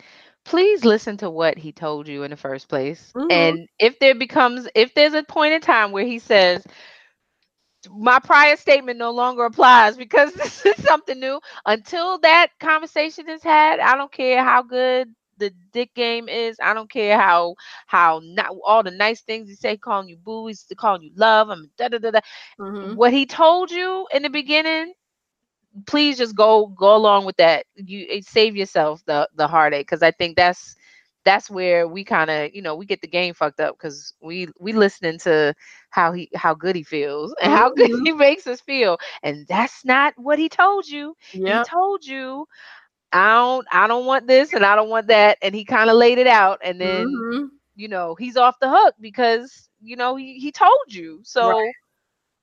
please 0.45 0.85
listen 0.85 1.17
to 1.17 1.29
what 1.29 1.57
he 1.57 1.71
told 1.73 2.07
you 2.07 2.23
in 2.23 2.31
the 2.31 2.37
first 2.37 2.69
place. 2.69 3.11
Mm-hmm. 3.15 3.31
And 3.31 3.67
if 3.79 3.99
there 3.99 4.15
becomes, 4.15 4.67
if 4.75 4.93
there's 4.93 5.13
a 5.13 5.23
point 5.23 5.53
in 5.53 5.61
time 5.61 5.91
where 5.91 6.05
he 6.05 6.19
says, 6.19 6.63
my 7.89 8.19
prior 8.19 8.55
statement 8.55 8.97
no 8.97 9.11
longer 9.11 9.45
applies 9.45 9.97
because 9.97 10.33
this 10.35 10.65
is 10.65 10.83
something 10.83 11.19
new. 11.19 11.39
Until 11.65 12.19
that 12.19 12.47
conversation 12.59 13.29
is 13.29 13.43
had, 13.43 13.79
I 13.79 13.95
don't 13.95 14.11
care 14.11 14.43
how 14.43 14.63
good 14.63 15.13
the 15.37 15.51
dick 15.73 15.93
game 15.95 16.29
is. 16.29 16.57
I 16.63 16.73
don't 16.73 16.89
care 16.89 17.19
how 17.19 17.55
how 17.87 18.21
not 18.23 18.55
all 18.65 18.83
the 18.83 18.91
nice 18.91 19.21
things 19.21 19.49
he 19.49 19.55
say, 19.55 19.77
calling 19.77 20.07
you 20.07 20.17
boo, 20.17 20.47
he's 20.47 20.65
calling 20.77 21.03
you 21.03 21.11
love. 21.15 21.49
I'm 21.49 21.69
da 21.77 21.89
da 21.89 21.97
da 21.97 22.11
da. 22.11 22.19
Mm-hmm. 22.59 22.95
What 22.95 23.13
he 23.13 23.25
told 23.25 23.71
you 23.71 24.07
in 24.13 24.23
the 24.23 24.29
beginning 24.29 24.93
please 25.85 26.17
just 26.17 26.35
go 26.35 26.67
go 26.67 26.95
along 26.95 27.25
with 27.25 27.37
that. 27.37 27.65
You 27.75 28.05
eh, 28.09 28.21
save 28.23 28.55
yourself 28.55 29.03
the 29.05 29.29
the 29.35 29.47
heartache 29.47 29.87
because 29.87 30.03
I 30.03 30.11
think 30.11 30.35
that's 30.35 30.75
that's 31.25 31.49
where 31.49 31.87
we 31.87 32.03
kind 32.03 32.29
of 32.29 32.53
you 32.53 32.61
know 32.61 32.75
we 32.75 32.85
get 32.85 33.01
the 33.01 33.07
game 33.07 33.33
fucked 33.33 33.59
up 33.59 33.75
because 33.77 34.13
we 34.21 34.47
we 34.59 34.71
listening 34.71 35.17
to 35.17 35.53
how 35.89 36.13
he 36.13 36.29
how 36.35 36.53
good 36.53 36.75
he 36.75 36.83
feels 36.83 37.35
and 37.41 37.51
how 37.51 37.69
good 37.73 37.89
mm-hmm. 37.89 38.05
he 38.05 38.11
makes 38.13 38.47
us 38.47 38.61
feel 38.61 38.97
and 39.23 39.45
that's 39.47 39.83
not 39.83 40.13
what 40.17 40.39
he 40.39 40.47
told 40.47 40.87
you 40.87 41.15
yep. 41.33 41.65
he 41.65 41.69
told 41.69 42.05
you 42.05 42.45
i 43.11 43.33
don't 43.33 43.67
i 43.71 43.87
don't 43.87 44.05
want 44.05 44.27
this 44.27 44.53
and 44.53 44.63
i 44.63 44.75
don't 44.75 44.89
want 44.89 45.07
that 45.07 45.37
and 45.41 45.55
he 45.55 45.65
kind 45.65 45.89
of 45.89 45.97
laid 45.97 46.19
it 46.19 46.27
out 46.27 46.59
and 46.63 46.79
then 46.79 47.07
mm-hmm. 47.07 47.45
you 47.75 47.87
know 47.87 48.15
he's 48.15 48.37
off 48.37 48.55
the 48.61 48.69
hook 48.69 48.93
because 49.01 49.67
you 49.81 49.95
know 49.95 50.15
he, 50.15 50.39
he 50.39 50.51
told 50.51 50.85
you 50.87 51.19
so 51.23 51.49
right. 51.49 51.73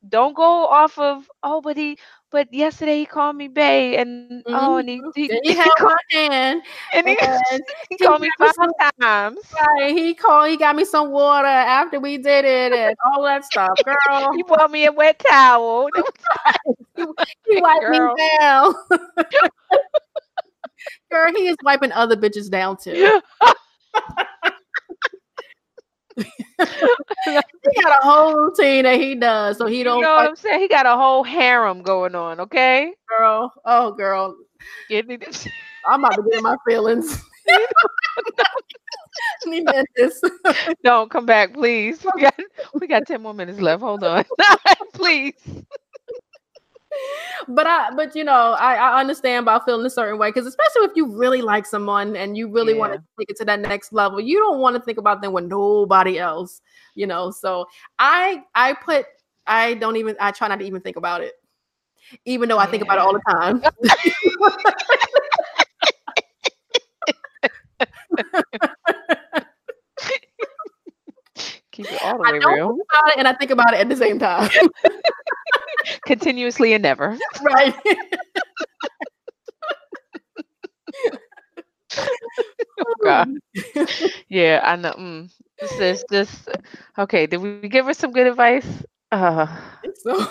don't 0.09 0.35
go 0.35 0.67
off 0.67 0.99
of 0.99 1.31
oh 1.45 1.61
but 1.61 1.77
he 1.77 1.97
but 2.33 2.53
yesterday 2.53 2.99
he 3.01 3.07
called 3.07 3.37
me 3.37 3.47
Bay, 3.49 3.97
and 3.97 4.43
mm-hmm. 4.45 4.55
oh, 4.55 4.77
and 4.79 4.89
he 4.89 5.01
he, 5.15 5.41
he 5.43 5.53
held 5.53 5.77
my 5.81 5.97
hand, 6.11 6.63
and 6.95 7.09
he, 7.09 7.17
and 7.21 7.63
he 7.91 7.99
called 7.99 8.23
me 8.23 8.31
five 8.39 8.55
some, 8.55 8.71
times. 9.01 9.39
Right, 9.79 9.95
he 9.95 10.15
called, 10.15 10.49
he 10.49 10.57
got 10.57 10.75
me 10.75 10.85
some 10.85 11.11
water 11.11 11.47
after 11.47 12.01
we 12.01 12.17
did 12.17 12.45
it, 12.45 12.73
and 12.73 12.97
all 13.07 13.23
that 13.25 13.45
stuff, 13.45 13.79
girl. 13.85 14.33
he 14.35 14.43
bought 14.43 14.71
me 14.71 14.87
a 14.87 14.93
wet 14.93 15.23
towel. 15.31 15.89
he, 16.97 17.05
he 17.49 17.61
wiped 17.61 17.83
girl. 17.83 18.15
me 18.15 18.23
down. 18.41 18.75
girl, 21.11 21.33
he 21.37 21.49
is 21.49 21.57
wiping 21.63 21.93
other 21.93 22.17
bitches 22.17 22.51
down 22.51 22.77
too 22.77 23.21
he 27.75 27.83
got 27.83 27.99
a 28.03 28.07
whole 28.07 28.35
routine 28.35 28.85
that 28.85 29.01
he 29.01 29.15
does, 29.15 29.59
so 29.59 29.67
he 29.67 29.83
don't. 29.83 29.99
You 29.99 30.05
know 30.05 30.15
what 30.15 30.29
I'm 30.31 30.37
saying? 30.37 30.61
He 30.61 30.69
got 30.69 30.87
a 30.87 30.97
whole 30.97 31.25
harem 31.25 31.83
going 31.83 32.15
on. 32.15 32.41
Okay, 32.41 32.93
girl. 33.09 33.53
Oh, 33.65 33.93
girl. 33.93 34.37
Get 34.89 35.07
me 35.07 35.17
this. 35.17 35.49
I'm 35.89 36.05
about 36.05 36.17
to 36.17 36.23
get 36.23 36.39
in 36.39 36.43
my 36.43 36.57
feelings. 36.67 37.23
Don't 40.85 41.11
come 41.11 41.27
back, 41.27 41.53
please. 41.55 42.05
We 42.15 42.23
got 42.23 42.35
we 42.75 42.87
got 42.87 43.07
10 43.07 43.23
more 43.23 43.35
minutes 43.35 43.61
left. 43.61 43.83
Hold 43.83 44.05
on. 44.05 44.25
please 44.95 45.35
but 47.49 47.67
I, 47.67 47.91
but 47.95 48.15
you 48.15 48.25
know, 48.25 48.57
I, 48.59 48.75
I 48.75 49.01
understand 49.01 49.45
about 49.45 49.65
feeling 49.65 49.85
a 49.87 49.91
certain 49.91 50.19
way 50.19 50.29
because 50.29 50.47
especially 50.47 50.83
if 50.85 50.93
you 50.97 51.07
really 51.07 51.43
like 51.43 51.67
someone 51.67 52.17
and 52.17 52.37
you 52.37 52.49
really 52.49 52.75
yeah. 52.75 52.79
want 52.79 52.93
to 52.95 52.99
take 53.19 53.31
it 53.31 53.37
to 53.39 53.45
that 53.47 53.61
next 53.61 53.93
level, 53.93 54.21
you 54.21 54.39
don't 54.39 54.61
want 54.61 54.77
to 54.77 54.83
think 54.83 54.99
about 54.99 55.23
them 55.23 55.33
with 55.33 55.45
nobody 55.45 56.19
else, 56.19 56.61
you 56.95 57.07
know. 57.07 57.31
So 57.31 57.67
I, 57.99 58.43
I 58.55 58.75
put, 58.75 59.07
I 59.47 59.75
don't 59.75 59.97
even, 59.97 60.17
I 60.21 60.31
try 60.31 60.49
not 60.49 60.59
to 60.61 60.65
even 60.65 60.81
think 60.81 60.97
about 60.97 61.23
it, 61.23 61.35
even 62.25 62.49
though 62.49 62.59
I 62.59 62.67
think 62.67 62.83
about 62.83 62.99
it 62.99 63.03
all 63.03 63.13
the 63.13 63.21
time. 63.31 63.63
Keep 71.73 71.91
it 71.91 72.03
all 72.03 72.19
the 72.19 72.23
way 72.23 72.39
real. 72.39 72.71
about 72.71 73.13
it 73.13 73.19
and 73.19 73.27
I 73.27 73.35
think 73.35 73.51
about 73.51 73.75
it 73.75 73.81
at 73.81 73.89
the 73.89 73.97
same 73.97 74.19
time 74.19 74.51
continuously 76.07 76.75
and 76.75 76.83
never. 76.83 77.19
Right. 77.43 77.75
oh 81.99 82.95
God. 83.03 83.29
Yeah, 84.29 84.61
I 84.63 84.77
know. 84.77 84.93
Mm. 84.93 85.31
This 85.61 85.81
is 85.81 86.05
just 86.11 86.49
okay. 86.99 87.27
Did 87.27 87.39
we 87.39 87.69
give 87.69 87.87
her 87.87 87.95
some 87.95 88.13
good 88.13 88.27
advice? 88.27 88.67
Uh. 89.11 89.47
So, 89.97 90.27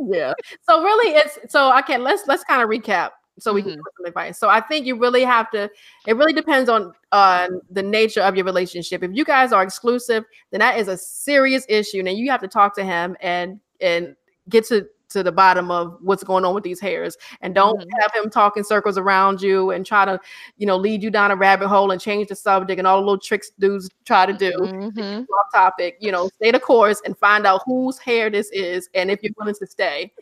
yeah. 0.00 0.32
So 0.68 0.82
really, 0.82 1.14
it's 1.14 1.38
so 1.48 1.76
okay. 1.78 1.98
let's 1.98 2.26
let's 2.26 2.44
kind 2.44 2.62
of 2.62 2.68
recap 2.68 3.10
so 3.38 3.52
we 3.52 3.60
mm-hmm. 3.60 3.70
can 3.70 3.78
give 3.78 3.84
some 3.96 4.06
advice. 4.06 4.38
So 4.38 4.48
I 4.48 4.60
think 4.60 4.86
you 4.86 4.96
really 4.96 5.24
have 5.24 5.50
to. 5.50 5.70
It 6.06 6.16
really 6.16 6.32
depends 6.32 6.68
on 6.68 6.92
on 7.12 7.60
the 7.70 7.82
nature 7.82 8.20
of 8.20 8.36
your 8.36 8.44
relationship. 8.44 9.02
If 9.02 9.12
you 9.14 9.24
guys 9.24 9.52
are 9.52 9.62
exclusive, 9.62 10.24
then 10.50 10.60
that 10.60 10.78
is 10.78 10.88
a 10.88 10.96
serious 10.96 11.66
issue, 11.68 11.98
and 11.98 12.16
you 12.16 12.30
have 12.30 12.40
to 12.40 12.48
talk 12.48 12.74
to 12.76 12.84
him 12.84 13.16
and 13.20 13.60
and 13.80 14.16
get 14.48 14.66
to 14.66 14.86
to 15.14 15.22
the 15.22 15.32
bottom 15.32 15.70
of 15.70 15.96
what's 16.00 16.24
going 16.24 16.44
on 16.44 16.54
with 16.54 16.64
these 16.64 16.80
hairs. 16.80 17.16
And 17.40 17.54
don't 17.54 17.78
mm-hmm. 17.78 18.00
have 18.00 18.12
him 18.12 18.30
talking 18.30 18.64
circles 18.64 18.98
around 18.98 19.40
you 19.40 19.70
and 19.70 19.86
try 19.86 20.04
to 20.04 20.20
you 20.58 20.66
know 20.66 20.76
lead 20.76 21.02
you 21.02 21.10
down 21.10 21.30
a 21.30 21.36
rabbit 21.36 21.68
hole 21.68 21.90
and 21.90 22.00
change 22.00 22.28
the 22.28 22.36
subject 22.36 22.78
and 22.78 22.86
all 22.86 22.98
the 22.98 23.06
little 23.06 23.18
tricks 23.18 23.50
dudes 23.58 23.88
try 24.04 24.26
to 24.26 24.32
do. 24.32 24.52
Mm-hmm. 24.52 25.22
off 25.34 25.52
topic 25.52 25.96
you 26.00 26.12
know 26.12 26.28
stay 26.28 26.50
the 26.50 26.60
course 26.60 27.00
and 27.04 27.16
find 27.16 27.46
out 27.46 27.62
whose 27.64 27.98
hair 27.98 28.28
this 28.28 28.50
is 28.52 28.88
and 28.94 29.10
if 29.10 29.22
you're 29.22 29.32
willing 29.38 29.54
to 29.54 29.66
stay. 29.66 30.12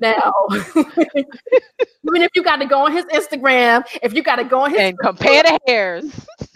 Now 0.00 0.32
even 0.52 2.22
if 2.22 2.30
you 2.36 2.44
got 2.44 2.56
to 2.56 2.66
go 2.66 2.84
on 2.84 2.92
his 2.92 3.04
instagram 3.06 3.84
if 4.02 4.14
you 4.14 4.22
got 4.22 4.36
to 4.36 4.44
go 4.44 4.60
on 4.60 4.70
his 4.70 4.80
and 4.80 4.98
compare 4.98 5.42
the 5.42 5.58
hairs. 5.66 6.04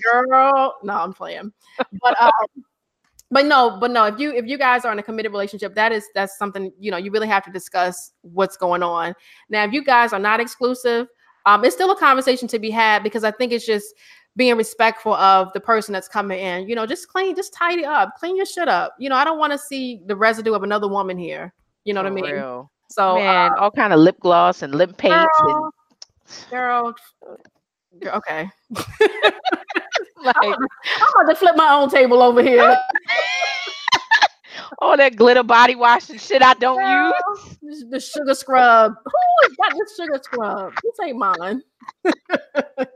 Girl 0.03 0.77
no 0.83 0.93
i'm 0.93 1.13
playing. 1.13 1.53
But 2.01 2.21
um 2.21 2.65
but 3.33 3.47
no, 3.47 3.79
but 3.81 3.91
no, 3.91 4.05
if 4.05 4.19
you 4.19 4.31
if 4.33 4.47
you 4.47 4.59
guys 4.59 4.85
are 4.85 4.93
in 4.93 4.99
a 4.99 5.03
committed 5.03 5.33
relationship, 5.33 5.75
that 5.75 5.91
is 5.91 6.07
that's 6.15 6.37
something 6.37 6.71
you 6.79 6.91
know 6.91 6.99
you 6.99 7.11
really 7.11 7.27
have 7.27 7.43
to 7.45 7.51
discuss 7.51 8.13
what's 8.21 8.59
going 8.59 8.83
on. 8.83 9.15
Now, 9.49 9.65
if 9.65 9.73
you 9.73 9.83
guys 9.83 10.13
are 10.13 10.19
not 10.19 10.39
exclusive, 10.39 11.09
um, 11.47 11.65
it's 11.65 11.75
still 11.75 11.91
a 11.91 11.97
conversation 11.99 12.47
to 12.49 12.59
be 12.59 12.71
had 12.71 13.03
because 13.03 13.25
I 13.25 13.31
think 13.31 13.53
it's 13.53 13.65
just 13.65 13.87
being 14.37 14.55
respectful 14.57 15.15
of 15.15 15.51
the 15.55 15.61
person 15.61 15.95
that's 15.95 16.09
coming 16.09 16.39
in. 16.39 16.69
You 16.69 16.75
know, 16.75 16.85
just 16.85 17.09
clean, 17.09 17.35
just 17.35 17.55
tidy 17.55 17.87
up, 17.87 18.11
clean 18.19 18.37
your 18.37 18.47
shit 18.47 18.69
up. 18.69 18.95
You 18.99 19.09
know, 19.09 19.17
I 19.17 19.25
don't 19.25 19.39
want 19.39 19.53
to 19.53 19.59
see 19.59 20.03
the 20.05 20.15
residue 20.15 20.53
of 20.53 20.63
another 20.63 20.89
woman 20.89 21.17
here. 21.17 21.55
You 21.85 21.95
know 21.95 22.03
For 22.03 22.11
what 22.13 22.19
I 22.19 22.23
mean? 22.27 22.35
real. 22.35 22.71
So, 22.91 23.15
Man, 23.17 23.53
uh, 23.53 23.57
all 23.57 23.71
kind 23.71 23.95
of 23.95 24.01
lip 24.01 24.21
gloss 24.21 24.61
and 24.61 24.75
lip 24.75 24.99
paint 24.99 25.15
and 25.15 25.73
girl, 26.51 26.95
girl, 27.99 28.15
okay. 28.15 28.51
like 30.25 30.37
I'm 30.37 30.55
about 31.21 31.31
to 31.31 31.37
flip 31.37 31.57
my 31.57 31.73
own 31.75 31.89
table 31.91 32.23
over 32.23 32.43
here. 32.43 32.77
all 34.79 34.97
that 34.97 35.17
glitter 35.17 35.43
body 35.43 35.75
wash 35.75 36.09
and 36.11 36.21
shit 36.21 36.43
I 36.43 36.55
don't 36.55 36.79
Girl, 36.79 37.13
use. 37.45 37.59
this- 37.63 37.85
the 37.91 38.01
sugar 38.01 38.35
scrub. 38.35 38.95
Who 39.05 39.11
has 39.43 39.53
got 39.57 39.73
this 39.79 39.97
sugar 39.97 40.21
scrub? 40.23 40.73
This 40.83 40.95
ain't 41.07 41.19
mine. 41.19 41.63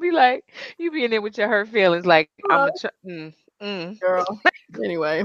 Be 0.00 0.10
like, 0.10 0.44
you 0.78 0.90
be 0.90 1.04
in 1.04 1.10
there 1.10 1.20
with 1.22 1.36
your 1.38 1.48
hurt 1.48 1.68
feelings, 1.68 2.06
like 2.06 2.30
I'm 2.50 2.68
a 2.68 2.72
ch- 2.72 2.86
mm, 3.06 3.32
mm, 3.60 4.00
Girl. 4.00 4.40
Anyway, 4.84 5.24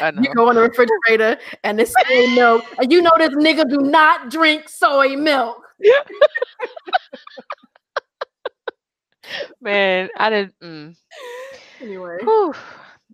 I 0.00 0.10
know. 0.10 0.22
you 0.22 0.34
go 0.34 0.48
in 0.50 0.56
the 0.56 0.62
refrigerator 0.62 1.38
and 1.64 1.80
it's 1.80 1.92
soy 2.08 2.26
milk, 2.34 2.64
and 2.78 2.90
you 2.92 3.00
know 3.02 3.10
this 3.18 3.30
nigga 3.30 3.68
do 3.68 3.78
not 3.78 4.30
drink 4.30 4.68
soy 4.68 5.16
milk. 5.16 5.62
Man, 9.60 10.08
I 10.16 10.30
didn't. 10.30 10.54
Mm. 10.62 10.96
Anyway, 11.80 12.18
Whew. 12.22 12.54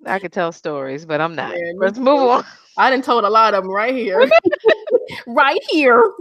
I 0.04 0.18
could 0.18 0.30
tell 0.32 0.52
stories, 0.52 1.06
but 1.06 1.22
I'm 1.22 1.34
not. 1.34 1.54
Man, 1.54 1.76
Let's 1.78 1.98
move 1.98 2.20
on. 2.20 2.44
I 2.76 2.90
didn't 2.90 3.04
told 3.06 3.24
a 3.24 3.30
lot 3.30 3.54
of 3.54 3.62
them 3.64 3.72
right 3.72 3.94
here. 3.94 4.30
right 5.26 5.59
here. 5.70 6.12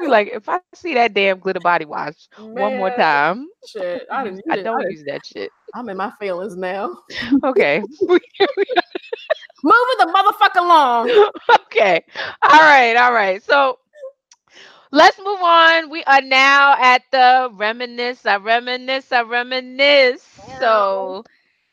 Be 0.00 0.08
like, 0.08 0.30
if 0.32 0.48
I 0.48 0.60
see 0.74 0.94
that 0.94 1.12
damn 1.12 1.38
glitter 1.38 1.60
body 1.60 1.84
wash 1.84 2.14
one 2.38 2.78
more 2.78 2.90
time, 2.96 3.46
Shit. 3.66 4.06
I 4.10 4.24
didn't. 4.24 4.40
I 4.50 4.54
I 4.54 4.62
don't 4.62 4.80
done- 4.80 4.90
use 4.90 5.04
that 5.06 5.24
shit. 5.26 5.50
I'm 5.74 5.88
in 5.90 5.96
my 5.98 6.10
feelings 6.18 6.56
now. 6.56 6.96
Okay. 7.44 7.80
Moving 8.00 8.20
the 9.98 10.06
motherfucker 10.14 10.60
along. 10.64 11.10
okay. 11.66 12.02
All 12.42 12.60
right. 12.60 12.96
All 12.96 13.12
right. 13.12 13.42
So 13.42 13.78
let's 14.94 15.18
move 15.18 15.42
on. 15.42 15.90
We 15.90 16.04
are 16.04 16.22
now 16.22 16.76
at 16.80 17.02
the 17.12 17.50
reminisce. 17.52 18.26
I 18.26 18.38
reminisce. 18.38 19.12
I 19.12 19.22
reminisce. 19.22 20.22
So 20.22 21.24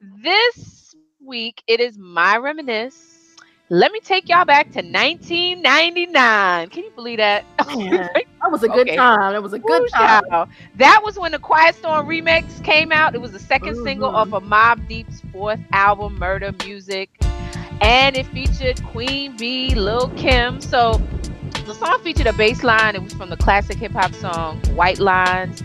this 0.01 0.95
week 1.23 1.63
it 1.67 1.79
is 1.81 1.97
my 1.97 2.37
reminisce. 2.37 3.37
Let 3.69 3.91
me 3.91 3.99
take 4.01 4.29
y'all 4.29 4.45
back 4.45 4.71
to 4.71 4.81
1999. 4.81 6.69
Can 6.69 6.83
you 6.83 6.91
believe 6.95 7.17
that? 7.19 7.45
Man, 7.65 8.09
that 8.41 8.51
was 8.51 8.63
a 8.63 8.69
good 8.69 8.89
Okay. 8.89 8.97
time. 8.97 9.33
That 9.33 9.43
was 9.43 9.53
a 9.53 9.59
good 9.59 9.83
Woo, 9.83 9.89
time. 9.95 10.21
child. 10.31 10.49
That 10.75 11.01
was 11.03 11.17
when 11.17 11.31
the 11.31 11.39
Quiet 11.39 11.75
Storm 11.75 12.07
remix 12.07 12.61
came 12.63 12.91
out. 12.91 13.15
It 13.15 13.21
was 13.21 13.31
the 13.31 13.39
2nd 13.39 13.75
single 13.77 14.09
Mhm. 14.09 14.11
off 14.11 14.33
of 14.33 14.43
Mobb 14.43 14.87
Deep's 14.87 15.21
fourth 15.31 15.59
album, 15.73 16.17
Murder 16.17 16.51
Music, 16.51 17.09
and 17.81 18.15
it 18.15 18.27
featured 18.33 18.81
Queen 18.83 19.37
Bee, 19.37 19.75
Lil 19.75 20.09
Kim. 20.09 20.61
So 20.61 21.03
the 21.65 21.73
song 21.73 21.99
featured 22.03 22.27
a 22.27 22.33
bass 22.33 22.63
line. 22.63 22.95
It 22.95 23.03
was 23.03 23.13
from 23.13 23.29
the 23.29 23.37
classic 23.37 23.77
hip 23.77 23.91
hop 23.93 24.13
song 24.13 24.61
White 24.75 24.99
Lines. 24.99 25.61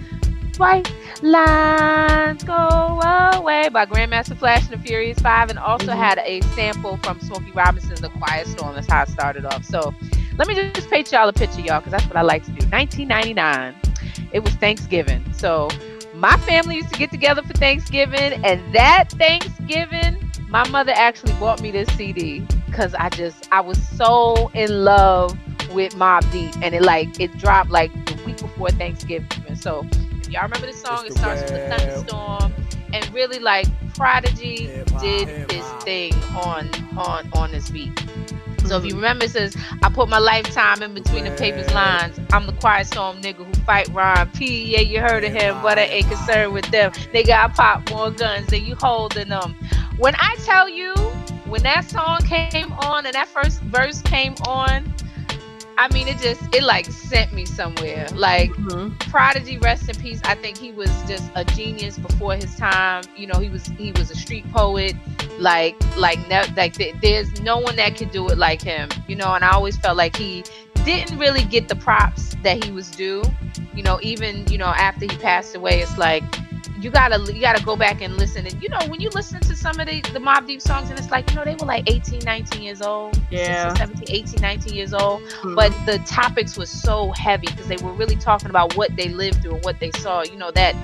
White 0.59 0.91
Lines 1.23 2.43
Go 2.45 2.55
Away 2.55 3.69
by 3.69 3.85
Grandmaster 3.85 4.37
Flash 4.37 4.63
and 4.71 4.81
the 4.81 4.87
Furious 4.87 5.19
Five, 5.19 5.51
and 5.51 5.59
also 5.59 5.93
Mhm. 5.93 5.97
had 5.97 6.19
a 6.25 6.41
sample 6.55 6.99
from 7.03 7.21
Smokey 7.21 7.53
Robinson's 7.53 8.01
The 8.01 8.09
Quiet 8.09 8.47
Storm. 8.47 8.75
That's 8.75 8.91
how 8.91 9.03
it 9.03 9.09
started 9.11 9.45
off. 9.45 9.65
So 9.65 9.95
let 10.39 10.49
me 10.49 10.55
just 10.55 10.89
paint 10.91 11.13
y'all 11.13 11.29
a 11.29 11.33
picture, 11.33 11.61
y'all, 11.61 11.81
because 11.81 11.93
that's 11.93 12.07
what 12.07 12.17
I 12.17 12.23
like 12.23 12.45
to 12.47 12.51
do. 12.53 12.67
1999, 12.69 13.75
it 14.33 14.43
was 14.43 14.55
Thanksgiving. 14.55 15.25
So 15.33 15.69
my 16.15 16.37
family 16.39 16.77
used 16.77 16.93
to 16.93 16.99
get 16.99 17.11
together 17.11 17.43
for 17.43 17.53
Thanksgiving, 17.53 18.43
and 18.45 18.63
that 18.73 19.11
Thanksgiving, 19.11 20.17
my 20.49 20.67
mother 20.69 20.93
actually 20.95 21.33
bought 21.35 21.61
me 21.61 21.71
this 21.71 21.89
CD 21.97 22.47
because 22.67 22.95
I 22.95 23.11
just 23.11 23.47
I 23.53 23.61
was 23.61 23.79
so 23.89 24.51
in 24.55 24.85
love 24.85 25.37
with 25.69 25.95
Mobb 25.95 26.31
Deep, 26.31 26.55
and 26.63 26.75
it 26.75 26.83
like 26.83 27.09
it 27.19 27.37
dropped 27.39 27.71
like 27.71 27.93
the 28.07 28.15
week 28.25 28.39
before 28.41 28.71
Thanksgiving. 28.71 29.57
So 29.57 29.87
if 30.23 30.29
y'all 30.31 30.43
remember 30.43 30.67
the 30.67 30.73
song, 30.73 31.07
it 31.07 31.13
the 31.13 31.15
starts 31.15 31.43
with 31.43 31.55
a 31.55 31.61
thunderstorm, 31.61 32.55
and 32.93 33.13
really 33.13 33.39
like 33.39 33.67
Prodigy 33.95 34.67
Hip-hop, 34.67 35.01
did 35.01 35.29
hip-hop. 35.29 35.51
his 35.51 35.73
thing 35.85 36.25
on 36.35 36.71
on 36.97 37.29
on 37.33 37.53
this 37.53 37.71
beat. 37.71 37.93
So 38.65 38.77
if 38.77 38.85
you 38.85 38.95
Mhm. 38.95 38.97
remember, 38.97 39.25
it 39.27 39.31
says, 39.31 39.57
I 39.83 39.89
put 39.91 40.09
my 40.09 40.19
lifetime 40.19 40.83
in 40.83 40.93
between 40.95 41.25
the 41.25 41.31
paper's 41.31 41.71
lines. 41.71 42.19
I'm 42.33 42.47
the 42.47 42.53
quiet 42.53 42.87
storm 42.87 43.21
nigga 43.21 43.45
who 43.45 43.55
fight 43.65 43.89
rhyme. 43.93 44.31
P, 44.33 44.73
yeah, 44.73 44.81
you 44.81 45.01
heard 45.01 45.25
of 45.25 45.33
him, 45.33 45.61
but 45.61 45.79
I 45.79 45.85
ain't 45.85 46.09
concerned 46.09 46.53
with 46.53 46.71
them. 46.71 46.93
They 47.13 47.23
got 47.23 47.55
pop 47.55 47.89
more 47.89 48.11
guns 48.11 48.49
than 48.49 48.65
you 48.65 48.75
holding 48.81 49.29
them. 49.29 49.57
When 49.97 50.15
I 50.19 50.37
tell 50.45 50.69
you, 50.69 50.95
when 51.45 51.63
that 51.63 51.85
song 51.85 52.23
came 52.25 52.59
on 52.61 52.91
and 52.93 53.03
that 53.03 53.15
first 53.15 53.61
verse 53.63 54.03
came 54.03 54.35
on, 54.47 54.96
I 55.79 55.93
mean, 55.93 56.09
it 56.09 56.19
just, 56.19 56.41
it 56.55 56.63
like 56.63 56.87
sent 56.87 57.33
me 57.33 57.45
somewhere. 57.45 58.07
Like, 58.15 58.51
Mhm. 58.53 58.99
Prodigy, 59.11 59.59
rest 59.59 59.89
in 59.89 59.97
peace. 59.97 60.21
I 60.25 60.35
think 60.35 60.57
he 60.59 60.73
was 60.73 60.91
just 61.07 61.31
a 61.35 61.45
genius 61.45 61.99
before 61.99 62.35
his 62.35 62.55
time. 62.57 63.05
You 63.17 63.27
know, 63.27 63.39
he 63.41 63.49
was 63.49 63.67
he 63.79 63.93
was 63.93 64.11
a 64.11 64.15
street 64.15 64.51
poet. 64.53 64.95
Like 65.39 65.77
like 65.97 66.19
ne- 66.29 66.53
like 66.57 66.75
th- 66.75 66.95
there's 67.03 67.41
no 67.43 67.59
one 67.59 67.77
that 67.77 67.97
could 67.97 68.11
do 68.11 68.29
it 68.29 68.39
like 68.39 68.63
him. 68.63 68.89
You 69.07 69.17
know, 69.17 69.35
and 69.35 69.45
I 69.45 69.51
always 69.51 69.77
felt 69.77 69.97
like 69.97 70.17
he 70.17 70.45
didn't 70.85 71.19
really 71.19 71.45
get 71.45 71.69
the 71.69 71.77
props 71.77 72.35
that 72.43 72.65
he 72.65 72.71
was 72.73 72.91
due. 72.91 73.23
You 73.75 73.83
know, 73.83 73.99
even 74.03 74.47
you 74.49 74.57
know 74.59 74.67
after 74.67 75.03
he 75.05 75.17
passed 75.19 75.55
away, 75.55 75.81
it's 75.83 75.99
like 75.99 76.25
you 76.81 76.91
gotta 76.91 77.33
you 77.33 77.41
gotta 77.41 77.63
go 77.65 77.77
back 77.77 78.03
and 78.03 78.17
listen. 78.17 78.47
And 78.47 78.63
you 78.63 78.69
know, 78.69 78.79
when 78.89 79.01
you 79.01 79.09
listen 79.11 79.41
to 79.41 79.57
some 79.57 79.79
of 79.81 79.87
the 79.87 80.01
the 80.13 80.19
Mobb 80.19 80.47
Deep 80.47 80.61
songs, 80.61 80.91
and 80.91 80.99
it's 80.99 81.11
like 81.11 81.29
you 81.31 81.37
know 81.37 81.45
they 81.45 81.55
were 81.55 81.67
like 81.67 81.91
18, 81.91 82.21
19 82.25 82.63
years 82.63 82.83
old, 82.83 83.19
Yeah. 83.31 83.75
16, 83.75 83.89
17, 84.07 84.17
18, 84.17 84.41
19 84.43 84.75
years 84.75 84.93
old. 84.95 85.23
Mhm. 85.23 85.55
but 85.55 85.73
the 85.87 85.99
topics 86.07 86.57
was 86.57 86.71
so 86.71 87.13
heavy 87.13 87.47
because 87.47 87.67
they 87.67 87.77
were 87.79 87.93
really 87.93 88.17
talking 88.17 88.51
about 88.51 88.77
what 88.77 88.95
they 88.97 89.09
lived 89.09 89.43
through 89.43 89.55
and 89.57 89.65
what 89.65 89.81
they 89.81 89.91
saw. 89.93 90.23
You 90.23 90.37
know 90.37 90.51
that 90.53 90.75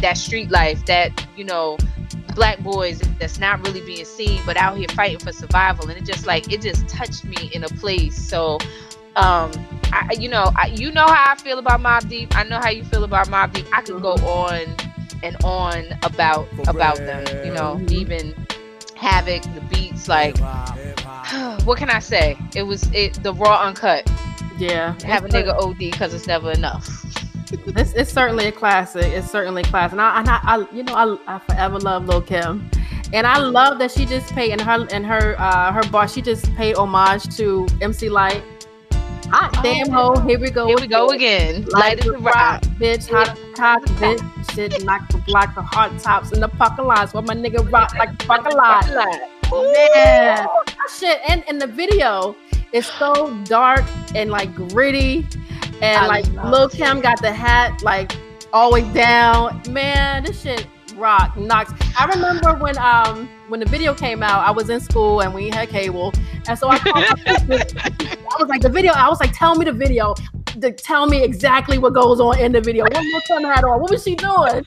that 0.00 0.16
street 0.18 0.50
life 0.50 0.84
that 0.86 1.10
you 1.36 1.44
know 1.44 1.78
black 2.34 2.58
boys 2.60 2.98
that's 3.18 3.38
not 3.38 3.64
really 3.66 3.82
being 3.82 4.06
seen 4.06 4.40
but 4.46 4.56
out 4.56 4.76
here 4.76 4.88
fighting 4.88 5.18
for 5.18 5.32
survival. 5.32 5.88
And 5.88 5.98
it 5.98 6.04
just 6.04 6.26
like 6.26 6.50
it 6.52 6.62
just 6.62 6.88
touched 6.88 7.24
me 7.24 7.50
in 7.52 7.64
a 7.64 7.68
place. 7.68 8.16
So 8.16 8.58
um 9.16 9.50
I, 9.92 10.14
you 10.18 10.28
know 10.30 10.50
I, 10.56 10.68
you 10.68 10.90
know 10.90 11.06
how 11.06 11.32
i 11.32 11.36
feel 11.36 11.58
about 11.58 11.80
mobb 11.80 12.08
deep. 12.08 12.34
I 12.34 12.44
know 12.44 12.58
how 12.58 12.70
you 12.70 12.82
feel 12.84 13.04
about 13.04 13.28
mobb 13.28 13.52
deep. 13.52 13.66
I 13.74 13.82
could 13.82 14.00
go 14.00 14.12
on 14.14 14.64
and 15.22 15.36
on 15.44 15.84
about 16.02 16.46
about 16.68 16.96
them 16.96 17.24
you 17.44 17.52
know 17.52 17.80
even 17.88 18.34
havoc 18.96 19.42
the 19.54 19.60
beats 19.70 20.08
like 20.08 20.36
Hip-hop, 20.36 20.76
hip-hop. 20.76 21.62
what 21.64 21.78
can 21.78 21.90
i 21.90 21.98
say 21.98 22.36
it 22.54 22.62
was 22.62 22.88
it 22.92 23.14
the 23.22 23.34
raw 23.34 23.62
uncut 23.62 24.08
yeah. 24.58 24.94
have 25.04 25.24
a 25.24 25.28
nigga 25.28 25.54
OD 25.54 25.78
because 25.78 26.14
it's 26.14 26.26
never 26.26 26.52
enough. 26.52 26.88
It's, 27.76 27.92
it's 27.92 28.10
certainly 28.10 28.46
a 28.46 28.52
classic. 28.52 29.04
It's 29.12 29.30
certainly 29.30 29.60
a 29.60 29.64
classic. 29.66 29.92
And 29.92 30.00
I, 30.00 30.20
and 30.20 30.28
I, 30.30 30.40
I 30.42 30.66
you 30.74 30.82
know, 30.84 30.94
I, 30.94 31.36
I 31.36 31.38
forever 31.38 31.78
love 31.78 32.06
Lil 32.06 32.22
Kim, 32.22 32.70
and 33.12 33.26
I 33.26 33.40
love 33.40 33.78
that 33.78 33.90
she 33.90 34.06
just 34.06 34.32
paid 34.32 34.52
and 34.52 34.60
her 34.62 34.88
and 34.90 35.04
her 35.04 35.38
uh 35.38 35.70
her 35.70 35.82
boss. 35.90 36.14
She 36.14 36.22
just 36.22 36.50
paid 36.54 36.76
homage 36.76 37.36
to 37.36 37.68
MC 37.82 38.08
Lyte. 38.08 38.42
Hot 39.26 39.54
Oh, 39.58 39.62
damn 39.62 39.90
ho, 39.90 40.18
here 40.20 40.40
we 40.40 40.50
go. 40.50 40.66
Here 40.66 40.78
we 40.80 40.86
go 40.86 41.10
again. 41.10 41.66
Light 41.66 41.98
is 41.98 42.06
the 42.06 42.16
rock. 42.16 42.62
bitch. 42.80 43.06
Hot 43.10 43.38
top, 43.54 43.82
bitch. 44.00 44.41
Shit, 44.54 44.84
knock 44.84 45.08
the 45.08 45.18
block 45.18 45.54
the 45.54 45.62
hard 45.62 45.98
tops 45.98 46.32
in 46.32 46.40
the 46.40 46.48
parking 46.48 46.86
lots. 46.86 47.14
Where 47.14 47.22
my 47.22 47.34
nigga 47.34 47.70
rock 47.72 47.94
like 47.94 48.18
the 48.18 48.26
parking 48.26 48.56
lot. 48.56 48.86
Man, 49.50 50.46
shit. 50.98 51.20
And 51.26 51.42
and 51.48 51.60
the 51.60 51.66
video 51.66 52.36
is 52.72 52.86
so 52.86 53.34
dark 53.44 53.84
and 54.14 54.30
like 54.30 54.54
gritty, 54.54 55.26
and 55.80 55.98
I 55.98 56.06
like 56.06 56.26
Lil. 56.44 56.68
Kim 56.68 57.00
got 57.00 57.20
the 57.22 57.32
hat 57.32 57.82
like 57.82 58.12
always 58.52 58.86
down. 58.92 59.62
Man, 59.70 60.24
this 60.24 60.42
shit 60.42 60.66
rock 60.96 61.36
knocks. 61.36 61.72
I 61.98 62.06
remember 62.06 62.54
when 62.54 62.76
um 62.78 63.28
when 63.48 63.60
the 63.60 63.66
video 63.66 63.94
came 63.94 64.22
out, 64.22 64.46
I 64.46 64.50
was 64.50 64.68
in 64.68 64.80
school 64.80 65.20
and 65.20 65.32
we 65.32 65.48
had 65.48 65.68
cable, 65.68 66.12
and 66.46 66.58
so 66.58 66.68
I 66.68 66.78
called 66.78 67.04
my 67.26 67.36
sister. 67.46 67.78
I 67.80 68.36
was 68.38 68.48
like 68.48 68.60
the 68.60 68.68
video. 68.68 68.92
I 68.92 69.08
was 69.08 69.20
like, 69.20 69.32
tell 69.32 69.54
me 69.54 69.64
the 69.64 69.72
video. 69.72 70.14
To 70.60 70.70
tell 70.72 71.06
me 71.06 71.22
exactly 71.22 71.78
what 71.78 71.94
goes 71.94 72.20
on 72.20 72.38
in 72.38 72.52
the 72.52 72.60
video. 72.60 72.84
What 72.84 72.92
Lil 72.94 73.20
Kim 73.22 73.42
had 73.44 73.64
on? 73.64 73.80
What 73.80 73.90
was 73.90 74.02
she 74.04 74.14
doing? 74.14 74.64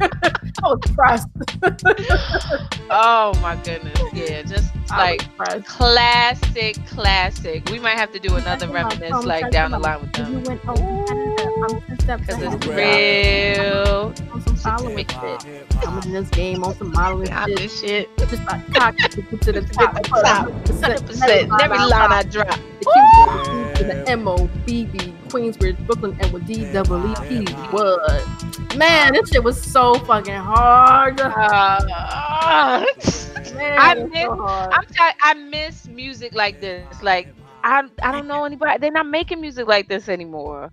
I 0.00 0.40
was 0.62 0.80
impressed. 0.86 1.28
Oh 2.90 3.32
my 3.40 3.56
goodness. 3.56 3.98
Yeah, 4.12 4.42
just 4.42 4.70
like 4.90 5.22
classic, 5.66 6.76
classic. 6.86 7.68
We 7.70 7.78
might 7.80 7.96
have 7.96 8.12
to 8.12 8.18
do 8.20 8.36
another 8.36 8.68
reminisce 8.68 9.24
like 9.24 9.50
down 9.50 9.70
the 9.72 9.78
line 9.78 10.00
with 10.02 10.12
them. 10.12 10.44
went 10.44 10.64
over 10.68 10.82
I'm 10.84 11.80
ten 11.80 11.98
steps 11.98 12.26
Because 12.26 12.42
it's 12.54 12.66
Real. 12.66 12.76
real. 12.76 14.14
on 14.32 14.42
some 14.42 14.56
following 14.56 14.98
shit. 14.98 15.42
hip-hop. 15.42 16.04
In 16.04 16.12
this 16.12 16.28
game 16.30 16.62
on 16.62 16.74
some 16.76 16.92
modeling 16.92 17.32
shit. 17.32 17.56
this 17.56 17.80
shit. 17.80 18.18
Just 18.18 18.44
like 18.44 18.74
cock 18.74 18.96
to 18.96 19.08
to 19.38 19.52
the 19.52 19.62
top. 19.72 19.94
Top. 20.04 20.48
100%. 20.48 21.60
Every 21.62 21.78
line 21.78 22.12
I 22.12 22.22
drop. 22.22 22.48
The 22.80 23.74
Q 23.74 23.74
to 23.76 23.84
the 23.84 24.04
M 24.08 24.28
O 24.28 24.48
B 24.66 24.84
B 24.84 25.14
Queensbridge, 25.34 25.84
Brooklyn, 25.86 26.16
and 26.20 26.32
with 26.32 26.46
D 26.46 26.70
double 26.72 27.10
E 27.10 27.14
P. 27.28 27.44
What? 27.72 28.76
Man, 28.76 29.12
this 29.14 29.30
shit 29.30 29.42
was 29.42 29.60
so 29.60 29.94
fucking 29.94 30.32
hard. 30.34 31.20
Uh, 31.20 32.84
Man, 33.56 33.78
I 33.78 33.94
miss- 33.94 34.22
so 34.22 34.36
hard. 34.36 34.72
I'm 34.72 34.86
t- 34.86 35.18
I 35.22 35.34
miss 35.34 35.88
music 35.88 36.34
like 36.34 36.60
this. 36.60 37.02
Like 37.02 37.28
I 37.64 37.82
I 38.02 38.12
don't 38.12 38.28
know 38.28 38.44
anybody. 38.44 38.78
They're 38.78 38.92
not 38.92 39.06
making 39.08 39.40
music 39.40 39.66
like 39.66 39.88
this 39.88 40.08
anymore. 40.08 40.72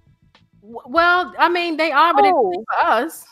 Well, 0.61 1.33
I 1.39 1.49
mean, 1.49 1.75
they 1.77 1.91
are, 1.91 2.13
but 2.13 2.25
Oh. 2.25 2.51
it's 2.53 2.63
for 2.69 2.85
us. 2.85 3.25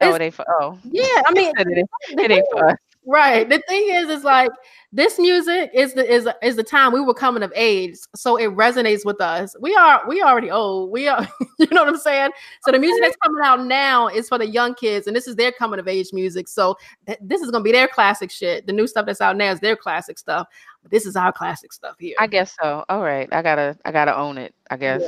Oh, 0.00 0.06
It's- 0.06 0.18
they 0.18 0.30
for 0.30 0.44
oh. 0.60 0.78
Yeah, 0.84 1.22
I 1.26 1.32
mean, 1.34 1.52
it 1.58 1.68
ain't, 1.68 2.20
it 2.20 2.30
ain't 2.30 2.46
for 2.50 2.70
us. 2.70 2.76
Right. 3.06 3.48
The 3.48 3.60
thing 3.68 3.88
is, 3.88 4.08
is 4.08 4.22
like 4.22 4.50
this 4.92 5.18
music 5.18 5.70
is 5.74 5.94
the 5.94 6.08
is 6.08 6.28
is 6.40 6.54
the 6.54 6.62
time 6.62 6.92
we 6.92 7.00
were 7.00 7.14
coming 7.14 7.42
of 7.42 7.52
age, 7.56 7.96
so 8.14 8.36
it 8.36 8.50
resonates 8.50 9.04
with 9.04 9.20
us. 9.20 9.56
We 9.60 9.74
are 9.74 10.06
we 10.06 10.22
already 10.22 10.50
old. 10.50 10.92
We 10.92 11.08
are, 11.08 11.26
you 11.58 11.66
know 11.72 11.82
what 11.82 11.88
I'm 11.88 11.98
saying. 11.98 12.30
So 12.62 12.70
the 12.70 12.78
music 12.78 13.02
that's 13.02 13.16
coming 13.16 13.42
out 13.44 13.64
now 13.66 14.06
is 14.06 14.28
for 14.28 14.38
the 14.38 14.46
young 14.46 14.74
kids, 14.74 15.08
and 15.08 15.16
this 15.16 15.26
is 15.26 15.34
their 15.34 15.50
coming 15.50 15.80
of 15.80 15.88
age 15.88 16.12
music. 16.12 16.46
So 16.46 16.76
th- 17.06 17.18
this 17.20 17.40
is 17.40 17.50
gonna 17.50 17.64
be 17.64 17.72
their 17.72 17.88
classic 17.88 18.30
shit. 18.30 18.66
The 18.66 18.72
new 18.72 18.86
stuff 18.86 19.06
that's 19.06 19.20
out 19.20 19.36
now 19.36 19.50
is 19.50 19.58
their 19.58 19.76
classic 19.76 20.16
stuff. 20.16 20.46
But 20.82 20.92
this 20.92 21.04
is 21.04 21.16
our 21.16 21.32
classic 21.32 21.72
stuff 21.72 21.96
here. 21.98 22.14
I 22.20 22.28
guess 22.28 22.54
so. 22.60 22.84
All 22.88 23.02
right. 23.02 23.28
I 23.32 23.42
gotta 23.42 23.76
I 23.84 23.90
gotta 23.90 24.16
own 24.16 24.38
it, 24.38 24.54
I 24.70 24.76
guess. 24.76 25.02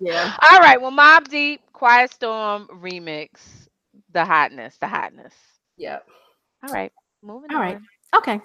yeah. 0.00 0.34
All 0.50 0.58
right. 0.58 0.80
Well, 0.80 0.90
Mobb 0.90 1.28
Deep, 1.28 1.60
Quiet 1.72 2.12
Storm 2.12 2.66
remix. 2.82 3.28
The 4.12 4.24
hotness, 4.24 4.78
the 4.78 4.86
hotness. 4.86 5.34
Yeah. 5.76 5.98
All 6.66 6.72
right. 6.72 6.92
Moving 7.22 7.50
All 7.50 7.56
on. 7.56 7.62
right. 7.62 7.78
Okay. 8.16 8.40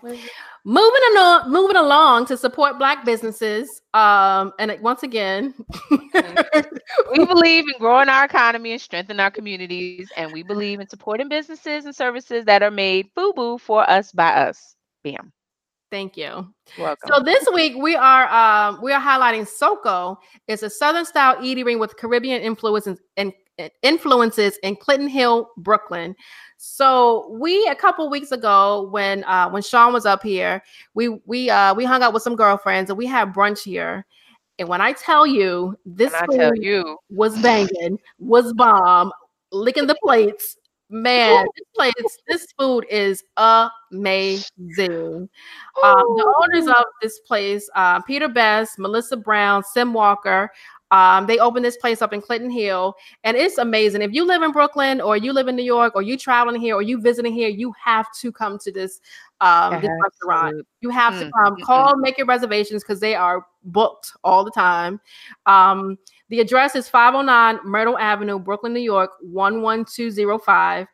Moving 0.65 1.01
along, 1.13 1.51
moving 1.51 1.75
along 1.75 2.25
to 2.27 2.37
support 2.37 2.79
black 2.79 3.05
businesses. 3.05 3.81
Um, 3.93 4.51
and 4.59 4.75
once 4.81 5.03
again, 5.03 5.53
We 7.11 7.25
believe 7.25 7.65
in 7.67 7.73
growing 7.79 8.09
our 8.09 8.25
economy 8.25 8.71
and 8.71 8.81
strengthening 8.81 9.19
our 9.19 9.31
communities, 9.31 10.09
and 10.17 10.31
we 10.31 10.43
believe 10.43 10.79
in 10.79 10.87
supporting 10.89 11.29
businesses 11.29 11.85
and 11.85 11.95
services 11.95 12.45
that 12.45 12.63
are 12.63 12.71
made 12.71 13.09
FUBU 13.17 13.59
for 13.59 13.89
us 13.89 14.11
by 14.11 14.29
us. 14.33 14.75
Bam. 15.03 15.31
thank 15.91 16.17
you. 16.17 16.53
Welcome. 16.77 17.09
So 17.13 17.21
this 17.23 17.47
week 17.53 17.75
we 17.77 17.95
are 17.95 18.27
um, 18.29 18.79
we 18.81 18.91
are 18.91 19.01
highlighting 19.01 19.47
SoCo. 19.47 20.17
It's 20.47 20.61
a 20.63 20.69
Southern 20.69 21.05
style 21.05 21.37
eatery 21.37 21.79
with 21.79 21.95
Caribbean 21.97 22.41
influences 22.41 22.85
and 22.87 22.99
and 23.17 23.33
influences 23.81 24.57
in 24.63 24.75
Clinton 24.75 25.07
Hill, 25.07 25.49
Brooklyn. 25.57 26.15
So 26.57 27.29
we 27.39 27.65
a 27.67 27.75
couple 27.75 28.09
weeks 28.09 28.31
ago 28.31 28.89
when 28.91 29.23
uh, 29.23 29.49
when 29.49 29.61
Sean 29.61 29.93
was 29.93 30.05
up 30.05 30.21
here, 30.21 30.61
we 30.93 31.09
we 31.25 31.49
uh, 31.49 31.73
we 31.73 31.85
hung 31.85 32.03
out 32.03 32.13
with 32.13 32.23
some 32.23 32.35
girlfriends 32.35 32.89
and 32.89 32.97
we 32.97 33.05
had 33.05 33.33
brunch 33.33 33.63
here. 33.63 34.05
And 34.59 34.67
when 34.67 34.81
I 34.81 34.91
tell 34.91 35.25
you 35.25 35.77
this 35.85 36.13
I 36.13 36.25
tell 36.35 36.55
you, 36.55 36.97
was 37.09 37.41
banging, 37.41 37.97
was 38.19 38.51
bomb, 38.53 39.11
licking 39.51 39.87
the 39.87 39.95
plates. 40.03 40.57
Man, 40.91 41.45
this 41.55 41.67
place, 41.75 42.17
this 42.27 42.47
food 42.57 42.83
is 42.89 43.23
amazing. 43.37 45.29
Um, 45.83 46.03
the 46.17 46.33
owners 46.35 46.67
of 46.67 46.83
this 46.99 47.19
place, 47.19 47.69
uh, 47.75 48.01
Peter 48.01 48.27
Best, 48.27 48.79
Melissa 48.79 49.15
Brown, 49.15 49.63
Sim 49.63 49.93
Walker, 49.93 50.49
um, 50.91 51.27
they 51.27 51.37
opened 51.37 51.63
this 51.65 51.77
place 51.77 52.01
up 52.01 52.13
in 52.13 52.21
Clinton 52.21 52.49
Hill, 52.49 52.95
and 53.23 53.37
it's 53.37 53.57
amazing. 53.57 54.01
If 54.01 54.11
you 54.13 54.25
live 54.25 54.41
in 54.41 54.51
Brooklyn, 54.51 54.99
or 55.01 55.17
you 55.17 55.33
live 55.33 55.47
in 55.47 55.55
New 55.55 55.63
York, 55.63 55.95
or 55.95 56.01
you 56.01 56.17
traveling 56.17 56.59
here, 56.59 56.75
or 56.75 56.81
you 56.81 56.99
visiting 56.99 57.33
here, 57.33 57.49
you 57.49 57.73
have 57.83 58.07
to 58.21 58.31
come 58.31 58.57
to 58.59 58.71
this 58.71 58.99
um, 59.41 59.79
this 59.81 59.91
restaurant. 60.03 60.65
You 60.81 60.89
have 60.89 61.17
to 61.19 61.25
Mm, 61.25 61.31
come. 61.33 61.57
mm, 61.57 61.61
Call, 61.61 61.95
make 61.97 62.17
your 62.17 62.27
reservations 62.27 62.83
because 62.83 62.99
they 62.99 63.15
are 63.15 63.45
booked 63.63 64.11
all 64.23 64.43
the 64.43 64.51
time. 64.51 64.99
Um, 65.45 65.97
the 66.29 66.39
address 66.39 66.75
is 66.75 66.89
509 66.89 67.59
Myrtle 67.69 67.97
Avenue, 67.97 68.39
Brooklyn, 68.39 68.73
New 68.73 68.79
York, 68.81 69.11
11205. 69.23 70.87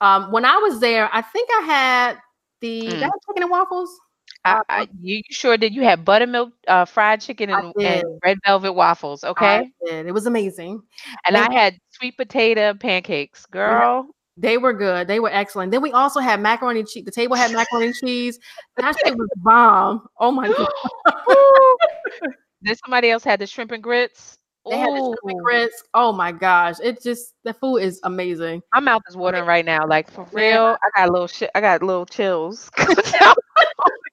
Um, 0.00 0.32
when 0.32 0.44
I 0.44 0.56
was 0.56 0.80
there, 0.80 1.10
I 1.12 1.20
think 1.22 1.48
I 1.52 1.60
had 1.62 2.18
the 2.60 2.86
Mm. 2.86 2.92
did 2.92 3.02
I 3.02 3.06
have 3.06 3.12
chicken 3.26 3.42
and 3.42 3.50
waffles. 3.50 3.98
I, 4.44 4.62
I, 4.70 4.88
you 5.00 5.22
sure 5.30 5.56
did. 5.56 5.74
You 5.74 5.82
had 5.82 6.04
buttermilk 6.04 6.52
uh, 6.66 6.86
fried 6.86 7.20
chicken 7.20 7.50
and, 7.50 7.74
and 7.78 8.04
red 8.24 8.38
velvet 8.46 8.72
waffles, 8.72 9.22
okay? 9.22 9.70
It 9.82 10.14
was 10.14 10.26
amazing. 10.26 10.82
and 11.26 11.36
I 11.36 11.52
had 11.52 11.78
sweet 11.90 12.16
potato 12.16 12.74
pancakes, 12.74 13.44
girl. 13.46 14.08
They 14.36 14.56
were 14.56 14.72
good. 14.72 15.06
They 15.06 15.20
were 15.20 15.30
excellent. 15.30 15.70
Then 15.70 15.82
we 15.82 15.92
also 15.92 16.20
had 16.20 16.40
macaroni 16.40 16.80
and 16.80 16.88
cheese. 16.88 17.04
The 17.04 17.10
table 17.10 17.36
had 17.36 17.52
macaroni 17.52 17.88
and 17.88 17.94
cheese. 17.94 18.38
That 18.78 18.96
shit 19.04 19.14
was 19.16 19.28
bomb. 19.36 20.06
Oh 20.18 20.30
my 20.30 20.48
god. 20.56 20.68
Then 22.62 22.76
somebody 22.84 23.10
else 23.10 23.24
had 23.24 23.40
the 23.40 23.46
shrimp 23.46 23.72
and 23.72 23.82
grits. 23.82 24.36
They 24.68 24.76
had 24.76 24.90
the 24.90 24.98
shrimp 24.98 25.18
and 25.24 25.40
grits. 25.40 25.82
Oh 25.94 26.12
my 26.12 26.30
gosh. 26.30 26.76
It 26.82 27.02
just 27.02 27.34
the 27.44 27.54
food 27.54 27.78
is 27.78 28.00
amazing. 28.04 28.62
My 28.74 28.80
mouth 28.80 29.02
is 29.08 29.16
watering 29.16 29.46
right 29.46 29.64
now. 29.64 29.86
Like 29.86 30.10
for 30.10 30.26
real, 30.32 30.76
I 30.82 30.98
got 31.00 31.08
a 31.08 31.12
little 31.12 31.26
shit. 31.26 31.50
I 31.54 31.60
got 31.60 31.82
little 31.82 32.06
chills. 32.06 32.70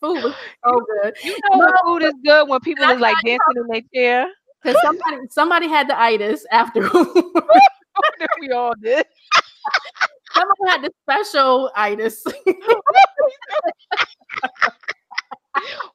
Food 0.00 0.22
was 0.22 0.34
so 0.64 0.86
good. 1.02 1.14
you 1.22 1.36
know 1.50 1.58
when 1.58 1.72
food 1.84 2.02
is 2.02 2.14
good 2.24 2.48
when 2.48 2.60
people 2.60 2.84
is 2.84 3.00
like 3.00 3.16
dancing 3.24 3.40
in 3.56 3.66
their 3.68 3.82
chair. 3.94 4.26
Because 4.62 4.80
somebody 4.82 5.16
somebody 5.30 5.68
had 5.68 5.88
the 5.88 5.98
itis 5.98 6.44
after 6.50 6.80
we 8.40 8.50
all 8.52 8.72
did. 8.82 9.06
Someone 10.32 10.68
had 10.68 10.82
the 10.82 10.90
special 11.02 11.70
itis. 11.76 12.24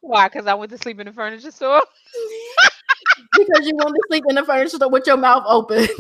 Why? 0.02 0.28
Because 0.28 0.48
I 0.48 0.54
went 0.54 0.72
to 0.72 0.78
sleep 0.78 1.00
in 1.00 1.08
the 1.08 1.14
furniture 1.14 1.52
store. 1.52 1.82
because 3.38 3.68
you 3.68 3.76
wanted 3.76 3.94
to 3.96 4.02
sleep 4.10 4.24
in 4.30 4.36
the 4.36 4.44
furniture 4.44 4.78
store 4.78 4.90
with 4.90 5.06
your 5.06 5.18
mouth 5.18 5.44
open. 5.48 5.88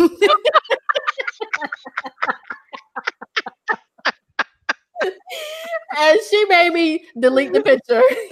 and 5.98 6.20
she 6.30 6.46
made 6.46 6.74
me 6.74 7.06
delete 7.20 7.54
the 7.54 7.62
picture. 7.62 8.02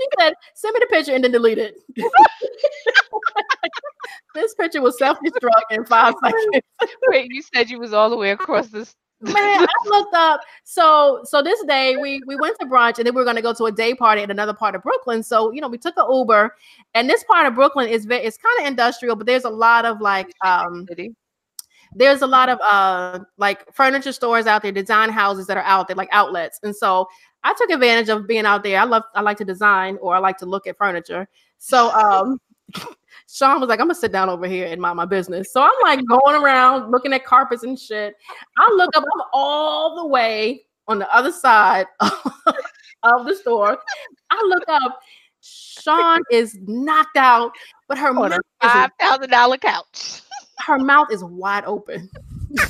she 0.00 0.06
said, 0.18 0.34
send 0.54 0.74
me 0.74 0.80
the 0.80 0.86
picture 0.90 1.14
and 1.14 1.24
then 1.24 1.32
delete 1.32 1.58
it. 1.58 1.76
this 4.34 4.54
picture 4.54 4.80
was 4.80 4.98
self-destruct 4.98 5.70
in 5.70 5.84
five 5.84 6.14
seconds. 6.24 6.64
Wait, 7.08 7.30
you 7.30 7.42
said 7.54 7.70
you 7.70 7.78
was 7.78 7.92
all 7.92 8.10
the 8.10 8.16
way 8.16 8.30
across 8.30 8.68
this. 8.68 8.96
Man, 9.22 9.34
I 9.36 9.66
looked 9.84 10.14
up. 10.14 10.40
So, 10.64 11.20
so 11.24 11.42
this 11.42 11.62
day 11.64 11.96
we 11.98 12.22
we 12.26 12.36
went 12.36 12.56
to 12.58 12.66
brunch, 12.66 12.96
and 12.96 13.06
then 13.06 13.14
we 13.14 13.20
were 13.20 13.24
going 13.24 13.36
to 13.36 13.42
go 13.42 13.52
to 13.52 13.64
a 13.64 13.72
day 13.72 13.92
party 13.92 14.22
at 14.22 14.30
another 14.30 14.54
part 14.54 14.74
of 14.74 14.82
Brooklyn. 14.82 15.22
So, 15.22 15.52
you 15.52 15.60
know, 15.60 15.68
we 15.68 15.76
took 15.76 15.94
an 15.98 16.06
Uber, 16.10 16.56
and 16.94 17.08
this 17.08 17.22
part 17.24 17.46
of 17.46 17.54
Brooklyn 17.54 17.90
is 17.90 18.06
very 18.06 18.24
it's 18.24 18.38
kind 18.38 18.60
of 18.60 18.66
industrial, 18.66 19.16
but 19.16 19.26
there's 19.26 19.44
a 19.44 19.50
lot 19.50 19.84
of 19.84 20.00
like 20.00 20.32
um 20.42 20.86
city. 20.88 21.14
There's 21.94 22.22
a 22.22 22.26
lot 22.26 22.48
of 22.48 22.60
uh 22.60 23.20
like 23.36 23.64
furniture 23.74 24.12
stores 24.12 24.46
out 24.46 24.62
there, 24.62 24.72
design 24.72 25.10
houses 25.10 25.46
that 25.46 25.56
are 25.56 25.64
out 25.64 25.88
there, 25.88 25.96
like 25.96 26.08
outlets. 26.12 26.60
And 26.62 26.74
so 26.74 27.08
I 27.42 27.54
took 27.56 27.70
advantage 27.70 28.08
of 28.08 28.26
being 28.26 28.46
out 28.46 28.62
there. 28.62 28.80
I 28.80 28.84
love 28.84 29.02
I 29.14 29.22
like 29.22 29.38
to 29.38 29.44
design 29.44 29.98
or 30.00 30.14
I 30.14 30.18
like 30.18 30.38
to 30.38 30.46
look 30.46 30.66
at 30.66 30.76
furniture. 30.76 31.28
So 31.58 31.90
um 31.92 32.38
Sean 33.28 33.60
was 33.60 33.68
like, 33.68 33.80
I'm 33.80 33.86
gonna 33.86 33.94
sit 33.94 34.12
down 34.12 34.28
over 34.28 34.46
here 34.46 34.66
and 34.66 34.80
mind 34.80 34.96
my 34.96 35.04
business. 35.04 35.52
So 35.52 35.62
I'm 35.62 35.70
like 35.82 36.00
going 36.06 36.40
around 36.40 36.90
looking 36.90 37.12
at 37.12 37.24
carpets 37.24 37.62
and 37.62 37.78
shit. 37.78 38.14
I 38.58 38.72
look 38.74 38.96
up, 38.96 39.04
I'm 39.04 39.22
all 39.32 39.96
the 39.96 40.06
way 40.06 40.64
on 40.88 40.98
the 40.98 41.12
other 41.14 41.32
side 41.32 41.86
of 42.00 43.24
the 43.26 43.34
store. 43.34 43.78
I 44.30 44.44
look 44.48 44.64
up, 44.68 45.00
Sean 45.40 46.20
is 46.30 46.58
knocked 46.66 47.16
out, 47.16 47.52
but 47.88 47.98
her 47.98 48.08
On 48.08 48.16
mouth, 48.16 48.40
a 48.60 48.68
five 48.68 48.90
thousand 48.98 49.30
dollar 49.30 49.56
couch. 49.56 50.22
Her 50.60 50.78
mouth 50.78 51.08
is 51.12 51.22
wide 51.24 51.64
open. 51.64 52.08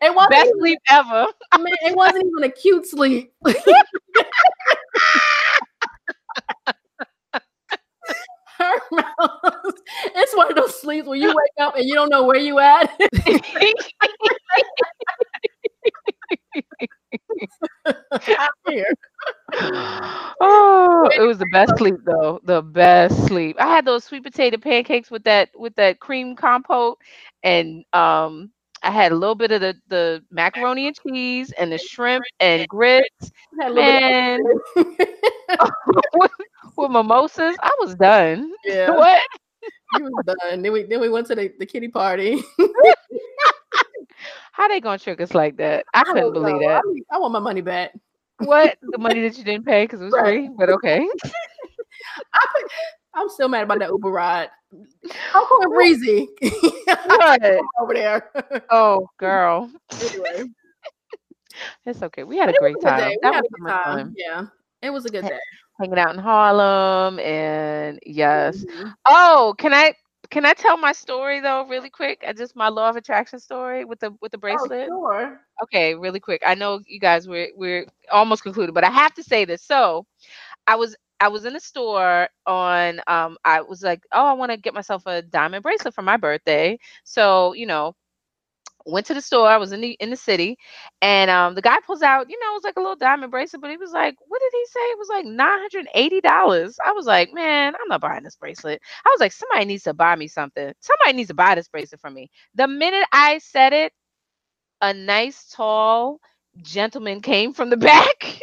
it 0.00 0.14
wasn't 0.14 0.30
Best 0.30 0.46
even, 0.48 0.58
sleep 0.60 0.78
ever. 0.88 1.26
man, 1.58 1.66
it 1.82 1.96
wasn't 1.96 2.24
even 2.26 2.44
a 2.44 2.50
cute 2.52 2.86
sleep. 2.86 3.32
her 8.58 8.74
mouth, 8.90 9.74
it's 10.16 10.36
one 10.36 10.50
of 10.50 10.56
those 10.56 10.80
sleeps 10.80 11.06
where 11.06 11.18
you 11.18 11.28
wake 11.28 11.52
up 11.60 11.76
and 11.76 11.88
you 11.88 11.94
don't 11.94 12.10
know 12.10 12.24
where 12.24 12.38
you 12.38 12.58
at. 12.58 12.90
out 17.86 18.50
here. 18.68 18.86
oh, 20.40 21.10
it 21.16 21.20
was 21.26 21.38
the 21.38 21.46
best 21.52 21.76
sleep 21.78 21.94
though. 22.04 22.40
The 22.44 22.62
best 22.62 23.26
sleep. 23.26 23.56
I 23.60 23.66
had 23.66 23.84
those 23.84 24.04
sweet 24.04 24.22
potato 24.24 24.56
pancakes 24.58 25.10
with 25.10 25.24
that 25.24 25.50
with 25.56 25.74
that 25.76 26.00
cream 26.00 26.36
compote, 26.36 26.98
and 27.42 27.84
um, 27.92 28.50
I 28.82 28.90
had 28.90 29.12
a 29.12 29.16
little 29.16 29.34
bit 29.34 29.52
of 29.52 29.60
the 29.60 29.74
the 29.88 30.22
macaroni 30.30 30.86
and 30.86 30.96
cheese 30.96 31.52
and 31.58 31.72
the 31.72 31.78
shrimp 31.78 32.24
and 32.40 32.68
grits 32.68 33.32
Had 33.60 33.70
a 33.70 33.74
little 33.74 33.92
bit 33.92 34.02
Man. 34.02 34.40
of- 35.58 35.70
with, 36.14 36.30
with 36.76 36.90
mimosas. 36.90 37.56
I 37.60 37.70
was 37.80 37.94
done. 37.96 38.52
yeah, 38.64 38.90
What? 38.90 39.20
he 39.96 40.02
was 40.02 40.24
done. 40.24 40.62
Then 40.62 40.72
we 40.72 40.82
then 40.84 41.00
we 41.00 41.08
went 41.08 41.26
to 41.28 41.34
the, 41.34 41.52
the 41.58 41.66
kitty 41.66 41.88
party. 41.88 42.42
How 44.52 44.68
they 44.68 44.80
gonna 44.80 44.98
trick 44.98 45.20
us 45.20 45.34
like 45.34 45.56
that? 45.58 45.84
I 45.94 46.04
couldn't 46.04 46.32
believe 46.32 46.60
know. 46.60 46.68
that. 46.68 46.82
I, 47.12 47.16
I 47.16 47.18
want 47.18 47.32
my 47.32 47.38
money 47.38 47.60
back. 47.60 47.92
What? 48.38 48.76
The 48.82 48.98
money 48.98 49.20
that 49.22 49.36
you 49.38 49.44
didn't 49.44 49.64
pay 49.66 49.84
because 49.84 50.00
it 50.00 50.04
was 50.06 50.14
Right. 50.14 50.46
free, 50.46 50.50
but 50.56 50.70
okay. 50.70 51.08
I'm 53.14 53.28
still 53.28 53.48
mad 53.48 53.64
about 53.64 53.80
that 53.80 53.88
Uber 53.90 54.10
ride. 54.10 54.50
How 55.32 55.46
come 55.46 55.70
breezy 55.70 56.28
What? 57.06 57.42
over 57.80 57.94
there? 57.94 58.30
Oh, 58.70 59.08
girl. 59.18 59.70
anyway, 60.00 60.44
It's 61.86 62.02
okay. 62.02 62.24
We 62.24 62.36
had 62.36 62.50
a 62.50 62.52
great 62.54 62.80
time. 62.80 62.98
day. 62.98 63.18
That 63.22 63.34
was 63.34 63.44
a 63.44 63.56
so 63.56 63.62
much 63.62 63.72
time. 63.84 63.98
fun. 63.98 64.14
Yeah, 64.16 64.46
it 64.82 64.90
was 64.90 65.04
a 65.06 65.10
good 65.10 65.26
day. 65.26 65.38
Hanging 65.80 65.98
out 65.98 66.14
in 66.14 66.18
Harlem 66.20 67.18
and 67.20 67.98
yes. 68.04 68.64
Mhm. 68.64 68.94
Oh, 69.06 69.54
can 69.58 69.72
I 69.72 69.94
can 70.30 70.44
I 70.44 70.54
tell 70.54 70.76
my 70.76 70.92
story 70.92 71.40
though, 71.40 71.66
really 71.66 71.90
quick? 71.90 72.22
Uh, 72.26 72.32
Just 72.32 72.56
my 72.56 72.68
law 72.68 72.88
of 72.90 72.96
attraction 72.96 73.38
story 73.40 73.84
with 73.84 74.00
the 74.00 74.12
with 74.20 74.32
the 74.32 74.38
bracelet. 74.38 74.90
Oh, 74.90 74.90
bracelet. 74.90 74.92
sure. 75.26 75.40
Okay, 75.62 75.94
really 75.94 76.20
quick. 76.20 76.42
I 76.46 76.54
know 76.54 76.80
you 76.86 77.00
guys 77.00 77.28
we're 77.28 77.48
we're 77.56 77.86
almost 78.12 78.42
concluded, 78.42 78.74
but 78.74 78.84
I 78.84 78.90
have 78.90 79.14
to 79.14 79.22
say 79.22 79.44
this. 79.44 79.62
So 79.62 80.06
I 80.66 80.76
was 80.76 80.96
I 81.20 81.28
was 81.28 81.44
in 81.44 81.56
a 81.56 81.60
store 81.60 82.28
on 82.46 83.00
um 83.06 83.36
I 83.44 83.60
was 83.62 83.82
like, 83.82 84.02
oh, 84.12 84.26
I 84.26 84.32
want 84.34 84.50
to 84.52 84.56
get 84.58 84.74
myself 84.74 85.04
a 85.06 85.22
diamond 85.22 85.62
bracelet 85.62 85.94
for 85.94 86.02
my 86.02 86.16
birthday. 86.16 86.78
So, 87.04 87.52
you 87.54 87.66
know, 87.66 87.94
went 88.88 89.06
to 89.06 89.14
the 89.14 89.20
store. 89.22 89.48
I 89.48 89.58
was 89.58 89.72
in 89.72 89.80
the 89.82 89.92
in 90.00 90.10
the 90.10 90.16
city, 90.16 90.58
and 91.02 91.30
um 91.30 91.54
the 91.54 91.62
guy 91.62 91.78
pulls 91.86 92.02
out, 92.02 92.30
you 92.30 92.38
know, 92.40 92.52
it 92.52 92.54
was 92.54 92.64
like 92.64 92.76
a 92.76 92.80
little 92.80 92.96
diamond 92.96 93.30
bracelet, 93.30 93.62
but 93.62 93.70
he 93.70 93.76
was 93.76 93.92
like, 93.92 94.16
what 94.28 94.40
did 94.40 94.52
he 94.52 94.66
say? 94.66 94.80
It 94.80 94.98
was 94.98 95.08
like 95.08 95.26
nine 95.26 95.58
hundred 95.60 95.88
eighty 95.94 96.20
dollars. 96.20 96.76
I 96.84 96.92
was 96.92 97.06
like, 97.06 97.32
man, 97.34 97.74
I'm 97.74 97.88
not 97.88 98.00
buying 98.02 98.24
this 98.24 98.36
bracelet. 98.36 98.80
I 99.06 99.10
was 99.10 99.20
like, 99.20 99.32
somebody 99.32 99.66
needs 99.66 99.84
to 99.84 99.94
buy 99.94 100.16
me 100.16 100.28
something. 100.28 100.72
Somebody 100.80 101.16
needs 101.16 101.28
to 101.28 101.34
buy 101.34 101.54
this 101.54 101.68
bracelet 101.68 102.00
for 102.00 102.10
me. 102.10 102.30
The 102.54 102.68
minute 102.68 103.06
I 103.12 103.38
said 103.38 103.72
it, 103.72 103.92
a 104.82 104.94
nice 104.94 105.50
tall 105.50 106.20
gentleman 106.62 107.20
came 107.22 107.52
from 107.54 107.70
the 107.70 107.76
back 107.90 108.40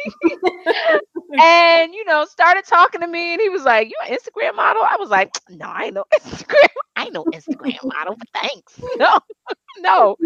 and 1.40 1.94
you 1.94 2.04
know 2.04 2.24
started 2.24 2.64
talking 2.64 3.00
to 3.00 3.06
me 3.06 3.32
and 3.34 3.40
he 3.40 3.48
was 3.48 3.64
like 3.64 3.88
you 3.88 3.94
an 4.06 4.16
instagram 4.16 4.56
model? 4.56 4.82
I 4.82 4.96
was 4.98 5.10
like 5.10 5.30
no 5.50 5.66
i 5.66 5.84
ain't 5.86 5.94
no 5.94 6.04
instagram 6.14 6.68
i 6.96 7.04
ain't 7.04 7.12
no 7.14 7.24
instagram 7.26 7.78
model 7.84 8.16
but 8.18 8.28
thanks. 8.42 8.80
No 8.98 9.20
no. 9.78 10.16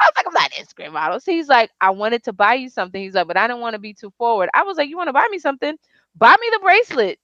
I 0.00 0.06
was 0.06 0.12
like 0.16 0.26
i'm 0.26 0.32
not 0.34 0.50
an 0.58 0.64
instagram 0.64 0.92
model. 0.92 1.20
So 1.20 1.32
he's 1.32 1.48
like 1.48 1.70
i 1.80 1.90
wanted 1.90 2.24
to 2.24 2.32
buy 2.32 2.54
you 2.54 2.68
something. 2.70 3.02
He's 3.02 3.14
like 3.14 3.26
but 3.28 3.36
i 3.36 3.46
don't 3.46 3.60
want 3.60 3.74
to 3.74 3.80
be 3.80 3.94
too 3.94 4.12
forward. 4.18 4.50
I 4.54 4.62
was 4.64 4.76
like 4.76 4.88
you 4.88 4.96
want 4.96 5.08
to 5.08 5.12
buy 5.14 5.26
me 5.30 5.38
something? 5.38 5.76
Buy 6.16 6.34
me 6.40 6.48
the 6.52 6.60
bracelet. 6.60 7.18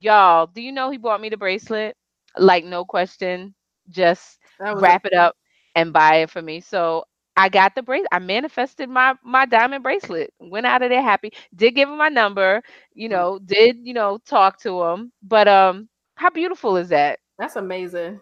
Y'all 0.00 0.46
do 0.46 0.62
you 0.62 0.72
know 0.72 0.90
he 0.90 0.98
bought 0.98 1.20
me 1.20 1.28
the 1.28 1.36
bracelet? 1.36 1.96
Like 2.38 2.64
no 2.64 2.84
question 2.84 3.54
just 3.90 4.38
wrap 4.72 5.04
it 5.06 5.14
up 5.14 5.36
and 5.74 5.92
buy 5.92 6.16
it 6.16 6.30
for 6.30 6.42
me. 6.42 6.60
So 6.60 7.04
I 7.40 7.48
got 7.48 7.74
the 7.74 7.82
bracelet. 7.82 8.08
I 8.12 8.18
manifested 8.20 8.88
my 8.90 9.14
my 9.24 9.46
diamond 9.46 9.82
bracelet. 9.82 10.32
Went 10.40 10.66
out 10.66 10.82
of 10.82 10.90
there 10.90 11.02
happy. 11.02 11.32
Did 11.54 11.74
give 11.74 11.88
him 11.88 11.98
my 11.98 12.08
number. 12.08 12.62
You 12.94 13.08
Mm. 13.10 13.10
know, 13.10 13.38
did 13.38 13.78
you 13.82 13.94
know 13.94 14.18
talk 14.18 14.58
to 14.62 14.82
him. 14.84 15.12
But 15.22 15.48
um, 15.48 15.88
how 16.16 16.30
beautiful 16.30 16.76
is 16.76 16.88
that? 16.90 17.20
that's 17.38 17.56
amazing. 17.56 18.20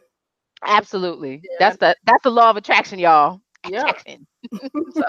Absolutely. 0.64 1.44
Yeah. 1.44 1.58
That's 1.58 1.76
the 1.78 1.96
that's 2.04 2.22
the 2.22 2.30
law 2.30 2.50
of 2.50 2.56
attraction, 2.56 2.98
y'all. 2.98 3.40
Yeah. 3.64 3.92
So, 4.94 5.02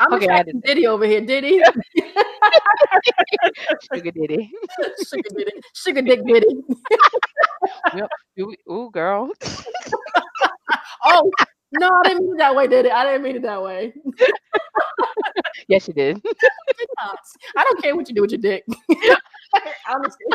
I'm 0.00 0.12
Okay, 0.12 0.28
I 0.28 0.42
attracting 0.42 0.62
Diddy 0.64 0.86
over 0.86 1.06
here. 1.06 1.20
Diddy, 1.20 1.62
sugar 3.92 4.10
diddy. 4.12 4.50
sugar 4.96 5.30
Diddy, 5.36 5.52
sugar 5.74 6.02
dick 6.02 6.20
Diddy. 6.26 6.46
Ooh, 8.40 8.54
ooh, 8.70 8.90
girl. 8.90 9.32
Oh 11.04 11.30
no, 11.72 11.90
I 12.04 12.08
didn't 12.08 12.24
mean 12.24 12.34
it 12.34 12.38
that 12.38 12.54
way, 12.54 12.66
did 12.66 12.86
it? 12.86 12.92
I 12.92 13.04
didn't 13.04 13.22
mean 13.22 13.36
it 13.36 13.42
that 13.42 13.62
way. 13.62 13.92
yes, 15.68 15.88
you 15.88 15.94
did. 15.94 16.20
I 16.98 17.64
don't 17.64 17.82
care 17.82 17.94
what 17.96 18.08
you 18.08 18.14
do 18.14 18.22
with 18.22 18.32
your 18.32 18.40
dick. 18.40 18.64
Honestly. 19.88 20.26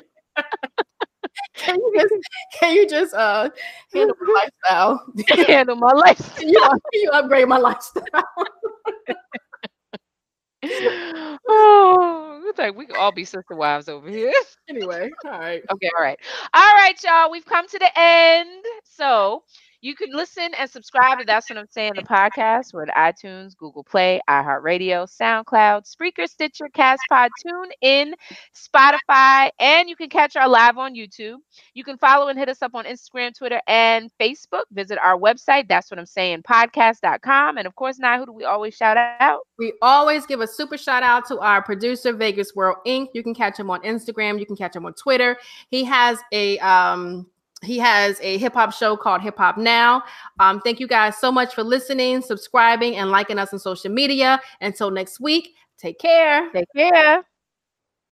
Can 1.56 1.76
you 1.76 1.94
just 2.00 2.14
can 2.60 2.74
you 2.74 2.88
just 2.88 3.14
uh 3.14 3.50
handle 3.94 4.16
my 4.20 4.34
lifestyle? 4.34 5.06
Handle 5.48 5.76
my 5.76 5.92
life. 5.92 6.36
Can 6.36 6.50
you, 6.50 6.60
can 6.62 6.80
you 6.94 7.10
upgrade 7.12 7.48
my 7.48 7.58
lifestyle? 7.58 8.04
oh, 11.50 12.42
it's 12.46 12.60
like 12.60 12.76
we 12.76 12.86
could 12.86 12.98
all 12.98 13.12
be 13.12 13.26
sister 13.26 13.56
wives 13.56 13.90
over 13.90 14.10
here. 14.10 14.32
anyway, 14.70 15.10
all 15.26 15.32
right. 15.32 15.64
Okay, 15.72 15.90
all 15.98 16.04
right. 16.04 16.20
All 16.54 16.76
right, 16.76 16.96
y'all. 17.04 17.32
We've 17.32 17.46
come 17.46 17.68
to 17.68 17.80
the 17.80 17.90
end. 18.00 18.64
So 18.84 19.44
you 19.84 19.96
can 19.96 20.12
listen 20.14 20.50
and 20.58 20.70
subscribe 20.70 21.20
to 21.20 21.26
That's 21.26 21.50
What 21.50 21.60
I'm 21.60 21.68
Saying, 21.70 21.92
the 21.98 22.04
podcast. 22.04 22.72
At 22.88 22.96
iTunes, 22.96 23.56
Google 23.58 23.84
Play, 23.84 24.22
iHeartRadio, 24.30 25.06
SoundCloud, 25.06 25.84
Spreaker, 25.94 26.26
Stitcher, 26.26 26.70
CastPod, 26.74 27.28
TuneIn, 27.46 28.14
Spotify, 28.56 29.52
and 29.60 29.90
you 29.90 29.98
can 29.98 30.08
catch 30.08 30.38
our 30.38 30.48
live 30.48 30.78
on 30.78 30.96
YouTube. 30.96 31.36
You 31.74 31.84
can 31.84 31.98
follow 31.98 32.30
and 32.30 32.40
hit 32.40 32.48
us 32.48 32.62
up 32.62 32.76
on 32.76 32.86
Instagram, 32.86 33.38
Twitter, 33.38 33.62
and 33.68 34.10
Facebook. 34.22 34.64
Visit 34.72 35.00
our 35.00 35.20
website, 35.20 35.68
That's 35.68 35.92
What 35.92 36.00
I'm 36.00 36.06
Saying, 36.06 36.44
podcast.com. 36.44 37.58
And 37.58 37.68
of 37.68 37.76
course, 37.76 38.00
now 38.00 38.18
who 38.18 38.26
do 38.26 38.32
we 38.32 38.46
always 38.46 38.74
shout 38.74 38.96
out? 38.96 39.42
We 39.60 39.74
always 39.82 40.26
give 40.26 40.40
a 40.40 40.48
super 40.48 40.78
shout 40.78 41.04
out 41.04 41.28
to 41.28 41.40
our 41.40 41.62
producer, 41.62 42.14
Vegas 42.14 42.56
World 42.56 42.78
Inc. 42.88 43.08
You 43.14 43.22
can 43.22 43.36
catch 43.36 43.60
him 43.60 43.70
on 43.70 43.82
Instagram. 43.82 44.40
You 44.40 44.46
can 44.46 44.56
catch 44.56 44.78
him 44.78 44.86
on 44.86 44.94
Twitter. 44.94 45.38
He 45.70 45.84
has 45.84 46.20
a 46.32 46.58
um 46.60 47.28
he 47.64 47.78
has 47.80 48.20
a 48.22 48.38
hip 48.38 48.54
hop 48.54 48.74
show 48.74 48.96
called 48.98 49.22
Hip 49.22 49.38
Hop 49.38 49.58
Now. 49.58 50.04
Um, 50.40 50.60
thank 50.62 50.80
you 50.80 50.88
guys 50.88 51.18
so 51.18 51.32
much 51.32 51.54
for 51.54 51.64
listening, 51.64 52.22
subscribing, 52.22 52.96
and 52.96 53.10
liking 53.12 53.40
us 53.40 53.54
on 53.54 53.60
social 53.60 53.92
media. 53.92 54.42
Until 54.62 54.92
next 54.92 55.20
week, 55.20 55.56
take 55.78 56.00
care. 56.00 56.50
Take 56.52 56.68
care. 56.76 57.24